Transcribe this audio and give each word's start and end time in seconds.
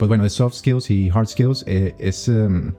pues 0.00 0.08
bueno, 0.08 0.24
de 0.24 0.30
soft 0.30 0.54
skills 0.54 0.90
y 0.90 1.10
hard 1.10 1.28
skills 1.28 1.62
eh, 1.66 1.94
es, 1.98 2.26
em, 2.26 2.72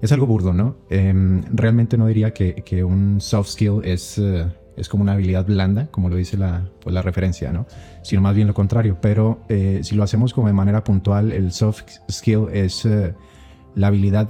es 0.00 0.12
algo 0.12 0.28
burdo, 0.28 0.52
¿no? 0.52 0.76
Em, 0.88 1.42
realmente 1.52 1.98
no 1.98 2.06
diría 2.06 2.32
que, 2.32 2.62
que 2.64 2.84
un 2.84 3.20
soft 3.20 3.48
skill 3.50 3.80
es, 3.82 4.18
eh, 4.18 4.46
es 4.76 4.88
como 4.88 5.02
una 5.02 5.14
habilidad 5.14 5.44
blanda, 5.44 5.88
como 5.90 6.08
lo 6.08 6.14
dice 6.14 6.36
la, 6.36 6.70
pues 6.80 6.94
la 6.94 7.02
referencia, 7.02 7.52
¿no? 7.52 7.66
Sino 8.04 8.22
más 8.22 8.36
bien 8.36 8.46
lo 8.46 8.54
contrario. 8.54 8.98
Pero 9.02 9.40
eh, 9.48 9.80
si 9.82 9.96
lo 9.96 10.04
hacemos 10.04 10.32
como 10.32 10.46
de 10.46 10.52
manera 10.52 10.84
puntual, 10.84 11.32
el 11.32 11.50
soft 11.50 11.82
skill 12.08 12.46
es 12.52 12.86
la 13.74 13.86
habilidad 13.88 14.28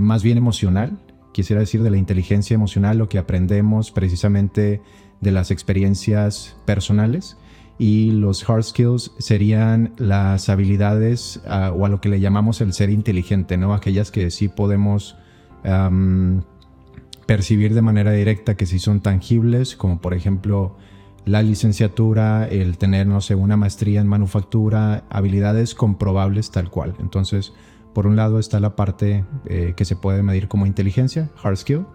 más 0.00 0.22
bien 0.24 0.38
emocional, 0.38 0.98
quisiera 1.32 1.60
decir 1.60 1.82
de 1.84 1.90
la 1.90 1.96
inteligencia 1.96 2.54
emocional, 2.54 2.98
lo 2.98 3.08
que 3.08 3.18
aprendemos 3.18 3.92
precisamente 3.92 4.80
de 5.20 5.30
las 5.30 5.52
experiencias 5.52 6.56
personales 6.66 7.36
y 7.78 8.12
los 8.12 8.48
hard 8.48 8.64
skills 8.64 9.12
serían 9.18 9.92
las 9.96 10.48
habilidades 10.48 11.40
ah, 11.46 11.72
o 11.74 11.86
a 11.86 11.88
lo 11.88 12.00
que 12.00 12.08
le 12.08 12.20
llamamos 12.20 12.60
el 12.60 12.72
ser 12.72 12.90
inteligente, 12.90 13.56
¿no? 13.56 13.74
Aquellas 13.74 14.10
que 14.10 14.30
sí 14.30 14.48
podemos 14.48 15.16
percibir 17.26 17.72
de 17.72 17.82
manera 17.82 18.10
directa, 18.10 18.56
que 18.56 18.66
sí 18.66 18.80
son 18.80 19.00
tangibles, 19.00 19.76
como 19.76 20.00
por 20.00 20.12
ejemplo 20.12 20.76
la 21.24 21.42
licenciatura, 21.42 22.48
el 22.48 22.78
tener, 22.78 23.06
no 23.06 23.20
sé, 23.20 23.34
una 23.34 23.56
maestría 23.56 24.00
en 24.00 24.08
manufactura, 24.08 25.04
habilidades 25.08 25.74
comprobables 25.74 26.50
tal 26.50 26.68
cual. 26.68 26.94
Entonces, 26.98 27.52
por 27.92 28.06
un 28.06 28.16
lado 28.16 28.38
está 28.38 28.58
la 28.58 28.74
parte 28.74 29.24
eh, 29.46 29.74
que 29.76 29.84
se 29.84 29.96
puede 29.96 30.22
medir 30.22 30.48
como 30.48 30.66
inteligencia, 30.66 31.30
hard 31.42 31.56
skill, 31.56 31.86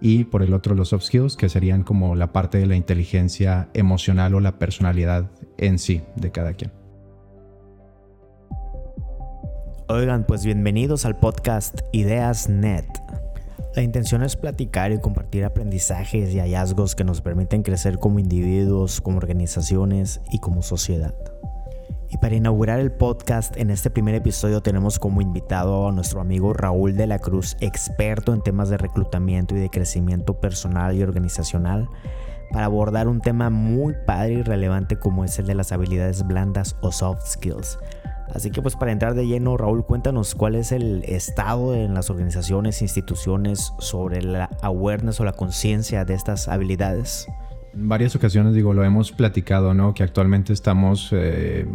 y 0.00 0.24
por 0.24 0.42
el 0.42 0.54
otro 0.54 0.74
los 0.74 0.88
soft 0.88 1.04
skills, 1.04 1.36
que 1.36 1.48
serían 1.48 1.82
como 1.82 2.14
la 2.14 2.32
parte 2.32 2.58
de 2.58 2.66
la 2.66 2.76
inteligencia 2.76 3.68
emocional 3.74 4.34
o 4.34 4.40
la 4.40 4.58
personalidad 4.58 5.30
en 5.58 5.78
sí 5.78 6.02
de 6.16 6.30
cada 6.30 6.54
quien. 6.54 6.72
Oigan, 9.88 10.24
pues 10.24 10.44
bienvenidos 10.44 11.04
al 11.04 11.18
podcast 11.18 11.80
Ideas 11.92 12.48
Net. 12.48 12.86
La 13.74 13.82
intención 13.82 14.22
es 14.22 14.36
platicar 14.36 14.92
y 14.92 15.00
compartir 15.00 15.44
aprendizajes 15.44 16.32
y 16.34 16.38
hallazgos 16.38 16.94
que 16.94 17.04
nos 17.04 17.20
permiten 17.20 17.62
crecer 17.62 17.98
como 17.98 18.18
individuos, 18.18 19.00
como 19.00 19.18
organizaciones 19.18 20.20
y 20.30 20.38
como 20.38 20.62
sociedad. 20.62 21.14
Y 22.12 22.16
para 22.18 22.34
inaugurar 22.34 22.80
el 22.80 22.90
podcast, 22.90 23.56
en 23.56 23.70
este 23.70 23.88
primer 23.88 24.16
episodio 24.16 24.60
tenemos 24.60 24.98
como 24.98 25.20
invitado 25.20 25.86
a 25.86 25.92
nuestro 25.92 26.20
amigo 26.20 26.52
Raúl 26.52 26.96
de 26.96 27.06
la 27.06 27.20
Cruz, 27.20 27.56
experto 27.60 28.34
en 28.34 28.42
temas 28.42 28.68
de 28.68 28.78
reclutamiento 28.78 29.54
y 29.54 29.60
de 29.60 29.70
crecimiento 29.70 30.34
personal 30.34 30.96
y 30.96 31.04
organizacional, 31.04 31.88
para 32.50 32.64
abordar 32.64 33.06
un 33.06 33.20
tema 33.20 33.48
muy 33.48 33.94
padre 34.06 34.32
y 34.32 34.42
relevante 34.42 34.98
como 34.98 35.24
es 35.24 35.38
el 35.38 35.46
de 35.46 35.54
las 35.54 35.70
habilidades 35.70 36.26
blandas 36.26 36.76
o 36.80 36.90
soft 36.90 37.24
skills. 37.28 37.78
Así 38.34 38.50
que 38.50 38.60
pues 38.60 38.74
para 38.74 38.90
entrar 38.90 39.14
de 39.14 39.28
lleno, 39.28 39.56
Raúl, 39.56 39.86
cuéntanos 39.86 40.34
cuál 40.34 40.56
es 40.56 40.72
el 40.72 41.04
estado 41.04 41.76
en 41.76 41.94
las 41.94 42.10
organizaciones 42.10 42.80
e 42.80 42.86
instituciones 42.86 43.72
sobre 43.78 44.20
la 44.20 44.50
awareness 44.62 45.20
o 45.20 45.24
la 45.24 45.32
conciencia 45.32 46.04
de 46.04 46.14
estas 46.14 46.48
habilidades 46.48 47.28
varias 47.74 48.16
ocasiones, 48.16 48.54
digo, 48.54 48.72
lo 48.74 48.84
hemos 48.84 49.12
platicado, 49.12 49.74
¿no? 49.74 49.94
Que 49.94 50.02
actualmente 50.02 50.52
estamos, 50.52 51.10
eh, 51.12 51.66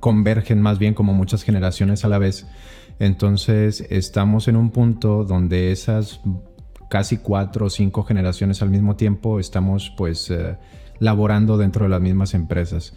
convergen 0.00 0.60
más 0.60 0.78
bien 0.78 0.94
como 0.94 1.12
muchas 1.14 1.42
generaciones 1.42 2.04
a 2.04 2.08
la 2.08 2.18
vez. 2.18 2.46
Entonces 2.98 3.86
estamos 3.90 4.48
en 4.48 4.56
un 4.56 4.70
punto 4.70 5.24
donde 5.24 5.70
esas 5.72 6.20
casi 6.88 7.18
cuatro 7.18 7.66
o 7.66 7.70
cinco 7.70 8.04
generaciones 8.04 8.62
al 8.62 8.70
mismo 8.70 8.96
tiempo 8.96 9.40
estamos 9.40 9.92
pues 9.96 10.30
eh, 10.30 10.56
laborando 10.98 11.58
dentro 11.58 11.84
de 11.84 11.90
las 11.90 12.00
mismas 12.00 12.34
empresas. 12.34 12.94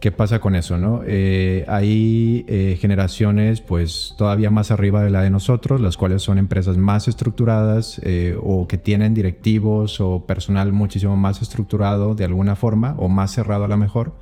¿Qué 0.00 0.12
pasa 0.12 0.38
con 0.38 0.54
eso? 0.54 0.78
No? 0.78 1.00
Eh, 1.04 1.64
hay 1.66 2.44
eh, 2.46 2.78
generaciones 2.80 3.60
pues 3.60 4.14
todavía 4.16 4.48
más 4.48 4.70
arriba 4.70 5.02
de 5.02 5.10
la 5.10 5.22
de 5.22 5.30
nosotros, 5.30 5.80
las 5.80 5.96
cuales 5.96 6.22
son 6.22 6.38
empresas 6.38 6.76
más 6.76 7.08
estructuradas 7.08 8.00
eh, 8.04 8.38
o 8.40 8.68
que 8.68 8.78
tienen 8.78 9.12
directivos 9.12 10.00
o 10.00 10.24
personal 10.24 10.72
muchísimo 10.72 11.16
más 11.16 11.42
estructurado 11.42 12.14
de 12.14 12.24
alguna 12.24 12.54
forma 12.54 12.94
o 12.96 13.08
más 13.08 13.32
cerrado 13.32 13.64
a 13.64 13.68
lo 13.68 13.76
mejor, 13.76 14.14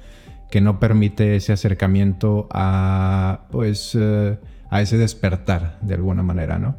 que 0.50 0.62
no 0.62 0.80
permite 0.80 1.36
ese 1.36 1.52
acercamiento 1.52 2.48
a 2.50 3.46
pues 3.50 3.98
a 4.70 4.80
ese 4.80 4.96
despertar 4.96 5.78
de 5.82 5.94
alguna 5.94 6.22
manera, 6.22 6.58
¿no? 6.58 6.78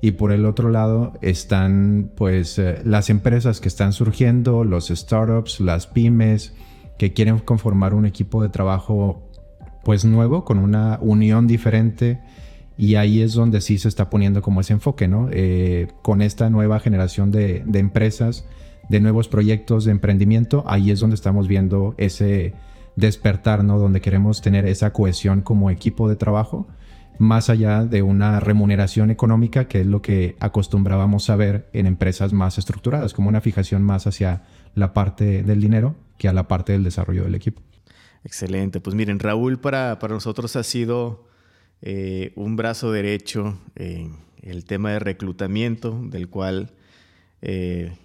Y 0.00 0.12
por 0.12 0.32
el 0.32 0.46
otro 0.46 0.70
lado 0.70 1.12
están 1.20 2.12
pues 2.16 2.58
las 2.84 3.10
empresas 3.10 3.60
que 3.60 3.68
están 3.68 3.92
surgiendo, 3.92 4.64
los 4.64 4.88
startups, 4.88 5.60
las 5.60 5.86
pymes, 5.86 6.54
que 6.98 7.12
quieren 7.12 7.38
conformar 7.38 7.94
un 7.94 8.04
equipo 8.04 8.42
de 8.42 8.48
trabajo 8.48 9.22
pues 9.84 10.04
nuevo, 10.04 10.44
con 10.44 10.58
una 10.58 10.98
unión 11.00 11.46
diferente 11.46 12.20
y 12.76 12.96
ahí 12.96 13.22
es 13.22 13.32
donde 13.32 13.60
sí 13.60 13.78
se 13.78 13.88
está 13.88 14.10
poniendo 14.10 14.42
como 14.42 14.60
ese 14.60 14.72
enfoque, 14.72 15.08
¿no? 15.08 15.28
Eh, 15.32 15.88
con 16.02 16.22
esta 16.22 16.50
nueva 16.50 16.78
generación 16.78 17.30
de, 17.30 17.64
empresas, 17.74 18.44
de 18.88 19.00
nuevos 19.00 19.28
proyectos 19.28 19.84
de 19.84 19.92
emprendimiento, 19.92 20.62
ahí 20.66 20.90
es 20.90 21.00
donde 21.00 21.14
estamos 21.14 21.48
viendo 21.48 21.94
ese 21.98 22.54
despertar, 22.94 23.64
¿no? 23.64 23.78
Donde 23.78 24.00
queremos 24.00 24.42
tener 24.42 24.66
esa 24.66 24.92
cohesión 24.92 25.40
como 25.40 25.70
equipo 25.70 26.08
de 26.08 26.16
trabajo, 26.16 26.68
más 27.18 27.50
allá 27.50 27.84
de 27.84 28.02
una 28.02 28.38
remuneración 28.38 29.10
económica, 29.10 29.66
que 29.66 29.80
es 29.80 29.86
lo 29.86 30.02
que 30.02 30.36
acostumbrábamos 30.38 31.30
a 31.30 31.36
ver 31.36 31.68
en 31.72 31.86
empresas 31.86 32.32
más 32.32 32.58
estructuradas, 32.58 33.12
como 33.12 33.28
una 33.28 33.40
fijación 33.40 33.82
más 33.82 34.06
hacia 34.06 34.42
la 34.74 34.92
parte 34.92 35.42
del 35.42 35.60
dinero 35.60 35.96
que 36.18 36.28
a 36.28 36.32
la 36.32 36.48
parte 36.48 36.72
del 36.72 36.84
desarrollo 36.84 37.24
del 37.24 37.34
equipo. 37.34 37.62
Excelente. 38.24 38.80
Pues 38.80 38.94
miren, 38.94 39.20
Raúl 39.20 39.58
para, 39.58 39.98
para 39.98 40.14
nosotros 40.14 40.56
ha 40.56 40.62
sido 40.62 41.28
eh, 41.80 42.32
un 42.34 42.56
brazo 42.56 42.90
derecho 42.90 43.58
en 43.76 44.16
el 44.42 44.64
tema 44.64 44.92
de 44.92 44.98
reclutamiento, 44.98 46.00
del 46.02 46.28
cual 46.28 46.72
eh, 47.40 47.96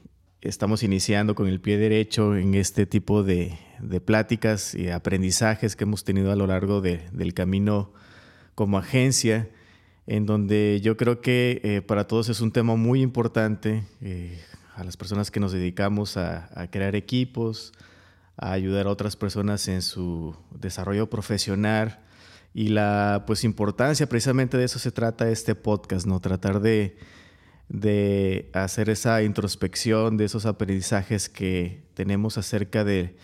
estamos 0.41 0.83
iniciando 0.83 1.33
con 1.33 1.47
el 1.47 1.59
pie 1.59 1.77
derecho 1.77 2.35
en 2.35 2.53
este 2.53 2.85
tipo 2.85 3.23
de, 3.23 3.57
de, 3.79 3.99
pláticas 3.99 4.75
y 4.75 4.89
aprendizajes 4.89 5.75
que 5.75 5.85
hemos 5.85 6.03
tenido 6.03 6.31
a 6.31 6.35
lo 6.35 6.45
largo 6.45 6.81
del 6.81 7.33
camino 7.33 7.91
como 8.53 8.77
agencia, 8.77 9.49
en 10.05 10.25
donde 10.27 10.79
yo 10.83 10.97
creo 10.97 11.21
que 11.21 11.61
eh, 11.63 11.81
para 11.81 12.07
todos 12.07 12.29
es 12.29 12.41
un 12.41 12.51
tema 12.51 12.75
muy 12.75 13.01
importante, 13.01 13.83
a 14.75 14.83
las 14.83 14.97
personas 14.97 15.31
que 15.31 15.39
nos 15.39 15.51
dedicamos 15.51 16.17
a 16.17 16.67
crear 16.71 16.95
equipos, 16.95 17.73
a 18.37 18.51
ayudar 18.51 18.87
a 18.87 18.89
otras 18.89 19.15
personas 19.15 19.67
en 19.67 19.81
su 19.81 20.35
desarrollo 20.51 21.09
profesional 21.09 21.99
y 22.53 22.69
la 22.69 23.23
pues 23.25 23.43
importancia 23.43 24.07
precisamente 24.07 24.57
de 24.57 24.65
eso 24.65 24.79
se 24.79 24.91
trata 24.91 25.29
este 25.29 25.55
podcast, 25.55 26.05
¿no? 26.05 26.19
Tratar 26.19 26.59
de, 26.59 26.97
de 27.69 28.49
hacer 28.53 28.89
esa 28.89 29.23
introspección 29.23 30.17
de 30.17 30.25
esos 30.25 30.45
aprendizajes 30.45 31.29
que 31.29 31.83
tenemos 31.93 32.37
acerca 32.37 32.83
de 32.83 33.15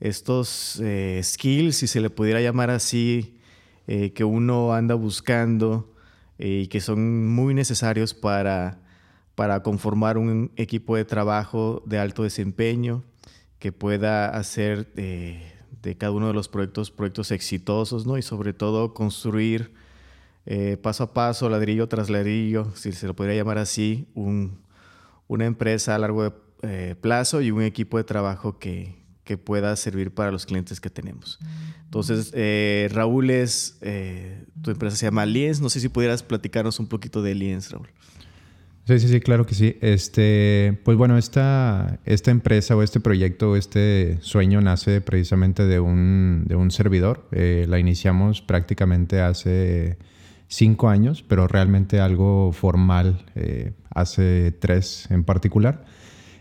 estos 0.00 0.80
eh, 0.82 1.20
skills, 1.22 1.76
si 1.76 1.86
se 1.86 2.00
le 2.00 2.10
pudiera 2.10 2.40
llamar 2.40 2.70
así, 2.70 3.38
eh, 3.86 4.12
que 4.12 4.24
uno 4.24 4.74
anda 4.74 4.94
buscando 4.94 5.94
eh, 6.38 6.62
y 6.64 6.66
que 6.66 6.80
son 6.80 7.28
muy 7.28 7.54
necesarios 7.54 8.12
para, 8.12 8.80
para 9.34 9.62
conformar 9.62 10.18
un 10.18 10.52
equipo 10.56 10.96
de 10.96 11.04
trabajo 11.04 11.82
de 11.86 11.98
alto 11.98 12.24
desempeño 12.24 13.04
que 13.58 13.72
pueda 13.72 14.28
hacer 14.28 14.92
de, 14.94 15.96
cada 15.98 16.12
uno 16.12 16.28
de 16.28 16.34
los 16.34 16.48
proyectos 16.48 16.90
proyectos 16.90 17.30
exitosos, 17.30 18.06
¿no? 18.06 18.18
Y 18.18 18.22
sobre 18.22 18.52
todo 18.52 18.92
construir 18.92 19.72
eh, 20.44 20.76
paso 20.76 21.04
a 21.04 21.12
paso, 21.12 21.48
ladrillo 21.48 21.88
tras 21.88 22.10
ladrillo, 22.10 22.72
si 22.74 22.92
se 22.92 23.06
lo 23.06 23.14
podría 23.14 23.36
llamar 23.36 23.58
así, 23.58 24.08
una 24.14 25.44
empresa 25.44 25.94
a 25.94 25.98
largo 25.98 26.32
eh, 26.62 26.94
plazo 27.00 27.40
y 27.40 27.50
un 27.50 27.62
equipo 27.62 27.98
de 27.98 28.04
trabajo 28.04 28.58
que, 28.58 29.04
pueda 29.44 29.74
servir 29.74 30.14
para 30.14 30.30
los 30.30 30.46
clientes 30.46 30.80
que 30.80 30.88
tenemos. 30.88 31.40
Entonces, 31.82 32.30
eh, 32.32 32.88
Raúl 32.92 33.30
es, 33.30 33.76
tu 34.62 34.70
empresa 34.70 34.94
se 34.94 35.04
llama 35.04 35.26
Liens, 35.26 35.60
no 35.60 35.68
sé 35.68 35.80
si 35.80 35.88
pudieras 35.88 36.22
platicarnos 36.22 36.78
un 36.78 36.86
poquito 36.86 37.22
de 37.22 37.34
Liens, 37.34 37.72
Raúl. 37.72 37.88
Sí, 38.86 39.00
sí, 39.00 39.08
sí, 39.08 39.20
claro 39.20 39.46
que 39.46 39.56
sí. 39.56 39.76
Este, 39.80 40.78
pues 40.84 40.96
bueno, 40.96 41.18
esta, 41.18 41.98
esta 42.04 42.30
empresa 42.30 42.76
o 42.76 42.84
este 42.84 43.00
proyecto, 43.00 43.56
este 43.56 44.18
sueño 44.20 44.60
nace 44.60 45.00
precisamente 45.00 45.66
de 45.66 45.80
un, 45.80 46.44
de 46.46 46.54
un 46.54 46.70
servidor. 46.70 47.26
Eh, 47.32 47.66
la 47.68 47.80
iniciamos 47.80 48.42
prácticamente 48.42 49.20
hace 49.20 49.98
cinco 50.46 50.88
años, 50.88 51.24
pero 51.26 51.48
realmente 51.48 51.98
algo 51.98 52.52
formal 52.52 53.24
eh, 53.34 53.72
hace 53.92 54.52
tres 54.52 55.08
en 55.10 55.24
particular. 55.24 55.84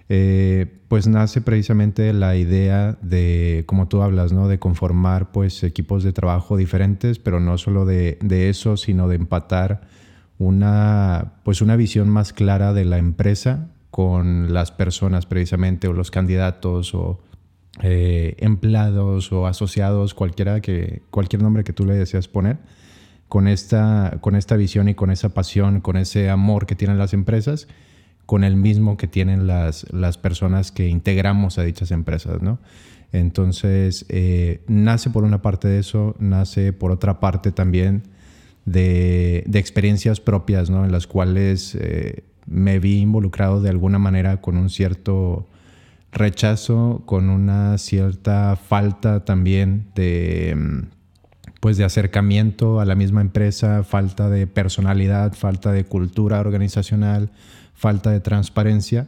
Eh, 0.08 0.68
pues 0.88 1.08
nace 1.08 1.42
precisamente 1.42 2.14
la 2.14 2.36
idea 2.36 2.96
de, 3.02 3.64
como 3.66 3.88
tú 3.88 4.04
hablas, 4.04 4.34
¿no? 4.34 4.48
de 4.48 4.60
conformar 4.60 5.32
pues 5.32 5.64
equipos 5.64 6.04
de 6.04 6.14
trabajo 6.14 6.58
diferentes, 6.58 7.18
pero 7.18 7.40
no 7.40 7.58
solo 7.58 7.88
de, 7.88 8.20
de 8.22 8.50
eso, 8.50 8.78
sino 8.78 9.08
de 9.08 9.16
empatar 9.16 9.95
una, 10.38 11.34
pues 11.44 11.62
una 11.62 11.76
visión 11.76 12.10
más 12.10 12.34
clara 12.34 12.74
de 12.74 12.86
la 12.86 12.98
empresa 12.98 13.70
con 13.92 14.54
las 14.54 14.72
personas 14.72 15.26
precisamente 15.26 15.88
o 15.88 15.94
los 15.94 16.12
candidatos 16.12 16.94
o 16.94 17.22
eh, 17.82 18.36
empleados 18.40 19.32
o 19.32 19.48
asociados, 19.48 20.14
cualquiera 20.14 20.62
que, 20.62 21.02
cualquier 21.12 21.42
nombre 21.42 21.64
que 21.64 21.74
tú 21.74 21.86
le 21.86 21.96
deseas 21.96 22.28
poner, 22.28 22.58
con 23.28 23.48
esta, 23.48 24.18
con 24.22 24.36
esta 24.36 24.56
visión 24.56 24.90
y 24.90 24.96
con 24.96 25.12
esa 25.12 25.30
pasión, 25.30 25.82
con 25.82 25.98
ese 25.98 26.30
amor 26.30 26.66
que 26.66 26.76
tienen 26.76 26.98
las 26.98 27.14
empresas, 27.14 27.68
con 28.26 28.44
el 28.44 28.56
mismo 28.56 28.98
que 28.98 29.08
tienen 29.08 29.48
las, 29.48 29.92
las 29.94 30.18
personas 30.18 30.72
que 30.72 30.88
integramos 30.88 31.58
a 31.58 31.64
dichas 31.64 31.92
empresas, 31.92 32.42
¿no? 32.42 32.60
Entonces, 33.12 34.06
eh, 34.10 34.64
nace 34.68 35.10
por 35.10 35.24
una 35.24 35.42
parte 35.42 35.68
de 35.68 35.80
eso, 35.80 36.16
nace 36.20 36.74
por 36.74 36.92
otra 36.92 37.20
parte 37.20 37.52
también 37.52 38.04
de, 38.66 39.44
de 39.46 39.60
experiencias 39.60 40.20
propias, 40.20 40.70
¿no? 40.70 40.84
En 40.86 40.92
las 40.92 41.08
cuales 41.08 41.76
eh, 41.76 42.24
me 42.48 42.80
vi 42.80 43.00
involucrado 43.00 43.62
de 43.62 43.70
alguna 43.70 44.00
manera 44.00 44.42
con 44.42 44.58
un 44.58 44.70
cierto 44.70 45.48
rechazo, 46.12 47.04
con 47.06 47.30
una 47.30 47.78
cierta 47.78 48.56
falta 48.56 49.24
también 49.24 49.92
de, 49.96 50.84
pues 51.60 51.78
de 51.78 51.84
acercamiento 51.84 52.80
a 52.80 52.86
la 52.86 52.96
misma 52.96 53.22
empresa, 53.22 53.84
falta 53.84 54.30
de 54.30 54.48
personalidad, 54.48 55.34
falta 55.34 55.72
de 55.72 55.84
cultura 55.86 56.40
organizacional, 56.40 57.32
falta 57.74 58.12
de 58.12 58.20
transparencia, 58.20 59.08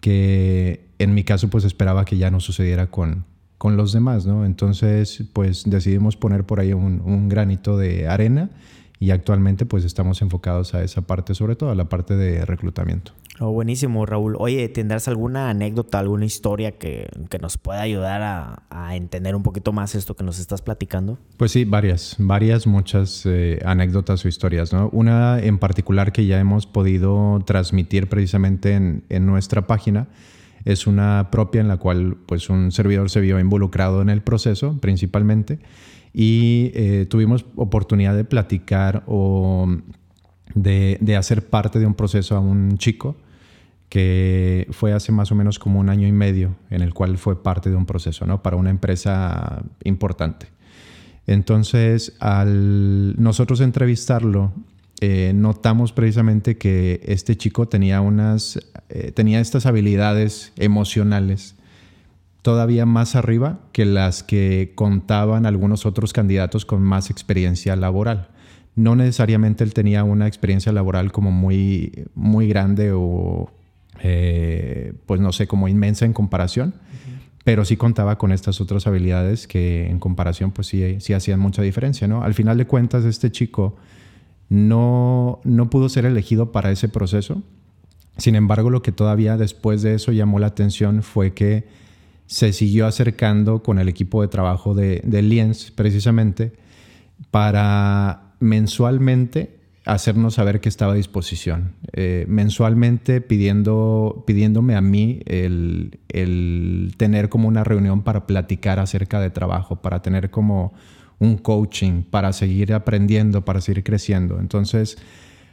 que 0.00 0.86
en 0.98 1.14
mi 1.14 1.24
caso 1.24 1.50
pues 1.50 1.64
esperaba 1.64 2.04
que 2.04 2.16
ya 2.16 2.30
no 2.30 2.40
sucediera 2.40 2.86
con, 2.86 3.24
con 3.58 3.76
los 3.76 3.92
demás, 3.92 4.24
¿no? 4.26 4.46
Entonces 4.46 5.24
pues 5.32 5.64
decidimos 5.66 6.16
poner 6.16 6.44
por 6.44 6.60
ahí 6.60 6.72
un 6.72 7.28
granito 7.28 7.76
de 7.76 8.06
arena 8.06 8.50
y 8.98 9.10
actualmente 9.10 9.66
pues 9.66 9.84
estamos 9.84 10.22
enfocados 10.22 10.74
a 10.74 10.82
esa 10.82 11.02
parte, 11.02 11.34
sobre 11.34 11.56
todo 11.56 11.70
a 11.70 11.74
la 11.74 11.88
parte 11.88 12.16
de 12.16 12.44
reclutamiento. 12.44 13.12
Oh, 13.40 13.50
buenísimo, 13.50 14.06
Raúl. 14.06 14.36
Oye, 14.38 14.68
¿tendrás 14.68 15.08
alguna 15.08 15.50
anécdota, 15.50 15.98
alguna 15.98 16.24
historia 16.24 16.78
que, 16.78 17.08
que 17.28 17.38
nos 17.40 17.58
pueda 17.58 17.80
ayudar 17.80 18.22
a, 18.22 18.62
a, 18.70 18.94
entender 18.94 19.34
un 19.34 19.42
poquito 19.42 19.72
más 19.72 19.96
esto 19.96 20.14
que 20.14 20.22
nos 20.22 20.38
estás 20.38 20.62
platicando? 20.62 21.18
Pues 21.36 21.50
sí, 21.50 21.64
varias, 21.64 22.14
varias, 22.20 22.68
muchas 22.68 23.26
eh, 23.26 23.60
anécdotas 23.64 24.24
o 24.24 24.28
historias, 24.28 24.72
¿no? 24.72 24.88
Una 24.92 25.40
en 25.40 25.58
particular 25.58 26.12
que 26.12 26.26
ya 26.26 26.38
hemos 26.38 26.66
podido 26.66 27.42
transmitir 27.44 28.08
precisamente 28.08 28.74
en, 28.74 29.02
en 29.08 29.26
nuestra 29.26 29.66
página 29.66 30.06
es 30.64 30.86
una 30.86 31.28
propia 31.30 31.60
en 31.60 31.68
la 31.68 31.76
cual 31.76 32.16
pues 32.26 32.48
un 32.48 32.70
servidor 32.70 33.10
se 33.10 33.20
vio 33.20 33.38
involucrado 33.38 34.00
en 34.00 34.08
el 34.08 34.22
proceso 34.22 34.78
principalmente 34.80 35.58
y 36.14 36.70
eh, 36.74 37.06
tuvimos 37.10 37.44
oportunidad 37.56 38.16
de 38.16 38.24
platicar 38.24 39.02
o 39.06 39.68
de, 40.54 40.96
de, 41.00 41.16
hacer 41.16 41.48
parte 41.48 41.80
de 41.80 41.86
un 41.86 41.94
proceso 41.94 42.36
a 42.36 42.40
un 42.40 42.78
chico 42.78 43.16
que 43.88 44.68
fue 44.70 44.92
hace 44.92 45.10
más 45.10 45.32
o 45.32 45.34
menos 45.34 45.58
como 45.58 45.80
un 45.80 45.88
año 45.88 46.06
y 46.06 46.12
medio 46.12 46.54
en 46.70 46.82
el 46.82 46.94
cual 46.94 47.18
fue 47.18 47.42
parte 47.42 47.68
de 47.68 47.76
un 47.76 47.84
proceso 47.84 48.26
¿no? 48.26 48.42
para 48.42 48.56
una 48.56 48.70
empresa 48.70 49.64
importante. 49.82 50.46
Entonces, 51.26 52.14
al 52.20 53.14
nosotros 53.20 53.60
entrevistarlo, 53.60 54.52
eh, 55.00 55.32
notamos 55.34 55.92
precisamente 55.92 56.56
que 56.56 57.00
este 57.04 57.36
chico 57.36 57.66
tenía, 57.66 58.00
unas, 58.00 58.60
eh, 58.88 59.10
tenía 59.12 59.40
estas 59.40 59.66
habilidades 59.66 60.52
emocionales 60.56 61.56
todavía 62.44 62.84
más 62.84 63.16
arriba 63.16 63.60
que 63.72 63.86
las 63.86 64.22
que 64.22 64.72
contaban 64.74 65.46
algunos 65.46 65.86
otros 65.86 66.12
candidatos 66.12 66.66
con 66.66 66.82
más 66.82 67.08
experiencia 67.08 67.74
laboral. 67.74 68.28
No 68.76 68.96
necesariamente 68.96 69.64
él 69.64 69.72
tenía 69.72 70.04
una 70.04 70.26
experiencia 70.26 70.70
laboral 70.70 71.10
como 71.10 71.30
muy, 71.30 72.04
muy 72.14 72.46
grande 72.46 72.92
o, 72.92 73.50
eh, 74.02 74.92
pues 75.06 75.22
no 75.22 75.32
sé, 75.32 75.46
como 75.46 75.68
inmensa 75.68 76.04
en 76.04 76.12
comparación, 76.12 76.74
pero 77.44 77.64
sí 77.64 77.78
contaba 77.78 78.18
con 78.18 78.30
estas 78.30 78.60
otras 78.60 78.86
habilidades 78.86 79.46
que 79.46 79.88
en 79.88 79.98
comparación 79.98 80.50
pues 80.50 80.66
sí, 80.66 81.00
sí 81.00 81.14
hacían 81.14 81.40
mucha 81.40 81.62
diferencia, 81.62 82.08
¿no? 82.08 82.24
Al 82.24 82.34
final 82.34 82.58
de 82.58 82.66
cuentas, 82.66 83.06
este 83.06 83.32
chico 83.32 83.76
no, 84.50 85.40
no 85.44 85.70
pudo 85.70 85.88
ser 85.88 86.04
elegido 86.04 86.52
para 86.52 86.70
ese 86.70 86.90
proceso. 86.90 87.42
Sin 88.18 88.34
embargo, 88.34 88.68
lo 88.68 88.82
que 88.82 88.92
todavía 88.92 89.38
después 89.38 89.80
de 89.80 89.94
eso 89.94 90.12
llamó 90.12 90.38
la 90.40 90.48
atención 90.48 91.02
fue 91.02 91.32
que 91.32 91.82
se 92.26 92.52
siguió 92.52 92.86
acercando 92.86 93.62
con 93.62 93.78
el 93.78 93.88
equipo 93.88 94.22
de 94.22 94.28
trabajo 94.28 94.74
de, 94.74 95.02
Lienz 95.22 95.70
precisamente 95.70 96.52
para 97.30 98.34
mensualmente 98.40 99.58
hacernos 99.84 100.34
saber 100.34 100.60
que 100.60 100.68
estaba 100.68 100.94
a 100.94 100.96
disposición. 100.96 101.72
Eh, 101.92 102.24
mensualmente 102.26 103.20
pidiendo, 103.20 104.24
pidiéndome 104.26 104.74
a 104.76 104.80
mí 104.80 105.20
el, 105.26 105.98
el, 106.08 106.94
tener 106.96 107.28
como 107.28 107.48
una 107.48 107.64
reunión 107.64 108.02
para 108.02 108.26
platicar 108.26 108.78
acerca 108.78 109.20
de 109.20 109.30
trabajo, 109.30 109.76
para 109.76 110.00
tener 110.00 110.30
como 110.30 110.72
un 111.18 111.36
coaching, 111.36 112.02
para 112.02 112.32
seguir 112.32 112.72
aprendiendo, 112.72 113.44
para 113.44 113.60
seguir 113.60 113.84
creciendo. 113.84 114.40
Entonces, 114.40 114.96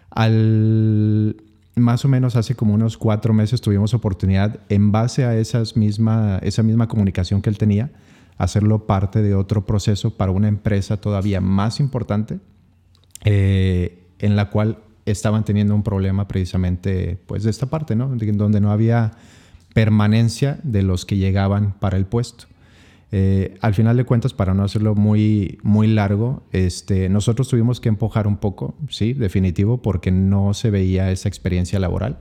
al, 0.10 1.36
más 1.76 2.04
o 2.06 2.08
menos 2.08 2.36
hace 2.36 2.56
como 2.56 2.74
unos 2.74 2.98
cuatro 2.98 3.34
meses 3.34 3.62
tuvimos 3.62 3.94
oportunidad, 3.94 4.60
en 4.70 4.92
base 4.92 5.26
a 5.26 5.38
esas 5.38 5.78
misma, 5.78 6.40
esa 6.42 6.64
misma 6.64 6.88
comunicación 6.88 7.42
que 7.42 7.50
él 7.50 7.58
tenía, 7.58 7.92
hacerlo 8.38 8.88
parte 8.88 9.22
de 9.22 9.36
otro 9.36 9.66
proceso 9.66 10.18
para 10.18 10.32
una 10.32 10.48
empresa 10.48 10.98
todavía 10.98 11.42
más 11.42 11.80
importante, 11.80 12.40
eh, 13.24 14.08
en 14.20 14.36
la 14.36 14.50
cual 14.50 14.80
estaban 15.06 15.46
teniendo 15.46 15.76
un 15.76 15.84
problema 15.84 16.28
precisamente 16.28 17.20
pues 17.28 17.44
de 17.44 17.50
esta 17.50 17.68
parte, 17.68 17.96
¿no? 17.96 18.10
donde 18.10 18.62
no 18.62 18.72
había 18.72 19.12
permanencia 19.74 20.60
de 20.64 20.84
los 20.84 21.06
que 21.06 21.18
llegaban 21.18 21.74
para 21.80 21.98
el 21.98 22.06
puesto. 22.06 22.46
Eh, 23.14 23.58
al 23.60 23.74
final 23.74 23.98
de 23.98 24.06
cuentas, 24.06 24.34
para 24.34 24.54
no 24.54 24.64
hacerlo 24.64 24.96
muy, 24.96 25.60
muy 25.64 25.88
largo, 25.88 26.44
este, 26.52 27.10
nosotros 27.10 27.50
tuvimos 27.50 27.82
que 27.82 27.90
empujar 27.90 28.26
un 28.26 28.38
poco, 28.38 28.76
sí, 28.90 29.14
definitivo, 29.14 29.82
porque 29.82 30.12
no 30.12 30.54
se 30.54 30.72
veía 30.72 31.12
esa 31.12 31.28
experiencia 31.28 31.78
laboral, 31.80 32.20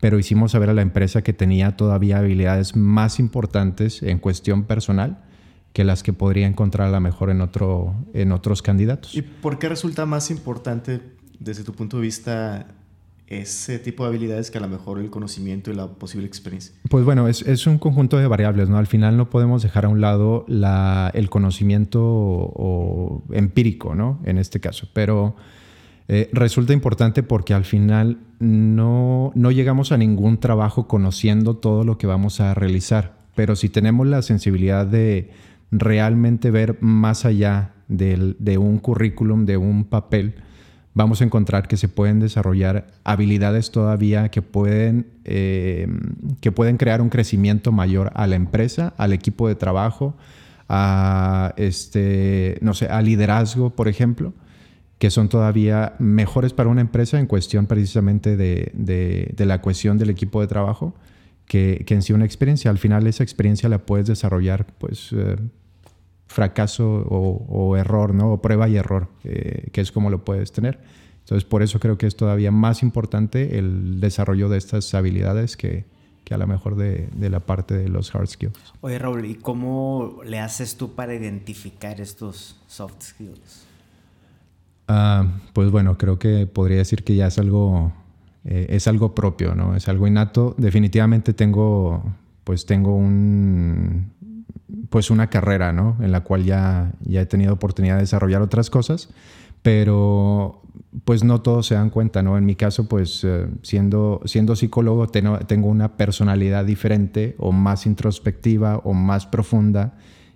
pero 0.00 0.18
hicimos 0.18 0.52
saber 0.52 0.70
a 0.70 0.74
la 0.74 0.82
empresa 0.82 1.22
que 1.22 1.34
tenía 1.34 1.76
todavía 1.76 2.18
habilidades 2.18 2.76
más 2.76 3.20
importantes 3.20 4.02
en 4.02 4.18
cuestión 4.18 4.64
personal 4.64 5.22
que 5.74 5.84
las 5.84 6.02
que 6.02 6.12
podría 6.12 6.46
encontrar 6.46 6.88
a 6.88 6.90
lo 6.90 7.00
mejor 7.00 7.30
en, 7.30 7.40
otro, 7.40 7.94
en 8.12 8.32
otros 8.32 8.62
candidatos. 8.62 9.14
¿Y 9.14 9.22
por 9.22 9.58
qué 9.58 9.68
resulta 9.68 10.06
más 10.06 10.30
importante 10.30 11.00
desde 11.38 11.64
tu 11.64 11.72
punto 11.72 11.96
de 11.98 12.02
vista 12.02 12.66
ese 13.26 13.78
tipo 13.78 14.04
de 14.04 14.10
habilidades 14.10 14.50
que 14.50 14.58
a 14.58 14.60
lo 14.60 14.68
mejor 14.68 14.98
el 14.98 15.10
conocimiento 15.10 15.70
y 15.70 15.74
la 15.74 15.88
posible 15.88 16.26
experiencia? 16.26 16.74
Pues 16.88 17.04
bueno, 17.04 17.28
es, 17.28 17.42
es 17.42 17.66
un 17.66 17.78
conjunto 17.78 18.18
de 18.18 18.26
variables, 18.26 18.68
¿no? 18.68 18.78
Al 18.78 18.86
final 18.86 19.16
no 19.16 19.30
podemos 19.30 19.62
dejar 19.62 19.86
a 19.86 19.88
un 19.88 20.00
lado 20.00 20.44
la, 20.48 21.10
el 21.14 21.30
conocimiento 21.30 23.22
empírico, 23.32 23.94
¿no? 23.94 24.20
En 24.24 24.38
este 24.38 24.60
caso, 24.60 24.88
pero 24.92 25.36
eh, 26.08 26.28
resulta 26.32 26.72
importante 26.72 27.22
porque 27.22 27.54
al 27.54 27.64
final 27.64 28.18
no, 28.38 29.32
no 29.34 29.50
llegamos 29.50 29.92
a 29.92 29.96
ningún 29.96 30.38
trabajo 30.38 30.88
conociendo 30.88 31.56
todo 31.56 31.84
lo 31.84 31.96
que 31.96 32.06
vamos 32.06 32.40
a 32.40 32.54
realizar, 32.54 33.16
pero 33.34 33.56
si 33.56 33.68
tenemos 33.68 34.06
la 34.06 34.20
sensibilidad 34.22 34.86
de 34.86 35.30
realmente 35.70 36.50
ver 36.50 36.76
más 36.80 37.24
allá 37.24 37.72
del, 37.88 38.36
de 38.38 38.58
un 38.58 38.78
currículum, 38.78 39.46
de 39.46 39.56
un 39.56 39.84
papel, 39.84 40.34
vamos 40.94 41.20
a 41.20 41.24
encontrar 41.24 41.68
que 41.68 41.76
se 41.76 41.88
pueden 41.88 42.20
desarrollar 42.20 42.86
habilidades 43.04 43.70
todavía 43.70 44.30
que 44.30 44.42
pueden, 44.42 45.06
eh, 45.24 45.88
que 46.40 46.52
pueden 46.52 46.76
crear 46.76 47.00
un 47.00 47.08
crecimiento 47.08 47.72
mayor 47.72 48.10
a 48.14 48.26
la 48.26 48.36
empresa, 48.36 48.94
al 48.98 49.12
equipo 49.12 49.48
de 49.48 49.54
trabajo, 49.54 50.14
a, 50.68 51.54
este, 51.56 52.58
no 52.60 52.74
sé, 52.74 52.86
a 52.86 53.00
liderazgo, 53.02 53.70
por 53.70 53.88
ejemplo, 53.88 54.32
que 54.98 55.10
son 55.10 55.28
todavía 55.28 55.94
mejores 55.98 56.52
para 56.52 56.68
una 56.68 56.80
empresa 56.80 57.18
en 57.18 57.26
cuestión 57.26 57.66
precisamente 57.66 58.36
de, 58.36 58.70
de, 58.74 59.46
la 59.46 59.60
cohesión 59.60 59.98
del 59.98 60.10
equipo 60.10 60.40
de 60.40 60.46
trabajo 60.46 60.94
que, 61.46 61.82
que, 61.86 61.94
en 61.94 62.02
sí 62.02 62.12
una 62.12 62.24
experiencia. 62.24 62.70
Al 62.70 62.78
final 62.78 63.06
esa 63.06 63.24
experiencia 63.24 63.68
la 63.68 63.78
puedes 63.78 64.06
desarrollar 64.06 64.66
pues 64.78 65.10
eh, 65.12 65.36
fracaso 66.32 67.06
o, 67.08 67.76
error, 67.76 68.14
¿no? 68.14 68.32
O 68.32 68.42
prueba 68.42 68.68
y 68.68 68.76
error, 68.76 69.08
eh, 69.24 69.68
que 69.72 69.80
es 69.80 69.92
como 69.92 70.10
lo 70.10 70.24
puedes 70.24 70.52
tener. 70.52 70.80
Entonces, 71.20 71.44
por 71.44 71.62
eso 71.62 71.78
creo 71.78 71.98
que 71.98 72.06
es 72.06 72.16
todavía 72.16 72.50
más 72.50 72.82
importante 72.82 73.58
el 73.58 74.00
desarrollo 74.00 74.48
de 74.48 74.58
estas 74.58 74.92
habilidades 74.94 75.56
que, 75.56 75.84
que 76.24 76.34
a 76.34 76.38
lo 76.38 76.46
mejor 76.46 76.76
de, 76.76 77.08
de, 77.14 77.30
la 77.30 77.40
parte 77.40 77.74
de 77.74 77.88
los 77.88 78.12
hard 78.14 78.26
skills. 78.26 78.58
Oye, 78.80 78.98
Raúl, 78.98 79.24
¿y 79.24 79.36
cómo 79.36 80.20
le 80.24 80.40
haces 80.40 80.76
tú 80.76 80.94
para 80.94 81.14
identificar 81.14 82.00
estos 82.00 82.60
soft 82.66 83.02
skills? 83.02 83.66
Uh, 84.88 85.28
pues 85.52 85.70
bueno, 85.70 85.96
creo 85.96 86.18
que 86.18 86.46
podría 86.46 86.78
decir 86.78 87.04
que 87.04 87.14
ya 87.14 87.28
es 87.28 87.38
algo, 87.38 87.92
eh, 88.44 88.66
es 88.70 88.88
algo 88.88 89.14
propio, 89.14 89.54
¿no? 89.54 89.76
Es 89.76 89.88
algo 89.88 90.06
innato. 90.06 90.54
Definitivamente 90.58 91.32
tengo, 91.32 92.02
pues 92.44 92.66
tengo 92.66 92.94
un, 92.94 94.12
pues 94.90 95.10
una 95.10 95.28
carrera, 95.28 95.72
¿no? 95.72 95.96
En 96.00 96.12
la 96.12 96.20
cual 96.20 96.44
ya, 96.44 96.92
ya 97.00 97.20
he 97.22 97.26
tenido 97.26 97.52
oportunidad 97.52 97.96
de 97.96 98.02
desarrollar 98.02 98.42
otras 98.42 98.70
cosas, 98.70 99.08
pero 99.62 100.62
pues 101.04 101.24
no 101.24 101.40
todos 101.42 101.66
se 101.66 101.74
dan 101.74 101.90
cuenta, 101.90 102.22
¿no? 102.22 102.36
En 102.36 102.44
mi 102.44 102.54
caso, 102.54 102.88
pues 102.88 103.24
eh, 103.24 103.46
siendo, 103.62 104.20
siendo 104.24 104.56
psicólogo 104.56 105.08
tengo, 105.08 105.38
tengo 105.40 105.68
una 105.68 105.96
personalidad 105.96 106.64
diferente 106.64 107.34
o 107.38 107.52
más 107.52 107.86
introspectiva 107.86 108.78
o 108.78 108.92
más 108.92 109.26
profunda 109.26 109.94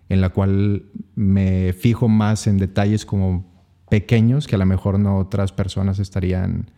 en 0.09 0.21
la 0.21 0.31
cual 0.31 0.85
me 1.15 1.73
fijo 1.73 2.09
más 2.09 2.47
en 2.47 2.59
detalles 2.59 3.05
como 3.05 3.45
pequeños 3.89 4.47
que 4.47 4.55
a 4.55 4.59
lo 4.59 4.67
mejor 4.67 4.99
no 4.99 5.19
otras 5.19 5.53
personas 5.53 5.99
estarían 5.99 6.71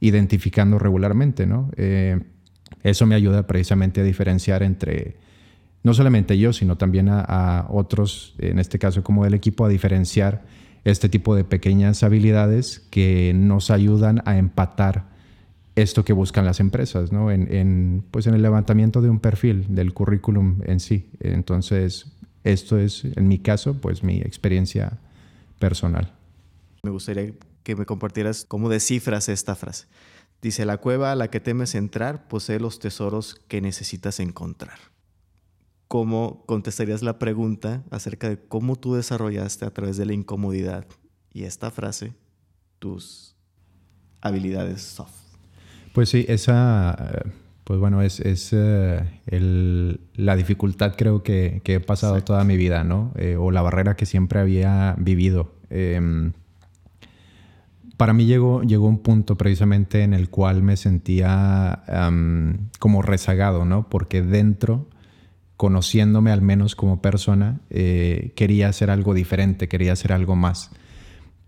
identificando 0.00 0.78
regularmente, 0.78 1.46
¿no? 1.46 1.70
Eh, 1.76 2.20
eso 2.82 3.06
me 3.06 3.14
ayuda 3.14 3.46
precisamente 3.46 4.00
a 4.00 4.04
diferenciar 4.04 4.62
entre 4.62 5.16
no 5.86 5.94
solamente 5.94 6.36
yo, 6.36 6.52
sino 6.52 6.76
también 6.76 7.08
a, 7.08 7.68
otros, 7.70 8.34
en 8.38 8.58
este 8.58 8.76
caso 8.76 9.04
como 9.04 9.24
el 9.24 9.34
equipo, 9.34 9.64
a 9.64 9.68
diferenciar 9.68 10.44
este 10.82 11.08
tipo 11.08 11.36
de 11.36 11.44
pequeñas 11.44 12.02
habilidades 12.02 12.80
que 12.90 13.32
nos 13.36 13.70
ayudan 13.70 14.20
a 14.24 14.36
empatar 14.36 15.06
esto 15.76 16.04
que 16.04 16.12
buscan 16.12 16.44
las 16.44 16.58
empresas, 16.58 17.12
¿no? 17.12 17.30
En, 17.30 18.02
pues 18.10 18.26
en 18.26 18.34
el 18.34 18.42
levantamiento 18.42 19.00
de 19.00 19.10
un 19.10 19.20
perfil, 19.20 19.76
del 19.76 19.94
currículum 19.94 20.58
en 20.64 20.80
sí. 20.80 21.08
Entonces, 21.20 22.06
esto 22.42 22.78
es, 22.78 23.04
en 23.04 23.28
mi 23.28 23.38
caso, 23.38 23.80
pues 23.80 24.02
mi 24.02 24.16
experiencia 24.16 24.98
personal. 25.60 26.12
Me 26.82 26.90
gustaría 26.90 27.30
que 27.62 27.76
me 27.76 27.86
compartieras 27.86 28.44
cómo 28.44 28.68
descifras 28.70 29.28
esta 29.28 29.54
frase. 29.54 29.86
Dice, 30.42 30.66
la 30.66 30.78
cueva 30.78 31.12
a 31.12 31.14
la 31.14 31.30
que 31.30 31.38
temes 31.38 31.76
entrar 31.76 32.26
posee 32.26 32.58
los 32.58 32.80
tesoros 32.80 33.36
que 33.46 33.60
necesitas 33.60 34.18
encontrar. 34.18 34.95
¿Cómo 35.88 36.44
contestarías 36.46 37.02
la 37.02 37.18
pregunta 37.18 37.82
acerca 37.90 38.28
de 38.28 38.38
cómo 38.38 38.76
tú 38.76 38.94
desarrollaste 38.94 39.64
a 39.64 39.70
través 39.70 39.96
de 39.96 40.06
la 40.06 40.12
incomodidad 40.12 40.86
y 41.32 41.44
esta 41.44 41.70
frase 41.70 42.12
tus 42.78 43.36
habilidades 44.20 44.82
soft? 44.82 45.14
Pues 45.92 46.10
sí, 46.10 46.26
esa, 46.28 47.24
pues 47.64 47.80
bueno, 47.80 48.02
es, 48.02 48.20
es 48.20 48.50
eh, 48.52 49.02
la 50.14 50.36
dificultad 50.36 50.94
creo 50.96 51.22
que, 51.22 51.62
he 51.64 51.80
pasado 51.80 52.22
toda 52.22 52.44
mi 52.44 52.56
vida, 52.56 52.84
¿no? 52.84 53.12
Eh, 53.16 53.36
o 53.36 53.50
la 53.50 53.62
barrera 53.62 53.96
que 53.96 54.06
siempre 54.06 54.40
había 54.40 54.94
vivido. 54.98 55.54
Em, 55.70 56.32
para 57.96 58.12
mí 58.12 58.26
llegó, 58.26 58.62
llegó 58.62 58.86
un 58.86 58.98
punto 58.98 59.36
precisamente 59.36 60.02
en 60.02 60.12
el 60.12 60.28
cual 60.28 60.62
me 60.62 60.76
sentía 60.76 61.82
como 62.78 63.00
rezagado, 63.00 63.64
¿no? 63.64 63.88
Porque 63.88 64.20
dentro 64.20 64.86
conociéndome 65.56 66.30
al 66.30 66.42
menos 66.42 66.76
como 66.76 67.00
persona, 67.00 67.60
eh, 67.70 68.32
quería 68.36 68.68
hacer 68.68 68.90
algo 68.90 69.14
diferente, 69.14 69.68
quería 69.68 69.92
hacer 69.92 70.12
algo 70.12 70.36
más. 70.36 70.70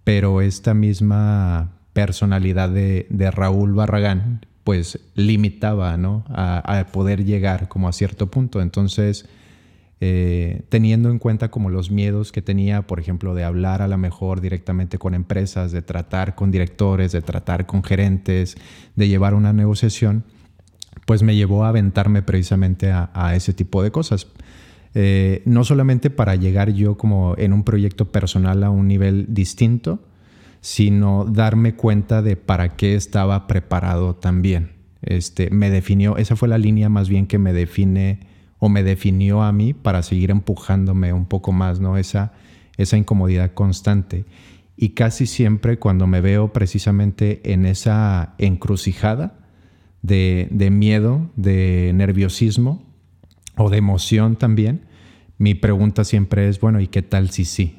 Pero 0.04 0.40
esta 0.40 0.72
misma 0.74 1.72
personalidad 1.92 2.70
de, 2.70 3.06
Raúl 3.32 3.74
Barragán, 3.74 4.46
pues 4.64 5.00
limitaba 5.14 5.96
¿no? 5.96 6.24
a, 6.28 6.86
poder 6.92 7.24
llegar 7.24 7.68
como 7.68 7.88
a 7.88 7.92
cierto 7.92 8.30
punto. 8.30 8.62
Entonces, 8.62 9.26
eh, 10.00 10.62
teniendo 10.68 11.10
en 11.10 11.18
cuenta 11.18 11.50
como 11.50 11.68
los 11.68 11.90
miedos 11.90 12.32
que 12.32 12.40
tenía, 12.40 12.86
por 12.86 13.00
ejemplo, 13.00 13.34
de 13.34 13.44
hablar 13.44 13.82
a 13.82 13.88
lo 13.88 13.98
mejor 13.98 14.40
directamente 14.40 14.96
con 14.96 15.14
empresas, 15.14 15.72
de 15.72 15.82
tratar 15.82 16.34
con 16.34 16.50
directores, 16.50 17.12
de 17.12 17.20
tratar 17.20 17.66
con 17.66 17.82
gerentes, 17.82 18.56
de 18.94 19.08
llevar 19.08 19.34
una 19.34 19.52
negociación, 19.52 20.24
pues 21.08 21.22
me 21.22 21.34
llevó 21.34 21.64
a 21.64 21.70
aventarme 21.70 22.20
precisamente 22.20 22.92
a, 22.92 23.32
ese 23.34 23.54
tipo 23.54 23.82
de 23.82 23.90
cosas. 23.90 24.26
Eh, 24.92 25.40
no 25.46 25.64
solamente 25.64 26.10
para 26.10 26.34
llegar 26.34 26.74
yo 26.74 26.98
como 26.98 27.34
en 27.38 27.54
un 27.54 27.64
proyecto 27.64 28.12
personal 28.12 28.62
a 28.62 28.68
un 28.68 28.88
nivel 28.88 29.24
distinto, 29.30 30.02
sino 30.60 31.24
darme 31.24 31.76
cuenta 31.76 32.20
de 32.20 32.36
para 32.36 32.76
qué 32.76 32.94
estaba 32.94 33.46
preparado 33.46 34.16
también. 34.16 34.72
Este, 35.00 35.48
me 35.48 35.70
definió, 35.70 36.18
esa 36.18 36.36
fue 36.36 36.46
la 36.46 36.58
línea 36.58 36.90
más 36.90 37.08
bien 37.08 37.26
que 37.26 37.38
me 37.38 37.54
define 37.54 38.20
o 38.58 38.68
me 38.68 38.82
definió 38.82 39.42
a 39.42 39.50
mí 39.50 39.72
para 39.72 40.02
seguir 40.02 40.30
empujándome 40.30 41.14
un 41.14 41.24
poco 41.24 41.52
más, 41.52 41.80
¿no? 41.80 41.96
Esa, 41.96 42.34
esa 42.76 42.98
incomodidad 42.98 43.54
constante. 43.54 44.26
Y 44.76 44.90
casi 44.90 45.24
siempre 45.24 45.78
cuando 45.78 46.06
me 46.06 46.20
veo 46.20 46.52
precisamente 46.52 47.50
en 47.50 47.64
esa 47.64 48.34
encrucijada, 48.36 49.47
de, 50.02 50.68
miedo, 50.70 51.30
de 51.36 51.92
nerviosismo 51.94 52.82
o 53.56 53.70
de 53.70 53.78
emoción 53.78 54.36
también, 54.36 54.82
mi 55.38 55.54
pregunta 55.54 56.04
siempre 56.04 56.48
es, 56.48 56.60
bueno, 56.60 56.80
¿y 56.80 56.88
qué 56.88 57.02
tal 57.02 57.30
si 57.30 57.44
sí? 57.44 57.78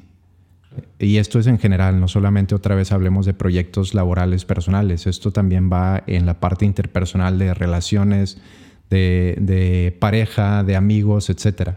Y 0.98 1.16
esto 1.16 1.38
es 1.38 1.46
en 1.46 1.58
general, 1.58 2.00
no 2.00 2.08
solamente 2.08 2.54
otra 2.54 2.74
vez 2.74 2.92
hablemos 2.92 3.26
de 3.26 3.34
proyectos 3.34 3.92
laborales 3.94 4.44
personales, 4.44 5.06
esto 5.06 5.32
también 5.32 5.70
va 5.70 6.02
en 6.06 6.26
la 6.26 6.40
parte 6.40 6.64
interpersonal 6.64 7.38
de 7.38 7.54
relaciones, 7.54 8.40
de, 8.88 9.96
pareja, 10.00 10.64
de 10.64 10.76
amigos, 10.76 11.30
etc. 11.30 11.72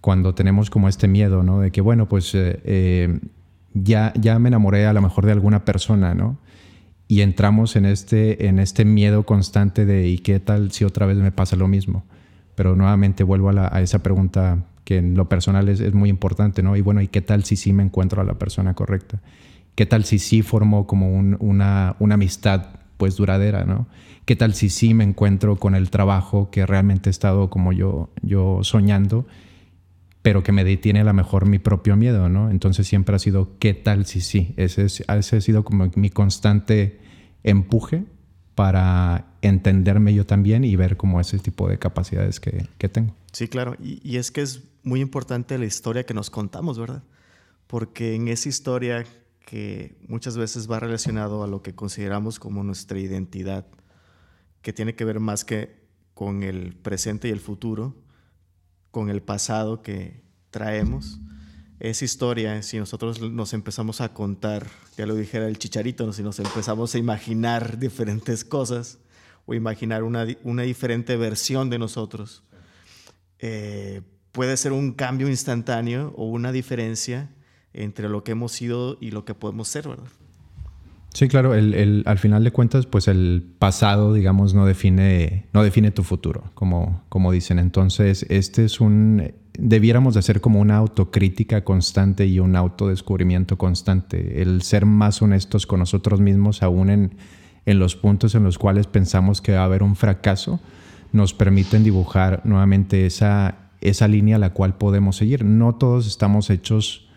Cuando 0.00 0.34
tenemos 0.34 0.70
como 0.70 0.88
este 0.88 1.08
miedo, 1.08 1.42
¿no? 1.42 1.60
De 1.60 1.70
que, 1.70 1.80
bueno, 1.80 2.08
pues 2.08 2.34
eh, 2.34 2.60
eh, 2.64 3.20
ya, 3.74 4.12
ya 4.16 4.38
me 4.38 4.48
enamoré 4.48 4.86
a 4.86 4.92
lo 4.92 5.02
mejor 5.02 5.26
de 5.26 5.32
alguna 5.32 5.64
persona, 5.64 6.14
¿no? 6.14 6.38
Y 7.08 7.20
entramos 7.20 7.76
en 7.76 7.86
este, 7.86 8.48
en 8.48 8.58
este 8.58 8.84
miedo 8.84 9.24
constante 9.24 9.86
de 9.86 10.08
¿y 10.08 10.18
qué 10.18 10.40
tal 10.40 10.72
si 10.72 10.84
otra 10.84 11.06
vez 11.06 11.16
me 11.16 11.32
pasa 11.32 11.56
lo 11.56 11.68
mismo? 11.68 12.04
Pero 12.54 12.74
nuevamente 12.74 13.22
vuelvo 13.22 13.50
a, 13.50 13.80
esa 13.80 14.02
pregunta 14.02 14.64
que 14.84 14.98
en 14.98 15.14
lo 15.14 15.28
personal 15.28 15.68
es, 15.68 15.94
muy 15.94 16.08
importante, 16.08 16.62
¿no? 16.62 16.76
Y 16.76 16.80
bueno, 16.80 17.00
¿y 17.00 17.08
qué 17.08 17.20
tal 17.20 17.44
si 17.44 17.56
sí 17.56 17.72
me 17.72 17.82
encuentro 17.82 18.22
a 18.22 18.24
la 18.24 18.34
persona 18.34 18.74
correcta? 18.74 19.20
¿Qué 19.74 19.86
tal 19.86 20.04
si 20.04 20.18
sí 20.18 20.42
formo 20.42 20.86
como 20.86 21.12
una, 21.12 21.96
una 21.98 22.14
amistad 22.14 22.68
pues 22.96 23.16
duradera, 23.16 23.64
¿no? 23.64 23.86
¿Qué 24.24 24.34
tal 24.34 24.54
si 24.54 24.70
sí 24.70 24.94
me 24.94 25.04
encuentro 25.04 25.56
con 25.56 25.74
el 25.74 25.90
trabajo 25.90 26.50
que 26.50 26.66
realmente 26.66 27.10
he 27.10 27.12
estado 27.12 27.50
como 27.50 27.72
yo, 27.72 28.10
yo 28.22 28.60
soñando, 28.62 29.26
pero 30.26 30.42
que 30.42 30.50
me 30.50 30.64
detiene 30.64 31.02
a 31.02 31.04
lo 31.04 31.14
mejor 31.14 31.46
mi 31.46 31.60
propio 31.60 31.94
miedo, 31.94 32.28
¿no? 32.28 32.50
Entonces 32.50 32.88
siempre 32.88 33.14
ha 33.14 33.20
sido, 33.20 33.56
¿qué 33.60 33.74
tal 33.74 34.06
si 34.06 34.20
sí? 34.20 34.54
Ese, 34.56 35.04
ha 35.06 35.22
sido 35.22 35.62
como 35.62 35.88
mi 35.94 36.10
constante 36.10 36.98
empuje 37.44 38.02
para 38.56 39.36
entenderme 39.40 40.14
yo 40.14 40.26
también 40.26 40.64
y 40.64 40.74
ver 40.74 40.96
como 40.96 41.20
ese 41.20 41.38
tipo 41.38 41.68
de 41.68 41.78
capacidades 41.78 42.40
que, 42.40 42.66
que 42.76 42.88
tengo. 42.88 43.14
Sí, 43.30 43.46
claro. 43.46 43.76
Y, 43.80 44.00
y, 44.02 44.16
es 44.16 44.32
que 44.32 44.42
es 44.42 44.64
muy 44.82 45.00
importante 45.00 45.58
la 45.58 45.66
historia 45.66 46.04
que 46.04 46.12
nos 46.12 46.28
contamos, 46.28 46.76
¿verdad? 46.76 47.04
Porque 47.68 48.16
en 48.16 48.26
esa 48.26 48.48
historia 48.48 49.04
que 49.44 49.96
muchas 50.08 50.36
veces 50.36 50.68
va 50.68 50.80
relacionado 50.80 51.44
a 51.44 51.46
lo 51.46 51.62
que 51.62 51.76
consideramos 51.76 52.40
como 52.40 52.64
nuestra 52.64 52.98
identidad, 52.98 53.64
que 54.60 54.72
tiene 54.72 54.96
que 54.96 55.04
ver 55.04 55.20
más 55.20 55.44
que 55.44 55.86
con 56.14 56.42
el 56.42 56.74
presente 56.74 57.28
y 57.28 57.30
el 57.30 57.38
futuro, 57.38 57.94
con 58.96 59.10
el 59.10 59.20
pasado 59.20 59.82
que 59.82 60.22
traemos, 60.48 61.20
esa 61.80 62.06
historia, 62.06 62.62
si 62.62 62.78
nosotros 62.78 63.20
nos 63.20 63.52
empezamos 63.52 64.00
a 64.00 64.14
contar, 64.14 64.68
ya 64.96 65.04
lo 65.04 65.14
dijera 65.14 65.46
el 65.48 65.58
chicharito, 65.58 66.10
si 66.14 66.22
nos 66.22 66.38
empezamos 66.38 66.94
a 66.94 66.98
imaginar 66.98 67.78
diferentes 67.78 68.42
cosas 68.42 68.98
o 69.44 69.52
imaginar 69.52 70.02
una, 70.02 70.26
una 70.44 70.62
diferente 70.62 71.18
versión 71.18 71.68
de 71.68 71.78
nosotros, 71.78 72.42
eh, 73.38 74.00
puede 74.32 74.56
ser 74.56 74.72
un 74.72 74.92
cambio 74.92 75.28
instantáneo 75.28 76.14
o 76.16 76.24
una 76.24 76.50
diferencia 76.50 77.28
entre 77.74 78.08
lo 78.08 78.24
que 78.24 78.32
hemos 78.32 78.52
sido 78.52 78.96
y 78.98 79.10
lo 79.10 79.26
que 79.26 79.34
podemos 79.34 79.68
ser, 79.68 79.88
¿verdad? 79.88 80.08
Sí, 81.16 81.28
claro, 81.28 81.54
el, 81.54 82.02
al 82.04 82.18
final 82.18 82.44
de 82.44 82.50
cuentas, 82.50 82.84
pues 82.84 83.08
el 83.08 83.42
pasado, 83.58 84.12
digamos, 84.12 84.52
no 84.52 84.66
define, 84.66 85.46
no 85.54 85.62
define 85.62 85.90
tu 85.90 86.02
futuro, 86.02 86.50
como, 86.52 87.04
como 87.08 87.32
dicen. 87.32 87.58
Entonces, 87.58 88.26
este 88.28 88.66
es 88.66 88.82
un, 88.82 89.32
debiéramos 89.58 90.12
de 90.12 90.20
hacer 90.20 90.42
como 90.42 90.60
una 90.60 90.76
autocrítica 90.76 91.64
constante 91.64 92.26
y 92.26 92.38
un 92.38 92.54
autodescubrimiento 92.54 93.56
constante, 93.56 94.42
el 94.42 94.60
ser 94.60 94.84
más 94.84 95.22
honestos 95.22 95.66
con 95.66 95.80
nosotros 95.80 96.20
mismos, 96.20 96.62
aún 96.62 96.90
en, 96.90 97.16
en 97.64 97.78
los 97.78 97.96
puntos 97.96 98.34
en 98.34 98.44
los 98.44 98.58
cuales 98.58 98.86
pensamos 98.86 99.40
que 99.40 99.52
va 99.52 99.62
a 99.62 99.64
haber 99.64 99.82
un 99.82 99.96
fracaso, 99.96 100.60
nos 101.12 101.32
permiten 101.32 101.82
dibujar 101.82 102.42
nuevamente 102.44 103.06
esa, 103.06 103.70
esa 103.80 104.06
línea 104.06 104.36
a 104.36 104.38
la 104.38 104.52
cual 104.52 104.76
podemos 104.76 105.16
seguir. 105.16 105.46
No 105.46 105.76
todos 105.76 106.06
estamos 106.06 106.50
hechos 106.50 107.08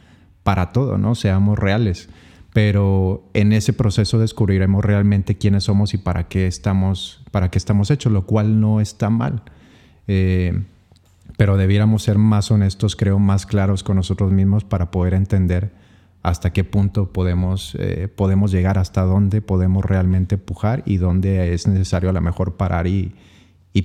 para 0.43 0.71
todo, 0.71 0.97
¿no? 0.97 1.15
Seamos 1.15 1.59
reales 1.59 2.07
pero 2.53 3.29
en 3.33 3.53
ese 3.53 3.73
proceso 3.73 4.19
descubriremos 4.19 4.83
realmente 4.83 5.37
quiénes 5.37 5.65
somos 5.65 5.93
y 5.93 5.97
para 5.97 6.27
qué 6.27 6.47
estamos, 6.47 7.23
para 7.31 7.51
qué 7.51 7.57
estamos 7.57 7.91
hechos, 7.91 8.11
lo 8.11 8.25
cual 8.25 8.59
no 8.59 8.81
está 8.81 9.09
mal. 9.09 9.43
Eh, 10.07 10.63
pero 11.37 11.57
debiéramos 11.57 12.03
ser 12.03 12.17
más 12.17 12.51
honestos, 12.51 12.95
creo, 12.95 13.19
más 13.19 13.45
claros 13.45 13.83
con 13.83 13.95
nosotros 13.95 14.31
mismos 14.31 14.63
para 14.63 14.91
poder 14.91 15.13
entender 15.13 15.71
hasta 16.21 16.51
qué 16.51 16.63
punto 16.63 17.13
podemos, 17.13 17.75
eh, 17.79 18.09
podemos 18.13 18.51
llegar, 18.51 18.77
hasta 18.77 19.03
dónde 19.03 19.41
podemos 19.41 19.85
realmente 19.85 20.35
empujar 20.35 20.83
y 20.85 20.97
dónde 20.97 21.53
es 21.53 21.67
necesario 21.67 22.09
a 22.09 22.13
lo 22.13 22.21
mejor 22.21 22.57
parar 22.57 22.87
y, 22.87 23.15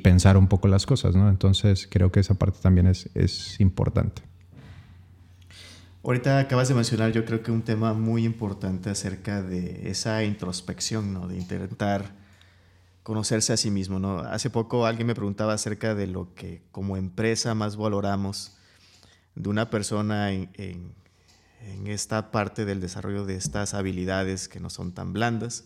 pensar 0.03 0.37
un 0.37 0.49
poco 0.49 0.67
las 0.67 0.87
cosas, 0.87 1.15
¿no? 1.15 1.29
Entonces 1.29 1.87
creo 1.89 2.11
que 2.11 2.19
esa 2.19 2.35
parte 2.35 2.59
también 2.61 2.89
es 2.89 3.61
importante. 3.61 4.23
Ahorita 6.05 6.39
acabas 6.39 6.69
de 6.69 6.75
mencionar, 6.75 7.13
yo 7.13 7.25
creo 7.25 7.43
que 7.43 7.51
un 7.51 7.63
tema 7.63 7.95
muy 7.95 8.27
importante 8.27 8.91
acerca 8.91 9.41
de 9.41 9.89
esa 9.89 10.23
introspección, 10.23 11.15
¿no? 11.15 11.27
De 11.29 11.39
intentar 11.39 12.13
conocerse 13.03 13.55
a 13.55 13.57
sí 13.57 13.71
mismo, 13.71 13.99
¿no? 13.99 14.19
Hace 14.19 14.51
poco 14.51 14.85
alguien 14.85 15.07
me 15.07 15.15
preguntaba 15.15 15.55
acerca 15.55 15.95
de 15.95 16.07
lo 16.07 16.35
que 16.35 16.63
como 16.73 16.99
empresa 16.99 17.55
más 17.55 17.77
valoramos 17.77 18.59
de 19.35 19.49
una 19.49 19.71
persona 19.71 20.31
en, 20.31 20.93
esta 21.87 22.31
parte 22.31 22.67
del 22.67 22.83
desarrollo 22.83 23.25
de 23.25 23.37
estas 23.37 23.73
habilidades 23.73 24.47
que 24.47 24.61
no 24.61 24.69
son 24.69 24.93
tan 24.93 25.15
blandas, 25.15 25.65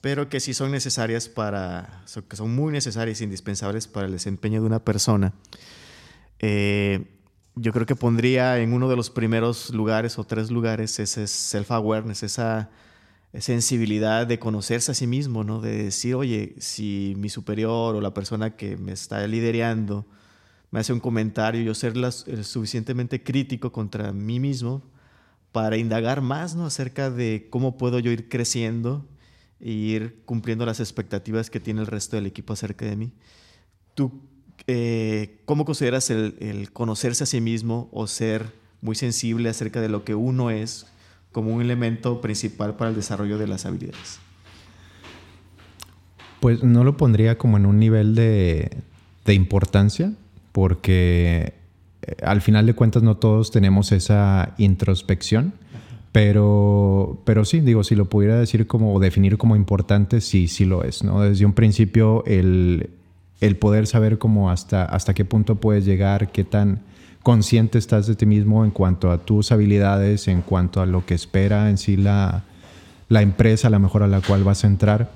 pero 0.00 0.30
que 0.30 0.40
sí 0.40 0.54
son 0.54 0.70
necesarias 0.70 1.28
para, 1.28 2.04
que 2.26 2.36
son 2.36 2.54
muy 2.54 2.72
necesarias 2.72 3.20
e 3.20 3.24
indispensables 3.24 3.86
para 3.86 4.06
el 4.06 4.12
desempeño 4.12 4.62
de 4.62 4.66
una 4.66 4.82
persona. 4.82 5.34
Eh, 6.38 7.18
yo 7.54 7.72
creo 7.72 7.86
que 7.86 7.96
pondría 7.96 8.58
en 8.58 8.72
uno 8.72 8.88
de 8.88 8.96
los 8.96 9.10
primeros 9.10 9.70
lugares 9.70 10.18
o 10.18 10.24
tres 10.24 10.50
lugares 10.50 10.98
ese 10.98 11.26
self-awareness, 11.26 12.22
esa 12.22 12.70
sensibilidad 13.38 14.26
de 14.26 14.38
conocerse 14.38 14.92
a 14.92 14.94
sí 14.94 15.06
mismo, 15.06 15.44
¿no? 15.44 15.60
De 15.60 15.84
decir, 15.84 16.14
oye, 16.14 16.54
si 16.58 17.14
mi 17.16 17.28
superior 17.28 17.94
o 17.94 18.00
la 18.00 18.14
persona 18.14 18.56
que 18.56 18.76
me 18.76 18.92
está 18.92 19.26
liderando 19.26 20.06
me 20.70 20.80
hace 20.80 20.92
un 20.92 21.00
comentario, 21.00 21.62
yo 21.62 21.74
ser 21.74 21.94
suficientemente 22.44 23.22
crítico 23.22 23.72
contra 23.72 24.12
mí 24.12 24.40
mismo 24.40 24.82
para 25.52 25.76
indagar 25.76 26.22
más, 26.22 26.54
¿no? 26.54 26.66
Acerca 26.66 27.10
de 27.10 27.48
cómo 27.50 27.76
puedo 27.76 27.98
yo 27.98 28.10
ir 28.10 28.28
creciendo 28.30 29.06
e 29.60 29.70
ir 29.70 30.22
cumpliendo 30.24 30.64
las 30.66 30.80
expectativas 30.80 31.50
que 31.50 31.60
tiene 31.60 31.82
el 31.82 31.86
resto 31.86 32.16
del 32.16 32.26
equipo 32.26 32.54
acerca 32.54 32.86
de 32.86 32.96
mí. 32.96 33.12
¿Tú 33.94 34.22
eh, 34.66 35.40
cómo 35.44 35.64
consideras 35.64 36.10
el, 36.10 36.70
conocerse 36.72 37.24
a 37.24 37.26
sí 37.26 37.40
mismo 37.40 37.88
o 37.92 38.06
ser 38.06 38.52
muy 38.80 38.94
sensible 38.94 39.48
acerca 39.48 39.80
de 39.80 39.88
lo 39.88 40.04
que 40.04 40.14
uno 40.14 40.50
es 40.50 40.86
como 41.32 41.54
un 41.54 41.62
elemento 41.62 42.20
principal 42.20 42.76
para 42.76 42.90
el 42.90 42.96
desarrollo 42.96 43.38
de 43.38 43.46
las 43.46 43.66
habilidades? 43.66 44.20
Pues 46.40 46.62
no 46.62 46.84
lo 46.84 46.96
pondría 46.96 47.38
como 47.38 47.56
en 47.56 47.66
un 47.66 47.78
nivel 47.78 48.14
de, 48.14 48.70
importancia, 49.28 50.12
porque 50.50 51.54
eh, 52.02 52.16
al 52.24 52.40
final 52.40 52.66
de 52.66 52.74
cuentas 52.74 53.02
no 53.02 53.16
todos 53.16 53.50
tenemos 53.50 53.92
esa 53.92 54.54
introspección. 54.58 55.54
Pero, 56.10 57.22
pero 57.24 57.46
sí, 57.46 57.60
digo, 57.60 57.84
si 57.84 57.94
lo 57.94 58.04
pudiera 58.04 58.38
decir 58.38 58.66
como 58.66 59.00
definir 59.00 59.38
como 59.38 59.56
importante, 59.56 60.20
sí, 60.20 60.46
sí 60.46 60.66
lo 60.66 60.84
es, 60.84 61.02
¿no? 61.02 61.22
Desde 61.22 61.46
un 61.46 61.54
principio 61.54 62.22
el, 62.26 62.90
el 63.42 63.56
poder 63.56 63.88
saber 63.88 64.18
cómo 64.18 64.50
hasta, 64.50 64.84
hasta 64.84 65.14
qué 65.14 65.24
punto 65.24 65.56
puedes 65.56 65.84
llegar, 65.84 66.30
qué 66.30 66.44
tan 66.44 66.80
consciente 67.24 67.76
estás 67.76 68.06
de 68.06 68.14
ti 68.14 68.24
mismo 68.24 68.64
en 68.64 68.70
cuanto 68.70 69.10
a 69.10 69.18
tus 69.18 69.50
habilidades, 69.50 70.28
en 70.28 70.42
cuanto 70.42 70.80
a 70.80 70.86
lo 70.86 71.04
que 71.04 71.14
espera 71.14 71.68
en 71.68 71.76
sí 71.76 71.96
la, 71.96 72.44
la 73.08 73.20
empresa, 73.20 73.66
a 73.66 73.70
la 73.70 73.80
mejor 73.80 74.04
a 74.04 74.06
la 74.06 74.20
cual 74.20 74.44
vas 74.44 74.62
a 74.62 74.68
entrar. 74.68 75.10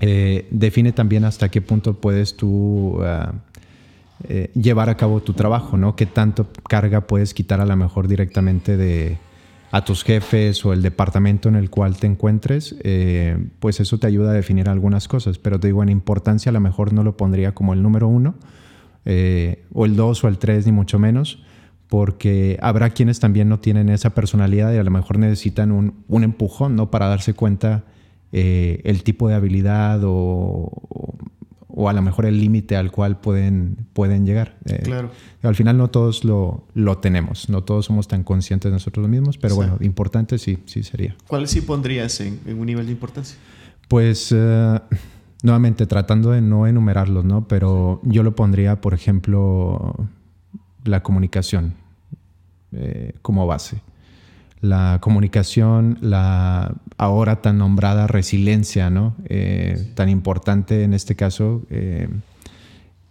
Eh, 0.00 0.46
define 0.52 0.92
también 0.92 1.24
hasta 1.24 1.48
qué 1.48 1.60
punto 1.60 1.94
puedes 1.94 2.36
tú 2.36 3.00
ah, 3.02 3.32
eh, 4.28 4.52
llevar 4.54 4.88
a 4.88 4.96
cabo 4.96 5.20
tu 5.20 5.32
trabajo, 5.32 5.76
¿no? 5.76 5.96
Qué 5.96 6.06
tanto 6.06 6.46
carga 6.68 7.00
puedes 7.08 7.34
quitar 7.34 7.60
a 7.60 7.66
lo 7.66 7.74
mejor 7.74 8.06
directamente 8.06 8.76
de, 8.76 9.18
a 9.70 9.84
tus 9.84 10.02
jefes 10.02 10.64
o 10.64 10.72
el 10.72 10.82
departamento 10.82 11.48
en 11.48 11.56
el 11.56 11.68
cual 11.70 11.96
te 11.96 12.06
encuentres, 12.06 12.76
eh, 12.82 13.36
pues 13.60 13.80
eso 13.80 13.98
te 13.98 14.06
ayuda 14.06 14.30
a 14.30 14.34
definir 14.34 14.68
algunas 14.68 15.08
cosas. 15.08 15.38
Pero 15.38 15.60
te 15.60 15.68
digo, 15.68 15.82
en 15.82 15.90
importancia 15.90 16.50
a 16.50 16.52
lo 16.52 16.60
mejor 16.60 16.92
no 16.92 17.02
lo 17.02 17.16
pondría 17.16 17.54
como 17.54 17.74
el 17.74 17.82
número 17.82 18.08
uno, 18.08 18.34
eh, 19.04 19.64
o 19.72 19.84
el 19.84 19.96
dos 19.96 20.24
o 20.24 20.28
el 20.28 20.38
tres, 20.38 20.66
ni 20.66 20.72
mucho 20.72 20.98
menos, 20.98 21.42
porque 21.88 22.58
habrá 22.62 22.90
quienes 22.90 23.20
también 23.20 23.48
no 23.48 23.60
tienen 23.60 23.88
esa 23.88 24.10
personalidad 24.10 24.72
y 24.72 24.78
a 24.78 24.84
lo 24.84 24.90
mejor 24.90 25.18
necesitan 25.18 25.72
un, 25.72 26.04
un 26.08 26.24
empujón, 26.24 26.76
¿no? 26.76 26.90
Para 26.90 27.08
darse 27.08 27.34
cuenta 27.34 27.84
eh, 28.32 28.80
el 28.84 29.02
tipo 29.02 29.28
de 29.28 29.34
habilidad 29.34 30.02
o, 30.04 30.12
o 30.12 31.18
a 31.86 31.92
lo 31.92 32.02
mejor 32.02 32.26
el 32.26 32.40
límite 32.40 32.76
al 32.76 32.90
cual 32.90 33.20
pueden, 33.20 33.86
pueden 33.92 34.24
llegar. 34.24 34.56
Eh, 34.64 34.80
claro. 34.82 35.10
Al 35.42 35.54
final 35.54 35.76
no 35.76 35.88
todos 35.88 36.24
lo, 36.24 36.66
lo, 36.74 36.98
tenemos, 36.98 37.48
no 37.48 37.62
todos 37.62 37.84
somos 37.84 38.08
tan 38.08 38.24
conscientes 38.24 38.70
de 38.70 38.74
nosotros 38.74 39.06
mismos, 39.08 39.36
pero 39.36 39.54
bueno, 39.54 39.76
importante 39.80 40.38
sí, 40.38 40.58
sí 40.66 40.82
sería. 40.82 41.14
¿Cuál 41.28 41.46
sí 41.46 41.60
pondrías 41.60 42.20
en, 42.20 42.40
un 42.46 42.66
nivel 42.66 42.86
de 42.86 42.92
importancia? 42.92 43.36
Pues 43.86 44.34
eh, 44.34 44.80
nuevamente 45.42 45.86
tratando 45.86 46.30
de 46.30 46.40
no 46.40 46.66
enumerarlos, 46.66 47.24
¿no? 47.24 47.46
Pero 47.46 48.00
yo 48.02 48.22
lo 48.22 48.34
pondría, 48.34 48.80
por 48.80 48.94
ejemplo, 48.94 49.94
la 50.84 51.02
comunicación 51.02 51.74
eh, 52.72 53.12
como 53.22 53.46
base 53.46 53.82
la 54.60 54.98
comunicación, 55.00 55.98
la 56.00 56.74
ahora 56.96 57.42
tan 57.42 57.58
nombrada 57.58 58.06
resiliencia, 58.06 58.90
¿no? 58.90 59.14
Eh, 59.26 59.92
tan 59.94 60.08
importante 60.08 60.82
en 60.82 60.94
este 60.94 61.14
caso, 61.14 61.62
eh, 61.70 62.08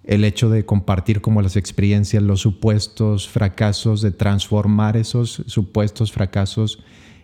el 0.04 0.24
hecho 0.24 0.50
de 0.50 0.66
compartir 0.66 1.22
como 1.22 1.42
las 1.42 1.56
experiencias, 1.56 2.24
los 2.24 2.42
supuestos 2.42 3.28
fracasos, 3.28 4.02
de 4.02 4.12
transformar 4.12 4.98
esos 4.98 5.44
supuestos 5.48 6.12
fracasos 6.12 6.80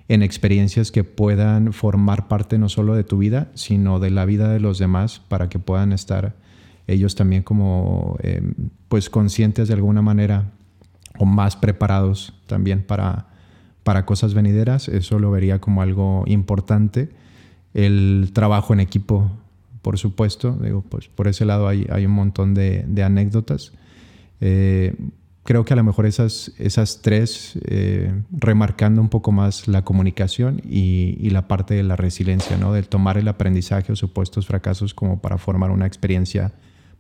en 0.09 0.21
experiencias 0.21 0.91
que 0.91 1.03
puedan 1.03 1.71
formar 1.71 2.27
parte 2.27 2.57
no 2.57 2.69
solo 2.69 2.93
de 2.95 3.03
tu 3.03 3.17
vida, 3.17 3.49
sino 3.53 3.99
de 3.99 4.09
la 4.09 4.25
vida 4.25 4.49
de 4.49 4.59
los 4.59 4.79
demás 4.79 5.21
para 5.27 5.47
que 5.49 5.59
puedan 5.59 5.93
estar 5.93 6.35
ellos 6.87 7.15
también 7.15 7.43
como 7.43 8.17
eh, 8.21 8.41
pues 8.89 9.09
conscientes 9.09 9.69
de 9.69 9.73
alguna 9.73 10.01
manera 10.01 10.51
o 11.17 11.25
más 11.25 11.55
preparados 11.55 12.33
también 12.47 12.83
para 12.83 13.27
para 13.83 14.05
cosas 14.05 14.33
venideras, 14.33 14.87
eso 14.87 15.19
lo 15.19 15.31
vería 15.31 15.59
como 15.59 15.81
algo 15.81 16.23
importante. 16.27 17.09
El 17.73 18.31
trabajo 18.33 18.73
en 18.73 18.79
equipo, 18.79 19.31
por 19.81 19.97
supuesto, 19.97 20.57
digo, 20.61 20.81
pues 20.81 21.07
por 21.07 21.27
ese 21.27 21.45
lado 21.45 21.67
hay, 21.67 21.85
hay 21.91 22.05
un 22.05 22.13
montón 22.13 22.53
de, 22.53 23.03
anécdotas. 23.03 23.73
Eh, 24.39 24.95
creo 25.43 25.65
que 25.65 25.73
a 25.73 25.75
lo 25.75 25.83
mejor 25.83 26.05
esas, 26.05 26.53
esas 26.57 27.01
tres, 27.01 27.59
eh, 27.65 28.13
remarcando 28.31 29.01
un 29.01 29.09
poco 29.09 29.31
más 29.31 29.67
la 29.67 29.83
comunicación 29.83 30.61
y, 30.63 31.29
la 31.29 31.47
parte 31.47 31.73
de 31.73 31.83
la 31.83 31.95
resiliencia, 31.95 32.57
¿no? 32.57 32.73
Del 32.73 32.87
tomar 32.87 33.17
el 33.17 33.27
aprendizaje 33.27 33.91
o 33.91 33.95
supuestos 33.95 34.47
fracasos 34.47 34.93
como 34.93 35.19
para 35.19 35.37
formar 35.37 35.71
una 35.71 35.87
experiencia 35.87 36.53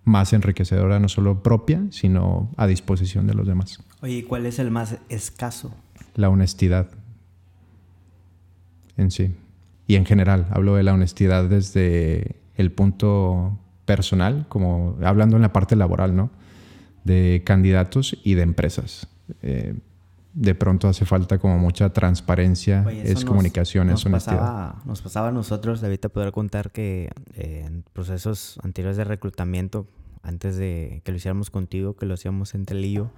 más 0.05 0.33
enriquecedora, 0.33 0.99
no 0.99 1.07
solo 1.07 1.43
propia, 1.43 1.81
sino 1.91 2.49
a 2.57 2.67
disposición 2.67 3.27
de 3.27 3.35
los 3.35 3.47
demás. 3.47 3.79
Oye, 4.01 4.25
¿cuál 4.25 4.45
es 4.45 4.59
el 4.59 4.69
más 4.71 4.97
escaso? 5.07 5.73
La 6.15 6.29
honestidad 6.29 6.87
en 8.97 9.11
sí. 9.11 9.35
Y 9.87 9.95
en 9.95 10.05
general, 10.05 10.47
hablo 10.51 10.75
de 10.75 10.83
la 10.83 10.93
honestidad 10.93 11.45
desde 11.45 12.37
el 12.55 12.71
punto 12.71 13.59
personal, 13.85 14.45
como 14.47 14.97
hablando 15.03 15.35
en 15.35 15.41
la 15.41 15.51
parte 15.51 15.75
laboral, 15.75 16.15
¿no? 16.15 16.29
De 17.03 17.43
candidatos 17.45 18.17
y 18.23 18.35
de 18.35 18.43
empresas. 18.43 19.07
Eh, 19.41 19.75
de 20.33 20.55
pronto 20.55 20.87
hace 20.87 21.05
falta 21.05 21.37
como 21.37 21.59
mucha 21.59 21.93
transparencia, 21.93 22.85
es 22.91 23.23
comunicación, 23.23 23.89
es 23.91 24.03
honestidad. 24.05 24.39
Pasaba, 24.39 24.81
nos 24.85 25.01
pasaba 25.01 25.27
a 25.27 25.31
nosotros, 25.31 25.79
David, 25.81 25.99
te 25.99 26.09
poder 26.09 26.31
contar 26.31 26.71
que 26.71 27.11
eh, 27.35 27.63
en 27.65 27.83
procesos 27.93 28.59
anteriores 28.63 28.97
de 28.97 29.03
reclutamiento, 29.03 29.85
antes 30.23 30.55
de 30.55 31.01
que 31.03 31.11
lo 31.11 31.17
hiciéramos 31.17 31.51
contigo, 31.51 31.95
que 31.95 32.07
lo 32.07 32.15
hacíamos 32.15 32.55
entre 32.55 32.77
él 32.77 32.85
y 32.85 32.93
yo, 32.93 33.11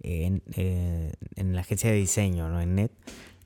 en, 0.00 0.42
eh, 0.56 1.12
en 1.36 1.54
la 1.54 1.62
agencia 1.62 1.90
de 1.90 1.96
diseño, 1.96 2.48
¿no? 2.48 2.60
en 2.60 2.74
NET, 2.74 2.92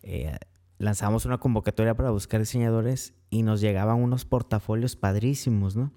eh, 0.03 0.37
lanzamos 0.79 1.25
una 1.25 1.39
convocatoria 1.39 1.95
para 1.95 2.11
buscar 2.11 2.41
diseñadores 2.41 3.15
y 3.31 3.43
nos 3.43 3.61
llegaban 3.61 4.03
unos 4.03 4.25
portafolios 4.25 4.97
padrísimos, 4.97 5.77
¿no? 5.77 5.93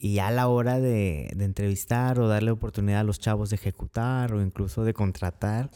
Y 0.00 0.20
a 0.20 0.30
la 0.30 0.46
hora 0.46 0.78
de, 0.78 1.32
de, 1.34 1.44
entrevistar 1.44 2.20
o 2.20 2.28
darle 2.28 2.52
oportunidad 2.52 3.00
a 3.00 3.04
los 3.04 3.18
chavos 3.18 3.50
de 3.50 3.56
ejecutar 3.56 4.32
o 4.32 4.40
incluso 4.40 4.84
de 4.84 4.94
contratar, 4.94 5.70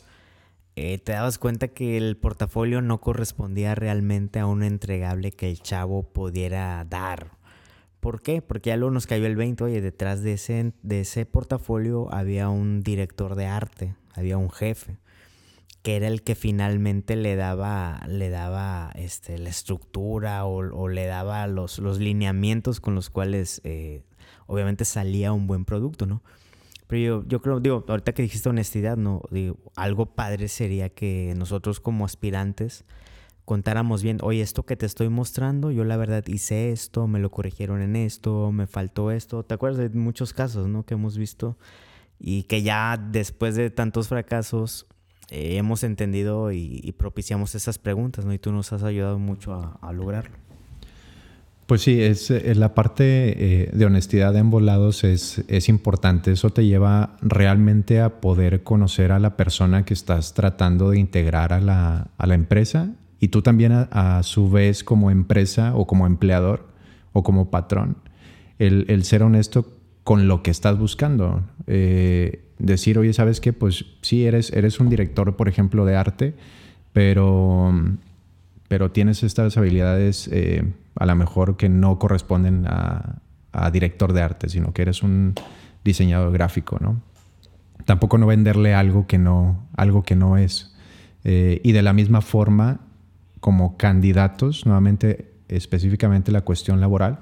eh, 0.74 0.98
te 0.98 1.12
dabas 1.12 1.38
cuenta 1.38 1.68
que 1.68 1.98
el 1.98 2.16
portafolio 2.16 2.80
no 2.80 3.00
correspondía 3.00 3.74
realmente 3.74 4.38
a 4.38 4.46
un 4.46 4.62
entregable 4.62 5.32
que 5.32 5.50
el 5.50 5.60
chavo 5.60 6.02
pudiera 6.02 6.84
dar. 6.88 7.32
¿Por 8.02 8.20
qué? 8.20 8.42
Porque 8.42 8.70
ya 8.70 8.76
luego 8.76 8.90
nos 8.90 9.06
cayó 9.06 9.26
el 9.26 9.36
20, 9.36 9.62
oye, 9.62 9.80
detrás 9.80 10.24
de 10.24 10.32
ese, 10.32 10.72
de 10.82 11.02
ese 11.02 11.24
portafolio 11.24 12.12
había 12.12 12.48
un 12.48 12.80
director 12.80 13.36
de 13.36 13.46
arte, 13.46 13.94
había 14.16 14.38
un 14.38 14.50
jefe, 14.50 14.98
que 15.82 15.94
era 15.94 16.08
el 16.08 16.24
que 16.24 16.34
finalmente 16.34 17.14
le 17.14 17.36
daba, 17.36 18.00
le 18.08 18.28
daba 18.28 18.90
este, 18.96 19.38
la 19.38 19.50
estructura 19.50 20.44
o, 20.46 20.88
le 20.88 21.06
daba 21.06 21.46
los, 21.46 21.78
los, 21.78 22.00
lineamientos 22.00 22.80
con 22.80 22.96
los 22.96 23.08
cuales 23.08 23.60
eh, 23.62 24.02
obviamente 24.48 24.84
salía 24.84 25.32
un 25.32 25.46
buen 25.46 25.64
producto, 25.64 26.04
¿no? 26.04 26.24
Pero 26.88 27.20
yo, 27.20 27.28
yo 27.28 27.40
creo, 27.40 27.60
digo, 27.60 27.84
ahorita 27.86 28.14
que 28.14 28.22
dijiste 28.22 28.48
honestidad, 28.48 28.96
¿no? 28.96 29.22
Digo, 29.30 29.58
algo 29.76 30.06
padre 30.06 30.48
sería 30.48 30.88
que 30.88 31.34
nosotros 31.36 31.78
como 31.78 32.04
aspirantes 32.04 32.84
contáramos 33.52 34.02
bien, 34.02 34.16
oye, 34.22 34.40
esto 34.40 34.62
que 34.62 34.76
te 34.76 34.86
estoy 34.86 35.10
mostrando, 35.10 35.70
yo 35.70 35.84
la 35.84 35.98
verdad 35.98 36.24
hice 36.26 36.72
esto, 36.72 37.06
me 37.06 37.18
lo 37.18 37.30
corrigieron 37.30 37.82
en 37.82 37.96
esto, 37.96 38.50
me 38.50 38.66
faltó 38.66 39.10
esto. 39.10 39.42
¿Te 39.42 39.52
acuerdas 39.52 39.78
de 39.78 39.90
muchos 39.90 40.32
casos, 40.32 40.68
no? 40.68 40.86
Que 40.86 40.94
hemos 40.94 41.18
visto 41.18 41.58
y 42.18 42.44
que 42.44 42.62
ya 42.62 42.96
después 42.96 43.54
de 43.54 43.68
tantos 43.68 44.08
fracasos 44.08 44.86
eh, 45.28 45.58
hemos 45.58 45.84
entendido 45.84 46.50
y, 46.50 46.94
propiciamos 46.96 47.54
esas 47.54 47.76
preguntas, 47.76 48.24
¿no? 48.24 48.32
Y 48.32 48.38
tú 48.38 48.52
nos 48.52 48.72
has 48.72 48.84
ayudado 48.84 49.18
mucho 49.18 49.52
a, 49.82 49.92
lograrlo. 49.92 50.34
Pues 51.66 51.82
sí, 51.82 52.00
es, 52.00 52.30
eh, 52.30 52.54
la 52.54 52.72
parte 52.72 53.64
eh, 53.64 53.70
de 53.70 53.84
honestidad 53.84 54.34
en 54.34 54.48
volados 54.48 55.04
es, 55.04 55.44
es 55.48 55.68
importante. 55.68 56.32
Eso 56.32 56.48
te 56.48 56.64
lleva 56.64 57.18
realmente 57.20 58.00
a 58.00 58.22
poder 58.22 58.62
conocer 58.62 59.12
a 59.12 59.18
la 59.18 59.36
persona 59.36 59.84
que 59.84 59.92
estás 59.92 60.32
tratando 60.32 60.88
de 60.88 61.00
integrar 61.00 61.52
a 61.52 61.60
la, 61.60 62.08
a 62.16 62.26
la 62.26 62.34
empresa 62.34 62.94
y 63.22 63.28
tú 63.28 63.40
también 63.40 63.70
a, 63.72 64.20
su 64.24 64.50
vez 64.50 64.82
como 64.82 65.12
empresa 65.12 65.76
o 65.76 65.86
como 65.86 66.08
empleador 66.08 66.66
o 67.12 67.22
como 67.22 67.50
patrón. 67.52 67.98
El, 68.58 68.84
el 68.88 69.04
ser 69.04 69.22
honesto 69.22 69.72
con 70.02 70.26
lo 70.26 70.42
que 70.42 70.50
estás 70.50 70.76
buscando. 70.76 71.44
Eh, 71.68 72.44
decir, 72.58 72.98
oye, 72.98 73.12
¿sabes 73.12 73.40
qué? 73.40 73.52
Pues 73.52 73.84
sí, 74.00 74.26
eres, 74.26 74.52
eres 74.52 74.80
un 74.80 74.88
director, 74.88 75.36
por 75.36 75.48
ejemplo, 75.48 75.84
de 75.84 75.94
arte, 75.94 76.34
pero, 76.92 77.72
pero 78.66 78.90
tienes 78.90 79.22
estas 79.22 79.56
habilidades 79.56 80.28
a 80.96 81.06
lo 81.06 81.14
mejor 81.14 81.56
que 81.56 81.68
no 81.68 82.00
corresponden 82.00 82.66
a, 82.66 83.20
director 83.72 84.12
de 84.14 84.22
arte, 84.22 84.48
sino 84.48 84.72
que 84.72 84.82
eres 84.82 85.04
un 85.04 85.34
diseñador 85.84 86.32
gráfico, 86.32 86.78
¿no? 86.80 87.00
Tampoco 87.84 88.18
no 88.18 88.26
venderle 88.26 88.74
algo 88.74 89.06
que 89.06 89.18
no, 89.18 89.68
algo 89.76 90.02
que 90.02 90.16
no 90.16 90.38
es. 90.38 90.74
Eh, 91.22 91.60
y 91.62 91.70
de 91.70 91.82
la 91.82 91.92
misma 91.92 92.22
forma, 92.22 92.80
como 93.42 93.76
candidatos, 93.76 94.66
nuevamente, 94.66 95.32
específicamente 95.48 96.30
la 96.30 96.42
cuestión 96.42 96.80
laboral, 96.80 97.18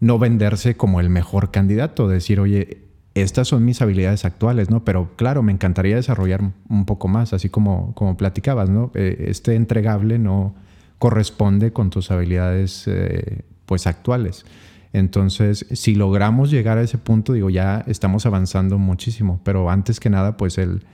no 0.00 0.18
venderse 0.18 0.74
como 0.74 1.00
el 1.00 1.10
mejor 1.10 1.50
candidato, 1.50 2.08
decir, 2.08 2.40
oye, 2.40 2.88
estas 3.14 3.48
son 3.48 3.66
mis 3.66 3.82
habilidades 3.82 4.24
actuales, 4.24 4.70
¿no? 4.70 4.86
Pero 4.86 5.10
claro, 5.16 5.42
me 5.42 5.52
encantaría 5.52 5.96
desarrollar 5.96 6.40
un 6.70 6.86
poco 6.86 7.08
más, 7.08 7.34
así 7.34 7.50
como, 7.50 7.94
como 7.94 8.16
platicabas, 8.16 8.70
¿no? 8.70 8.90
Eh, 8.94 9.26
este 9.28 9.54
entregable 9.54 10.18
no, 10.18 10.54
corresponde 10.98 11.74
con 11.74 11.90
tus 11.90 12.10
habilidades 12.10 12.84
eh, 12.86 13.42
pues 13.66 13.86
actuales. 13.86 14.46
Entonces, 14.94 15.66
si 15.72 15.94
logramos 15.94 16.50
llegar 16.50 16.78
a 16.78 16.82
ese 16.82 16.96
punto, 16.96 17.34
digo, 17.34 17.50
ya 17.50 17.84
estamos 17.86 18.24
avanzando 18.24 18.78
muchísimo, 18.78 19.42
pero 19.44 19.68
antes 19.68 20.00
que 20.00 20.08
nada, 20.08 20.38
pues 20.38 20.56
el, 20.56 20.84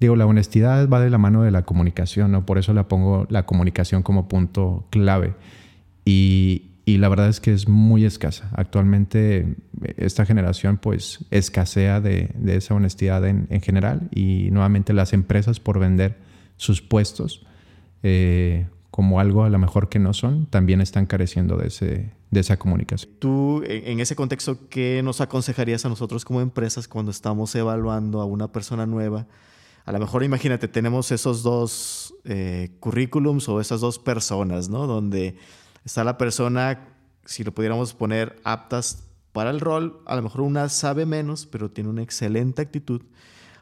digo, 0.00 0.16
la 0.16 0.26
honestidad 0.26 0.88
va 0.88 1.00
de 1.00 1.10
la 1.10 1.18
mano 1.18 1.42
de 1.42 1.50
la 1.50 1.62
comunicación, 1.62 2.32
¿no? 2.32 2.46
Por 2.46 2.58
eso 2.58 2.72
la 2.72 2.88
pongo 2.88 3.26
la 3.30 3.46
comunicación 3.46 4.02
como 4.02 4.28
punto 4.28 4.86
clave. 4.90 5.34
Y, 6.04 6.70
y 6.84 6.98
la 6.98 7.08
verdad 7.08 7.28
es 7.28 7.40
que 7.40 7.52
es 7.52 7.68
muy 7.68 8.04
escasa. 8.04 8.48
Actualmente 8.54 9.56
esta 9.96 10.24
generación 10.24 10.78
pues 10.78 11.24
escasea 11.30 12.00
de, 12.00 12.30
de 12.34 12.56
esa 12.56 12.74
honestidad 12.74 13.26
en, 13.26 13.46
en, 13.50 13.60
general 13.60 14.08
y 14.14 14.50
nuevamente 14.52 14.92
las 14.92 15.12
empresas 15.12 15.58
por 15.58 15.78
vender 15.78 16.18
sus 16.56 16.82
puestos 16.82 17.44
eh, 18.02 18.66
como 18.90 19.20
algo 19.20 19.44
a 19.44 19.50
lo 19.50 19.58
mejor 19.58 19.88
que 19.88 19.98
no 19.98 20.14
son, 20.14 20.46
también 20.46 20.80
están 20.80 21.04
careciendo 21.04 21.56
de, 21.58 21.66
ese, 21.66 22.12
de 22.30 22.40
esa 22.40 22.56
comunicación. 22.56 23.12
Tú, 23.18 23.62
en 23.66 24.00
ese 24.00 24.16
contexto, 24.16 24.68
¿qué 24.70 25.02
nos 25.04 25.20
aconsejarías 25.20 25.84
a 25.84 25.90
nosotros 25.90 26.24
como 26.24 26.40
empresas 26.40 26.88
cuando 26.88 27.10
estamos 27.10 27.54
evaluando 27.56 28.22
a 28.22 28.24
una 28.24 28.52
persona 28.52 28.86
nueva? 28.86 29.26
A 29.86 29.92
lo 29.92 29.98
mejor 29.98 30.22
imagínate, 30.24 30.68
tenemos 30.68 31.10
esos 31.12 31.42
dos 31.42 32.14
eh, 32.24 32.72
currículums 32.80 33.48
o 33.48 33.60
esas 33.60 33.80
dos 33.80 33.98
personas, 33.98 34.68
¿no? 34.68 34.86
Donde 34.86 35.36
está 35.84 36.04
la 36.04 36.18
persona, 36.18 36.88
si 37.24 37.44
lo 37.44 37.52
pudiéramos 37.52 37.94
poner, 37.94 38.38
aptas 38.44 39.04
para 39.32 39.50
el 39.50 39.60
rol, 39.60 40.00
a 40.06 40.16
lo 40.16 40.22
mejor 40.22 40.40
una 40.42 40.68
sabe 40.68 41.06
menos, 41.06 41.46
pero 41.46 41.70
tiene 41.70 41.90
una 41.90 42.02
excelente 42.02 42.62
actitud. 42.62 43.02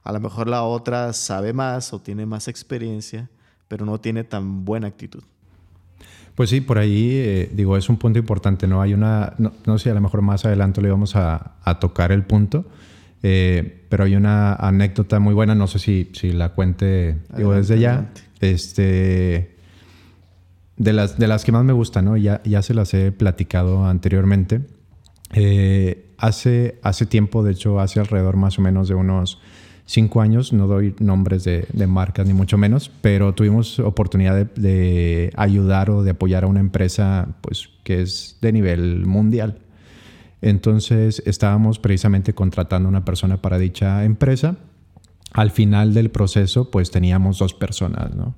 A 0.02 0.12
lo 0.12 0.20
mejor 0.20 0.48
la 0.48 0.62
otra 0.62 1.12
sabe 1.12 1.52
más 1.52 1.92
o 1.92 2.00
tiene 2.00 2.26
más 2.26 2.48
experiencia, 2.48 3.28
pero 3.68 3.84
no 3.84 4.00
tiene 4.00 4.24
tan 4.24 4.64
buena 4.64 4.86
actitud. 4.86 5.22
Pues 6.34 6.50
sí, 6.50 6.60
por 6.60 6.78
ahí, 6.78 7.10
eh, 7.12 7.50
digo, 7.52 7.76
es 7.76 7.88
un 7.88 7.96
punto 7.96 8.18
importante, 8.18 8.66
¿no? 8.66 8.82
Hay 8.82 8.92
una, 8.92 9.34
no, 9.38 9.78
sé, 9.78 9.90
a 9.90 9.94
lo 9.94 10.00
mejor 10.00 10.20
más 10.20 10.44
adelante 10.44 10.82
le 10.82 10.90
vamos 10.90 11.14
a, 11.14 11.54
tocar 11.80 12.10
el 12.12 12.24
punto, 12.24 12.64
eh, 13.26 13.86
pero 13.88 14.04
hay 14.04 14.16
una 14.16 14.52
anécdota 14.52 15.18
muy 15.18 15.32
buena, 15.32 15.54
no 15.54 15.66
sé 15.66 15.78
si, 15.78 16.10
si 16.12 16.30
la 16.30 16.50
cuente, 16.50 17.16
digo, 17.34 17.54
desde 17.54 17.80
ya, 17.80 18.10
este, 18.40 19.56
de 20.76 20.92
las, 20.92 21.18
de 21.18 21.26
las 21.26 21.42
que 21.46 21.50
más 21.50 21.64
me 21.64 21.72
gustan, 21.72 22.04
¿no? 22.04 22.18
Ya, 22.18 22.42
ya 22.44 22.60
se 22.60 22.74
las 22.74 22.92
he 22.92 23.12
platicado 23.12 23.86
anteriormente. 23.86 24.60
Eh, 25.32 26.10
hace, 26.18 26.78
hace 26.82 27.06
tiempo, 27.06 27.42
de 27.42 27.52
hecho, 27.52 27.80
hace 27.80 27.98
alrededor 27.98 28.36
más 28.36 28.58
o 28.58 28.62
menos 28.62 28.88
de 28.88 28.94
unos 28.94 29.40
cinco 29.86 30.20
años, 30.20 30.52
no 30.52 30.66
doy 30.66 30.94
nombres 30.98 31.44
de, 31.44 31.86
marcas 31.86 32.26
ni 32.26 32.34
mucho 32.34 32.58
menos, 32.58 32.90
pero 33.00 33.32
tuvimos 33.32 33.78
oportunidad 33.78 34.50
de, 34.54 35.32
ayudar 35.34 35.88
o 35.88 36.02
de 36.02 36.10
apoyar 36.10 36.44
a 36.44 36.46
una 36.46 36.60
empresa 36.60 37.36
pues, 37.40 37.70
que 37.84 38.02
es 38.02 38.36
de 38.42 38.52
nivel 38.52 39.06
mundial. 39.06 39.60
Entonces 40.44 41.22
estábamos 41.24 41.78
precisamente 41.78 42.34
contratando 42.34 42.86
una 42.86 43.02
persona 43.02 43.40
para 43.40 43.56
dicha 43.56 44.04
empresa. 44.04 44.56
Al 45.32 45.50
final 45.50 45.94
del 45.94 46.10
proceso 46.10 46.70
pues 46.70 46.90
teníamos 46.90 47.38
dos 47.38 47.54
personas, 47.54 48.14
¿no? 48.14 48.34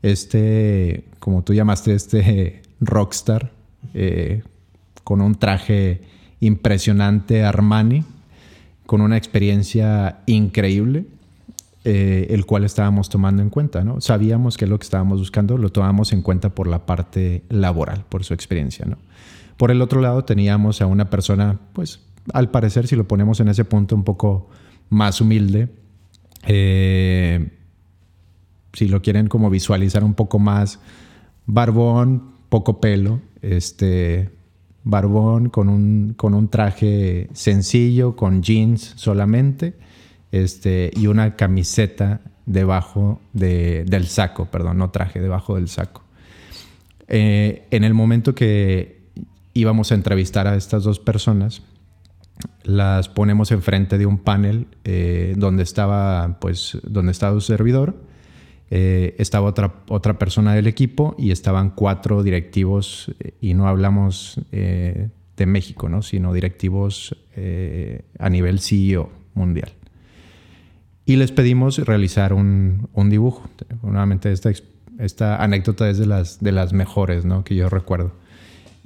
Este, 0.00 1.04
como 1.18 1.44
tú 1.44 1.52
llamaste, 1.52 1.94
este 1.94 2.62
rockstar, 2.80 3.52
eh, 3.92 4.44
con 5.04 5.20
un 5.20 5.34
traje 5.34 6.00
impresionante 6.40 7.44
Armani, 7.44 8.02
con 8.86 9.02
una 9.02 9.18
experiencia 9.18 10.20
increíble, 10.24 11.04
eh, 11.84 12.28
el 12.30 12.46
cual 12.46 12.64
estábamos 12.64 13.10
tomando 13.10 13.42
en 13.42 13.50
cuenta. 13.50 13.84
¿no? 13.84 14.00
Sabíamos 14.00 14.56
que 14.56 14.66
lo 14.66 14.78
que 14.78 14.84
estábamos 14.84 15.18
buscando 15.18 15.58
lo 15.58 15.70
tomamos 15.70 16.14
en 16.14 16.22
cuenta 16.22 16.54
por 16.54 16.66
la 16.66 16.86
parte 16.86 17.42
laboral, 17.50 18.06
por 18.08 18.24
su 18.24 18.32
experiencia. 18.32 18.86
¿no? 18.86 18.96
Por 19.56 19.70
el 19.70 19.80
otro 19.82 20.00
lado 20.00 20.24
teníamos 20.24 20.82
a 20.82 20.86
una 20.86 21.10
persona, 21.10 21.58
pues 21.72 22.00
al 22.32 22.50
parecer, 22.50 22.86
si 22.86 22.96
lo 22.96 23.06
ponemos 23.08 23.40
en 23.40 23.48
ese 23.48 23.64
punto 23.64 23.94
un 23.94 24.04
poco 24.04 24.48
más 24.90 25.20
humilde, 25.20 25.68
eh, 26.46 27.50
si 28.72 28.88
lo 28.88 29.00
quieren 29.02 29.28
como 29.28 29.50
visualizar 29.50 30.04
un 30.04 30.14
poco 30.14 30.38
más, 30.38 30.80
barbón, 31.46 32.32
poco 32.48 32.80
pelo, 32.80 33.20
este, 33.42 34.30
barbón 34.84 35.48
con 35.48 35.68
un, 35.68 36.14
con 36.16 36.34
un 36.34 36.48
traje 36.48 37.28
sencillo, 37.32 38.16
con 38.16 38.42
jeans 38.42 38.92
solamente, 38.96 39.74
este, 40.32 40.90
y 40.94 41.06
una 41.06 41.36
camiseta 41.36 42.20
debajo 42.44 43.20
del 43.32 44.06
saco, 44.06 44.46
perdón, 44.46 44.78
no 44.78 44.90
traje, 44.90 45.20
debajo 45.20 45.56
del 45.56 45.68
saco. 45.68 46.02
Eh, 47.08 47.66
en 47.70 47.84
el 47.84 47.94
momento 47.94 48.34
que 48.34 48.95
íbamos 49.56 49.92
a 49.92 49.94
entrevistar 49.94 50.46
a 50.46 50.56
estas 50.56 50.84
dos 50.84 50.98
personas, 50.98 51.62
las 52.62 53.08
ponemos 53.08 53.50
enfrente 53.50 53.98
de 53.98 54.06
un 54.06 54.18
panel 54.18 54.66
eh, 54.84 55.34
donde 55.36 55.62
estaba, 55.62 56.38
pues, 56.40 56.78
donde 56.82 57.12
estaba 57.12 57.34
su 57.34 57.40
servidor 57.40 57.96
eh, 58.68 59.14
estaba 59.18 59.46
otra, 59.46 59.74
otra 59.88 60.18
persona 60.18 60.54
del 60.54 60.66
equipo 60.66 61.14
y 61.18 61.30
estaban 61.30 61.70
cuatro 61.70 62.24
directivos, 62.24 63.14
eh, 63.20 63.34
y 63.40 63.54
no 63.54 63.68
hablamos 63.68 64.40
eh, 64.50 65.08
de 65.36 65.46
México, 65.46 65.88
¿no? 65.88 66.02
sino 66.02 66.32
directivos 66.32 67.14
a 68.18 68.30
nivel 68.30 68.60
CEO 68.60 69.10
mundial. 69.34 69.70
Y 71.04 71.16
les 71.16 71.30
pedimos 71.32 71.78
realizar 71.78 72.32
un, 72.32 72.88
un 72.94 73.10
dibujo. 73.10 73.46
Nuevamente, 73.82 74.32
esta, 74.32 74.50
esta 74.98 75.42
anécdota 75.42 75.90
es 75.90 75.98
de 75.98 76.06
las, 76.06 76.40
de 76.40 76.52
las 76.52 76.72
mejores 76.72 77.26
¿no? 77.26 77.44
que 77.44 77.54
yo 77.54 77.68
recuerdo. 77.68 78.12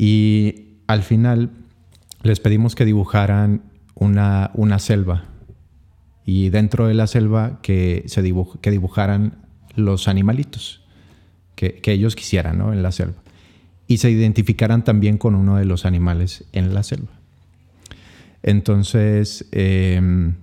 Y 0.02 0.78
al 0.86 1.02
final 1.02 1.50
les 2.22 2.40
pedimos 2.40 2.74
que 2.74 2.86
dibujaran 2.86 3.64
una, 3.94 4.50
una 4.54 4.78
selva. 4.78 5.24
Y 6.24 6.48
dentro 6.48 6.86
de 6.86 6.94
la 6.94 7.06
selva 7.06 7.60
que, 7.60 8.04
se 8.06 8.22
que 8.62 8.70
dibujaran 8.70 9.34
los 9.76 10.08
animalitos 10.08 10.82
que, 11.54 11.82
ellos 11.84 12.16
quisieran 12.16 12.56
¿no? 12.56 12.72
en 12.72 12.82
la 12.82 12.92
selva 12.92 13.20
y 13.86 13.98
se 13.98 14.10
identificaran 14.10 14.84
también 14.84 15.18
con 15.18 15.34
uno 15.34 15.56
de 15.56 15.66
los 15.66 15.84
animales 15.84 16.44
en 16.52 16.72
la 16.72 16.82
selva. 16.82 17.12
Entonces, 18.42 19.50
em, 19.52 20.36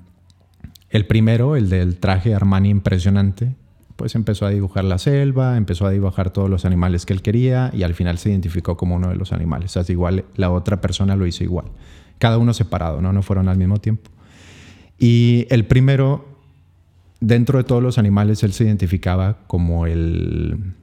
el 0.92 1.08
primero, 1.08 1.56
el 1.56 1.68
del 1.70 1.98
traje 1.98 2.36
Armani 2.36 2.70
impresionante, 2.70 3.56
pues 3.98 4.16
empezó 4.16 4.46
a 4.46 4.52
dibujar 4.52 4.86
la 4.86 5.00
selva, 5.00 5.58
empezó 5.58 5.86
a 5.88 5.92
dibujar 5.92 6.30
todos 6.30 6.50
los 6.50 6.64
animales 6.66 7.06
que 7.06 7.14
él 7.14 7.22
quería 7.22 7.72
y 7.74 7.84
al 7.84 7.96
final 7.96 8.20
se 8.20 8.30
identificó 8.30 8.78
como 8.78 8.96
uno 8.96 9.10
de 9.10 9.16
los 9.16 9.34
animales. 9.34 9.76
Así 9.76 9.94
igual 9.94 10.24
la 10.36 10.52
otra 10.52 10.80
persona 10.80 11.16
lo 11.16 11.26
hizo 11.26 11.44
igual. 11.44 11.66
Cada 12.20 12.38
uno 12.38 12.54
separado, 12.54 13.02
¿no? 13.02 13.12
No 13.12 13.24
fueron 13.24 13.50
al 13.50 13.58
mismo 13.58 13.80
tiempo. 13.80 14.10
Y 15.00 15.48
el 15.50 15.66
primero 15.66 16.26
dentro 17.20 17.58
de 17.58 17.64
todos 17.64 17.82
los 17.82 17.98
animales 17.98 18.44
él 18.44 18.54
se 18.54 18.66
identificaba 18.66 19.40
como 19.48 19.88
el, 19.88 20.74